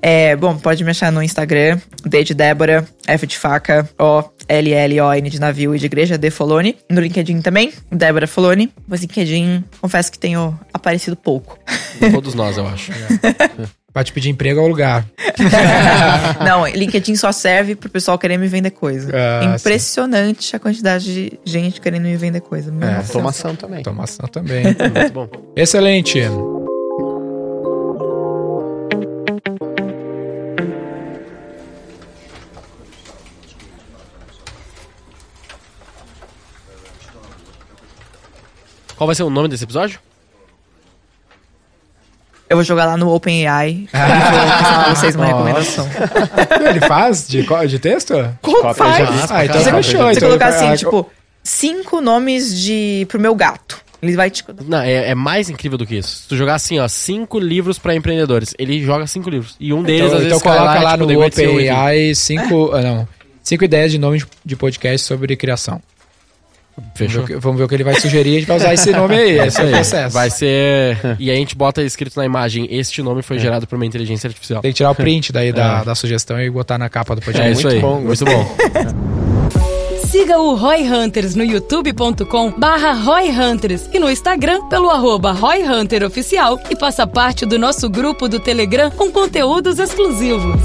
É, 0.03 0.37
bom, 0.43 0.57
pode 0.57 0.83
me 0.85 0.91
achar 0.91 1.13
no 1.13 1.23
Instagram, 1.23 1.79
D 2.05 2.25
de 2.25 2.35
Débora, 2.35 2.85
F 3.07 3.27
de 3.27 3.39
faca, 3.39 3.89
O, 3.99 4.25
L, 4.49 4.73
L, 4.73 5.01
O, 5.01 5.13
N 5.15 5.31
de 5.31 5.41
navio 5.41 5.75
e 5.75 5.79
de 5.79 5.87
igreja, 5.87 6.19
D 6.19 6.31
Folone. 6.31 6.77
No 6.91 7.01
LinkedIn 7.01 7.41
também, 7.41 7.73
Débora 7.91 8.27
Folone. 8.27 8.73
Mas 8.87 9.01
LinkedIn, 9.03 9.63
confesso 9.81 10.11
que 10.11 10.19
tenho 10.19 10.59
aparecido 10.75 11.17
pouco. 11.17 11.59
Todos 12.13 12.35
nós, 12.35 12.57
eu 12.59 12.67
acho. 12.67 12.91
Pra 13.93 14.03
te 14.03 14.13
pedir 14.13 14.31
emprego 14.31 14.59
ao 14.59 14.67
lugar. 14.67 15.05
Não, 16.45 16.67
LinkedIn 16.67 17.15
só 17.15 17.31
serve 17.31 17.77
pro 17.77 17.89
pessoal 17.91 18.19
querer 18.19 18.39
me 18.39 18.49
vender 18.49 18.71
coisa. 18.71 19.13
Ah, 19.15 19.55
Impressionante 19.55 20.57
a 20.57 20.59
quantidade 20.59 21.05
de 21.15 21.39
gente 21.45 21.81
querendo 21.81 22.05
me 22.05 22.17
vender 22.17 22.41
coisa. 22.41 22.73
Meu 22.73 22.89
É. 22.89 22.97
Automação 22.97 23.55
também. 23.55 23.79
Automação 23.79 24.27
também. 24.29 24.65
Muito 24.65 25.13
bom. 25.13 25.29
Excelente. 25.55 26.19
Qual 39.03 39.07
vai 39.09 39.17
ser 39.17 39.25
o 39.25 39.31
nome 39.31 39.49
desse 39.49 39.65
episódio? 39.65 39.99
Eu 42.49 42.57
vou 42.57 42.63
jogar 42.63 42.85
lá 42.85 42.97
no 42.97 43.13
OpenAI 43.13 43.71
e 43.71 43.89
pra 43.89 44.95
vocês 44.95 45.17
uma 45.17 45.27
recomendação. 45.27 45.89
Ele 46.71 46.79
faz 46.87 47.27
de, 47.27 47.45
de 47.69 47.79
texto? 47.81 48.15
Como 48.41 48.73
faz? 48.73 48.99
já 48.99 49.05
vi. 49.11 49.19
Ah, 49.29 49.45
então 49.45 49.61
Você, 49.61 49.71
fechou. 49.73 50.03
você 50.05 50.13
então 50.19 50.29
colocar 50.29 50.47
assim, 50.51 50.67
ah, 50.69 50.77
tipo, 50.77 51.11
cinco 51.43 52.01
nomes 52.01 52.57
de 52.57 53.05
pro 53.09 53.19
meu 53.19 53.35
gato. 53.35 53.81
Ele 54.01 54.15
vai 54.15 54.31
te. 54.31 54.45
Não, 54.69 54.79
é, 54.79 55.09
é 55.11 55.15
mais 55.17 55.51
incrível 55.51 55.77
do 55.77 55.85
que 55.85 55.97
isso. 55.97 56.19
Se 56.23 56.29
tu 56.29 56.37
jogar 56.37 56.55
assim, 56.55 56.79
ó, 56.79 56.87
cinco 56.87 57.41
livros 57.41 57.81
pra 57.81 57.97
empreendedores, 57.97 58.55
ele 58.57 58.85
joga 58.85 59.05
cinco 59.09 59.29
livros. 59.31 59.57
E 59.59 59.73
um 59.73 59.83
deles, 59.83 60.03
Então, 60.13 60.19
às 60.19 60.25
então 60.27 60.39
vezes, 60.39 60.43
coloca 60.45 60.81
lá, 60.81 60.93
tipo, 60.97 61.13
no. 61.13 61.27
OpenAI 61.27 62.15
cinco, 62.15 62.71
ah, 62.73 62.81
não, 62.83 63.09
cinco 63.43 63.65
ideias 63.65 63.91
de 63.91 63.99
nome 63.99 64.19
de- 64.19 64.27
de 64.45 64.55
podcast 64.55 65.05
sobre 65.09 65.35
criação. 65.35 65.83
Vamos 66.77 66.91
ver, 66.95 67.07
Fechou? 67.07 67.23
o 67.23 67.27
que, 67.27 67.37
vamos 67.37 67.59
ver 67.59 67.65
o 67.65 67.69
que 67.69 67.75
ele 67.75 67.85
vai 67.85 68.01
sugerir, 68.01 68.37
a 68.37 68.39
gente 68.39 68.47
vai 68.49 68.57
usar 68.57 68.75
esse 68.75 68.91
nome 68.93 69.15
aí, 69.15 69.39
esse 69.47 69.61
é 69.61 69.65
o 69.65 69.71
processo. 69.71 70.15
Vai 70.15 70.31
ser. 70.31 70.97
e 71.19 71.31
aí 71.31 71.37
a 71.37 71.39
gente 71.39 71.55
bota 71.55 71.83
escrito 71.83 72.17
na 72.17 72.25
imagem: 72.25 72.67
este 72.71 73.03
nome 73.03 73.23
foi 73.23 73.39
gerado 73.39 73.67
por 73.67 73.77
uma 73.77 73.85
inteligência 73.87 74.27
artificial. 74.29 74.63
Tem 74.63 74.71
que 74.73 74.77
tirar 74.77 74.91
o 74.91 74.95
print 74.95 75.33
daí 75.33 75.53
da, 75.53 75.85
da 75.85 75.95
sugestão 75.95 76.41
e 76.41 76.49
botar 76.51 76.79
na 76.79 76.89
capa 76.89 77.15
do 77.15 77.21
É 77.21 77.25
podcast. 77.25 77.53
isso 77.59 77.69
aí. 77.69 77.81
bom, 77.81 78.01
muito 78.01 78.25
bom. 78.25 78.57
Siga 80.13 80.39
o 80.39 80.55
Roy 80.55 80.83
Hunters 80.83 81.35
no 81.35 81.43
youtube.com 81.43 82.51
barra 82.59 82.93
Roy 82.93 83.31
Hunters 83.31 83.89
e 83.95 83.99
no 83.99 84.11
Instagram 84.11 84.69
pelo 84.69 84.91
arroba 84.91 85.33
Roy 85.33 85.63
Hunter 85.63 86.05
Oficial 86.05 86.61
e 86.71 86.77
faça 86.77 87.07
parte 87.07 87.47
do 87.47 87.59
nosso 87.59 87.89
grupo 87.89 88.29
do 88.29 88.39
Telegram 88.39 88.91
com 88.91 89.11
conteúdos 89.11 89.79
exclusivos. 89.79 90.61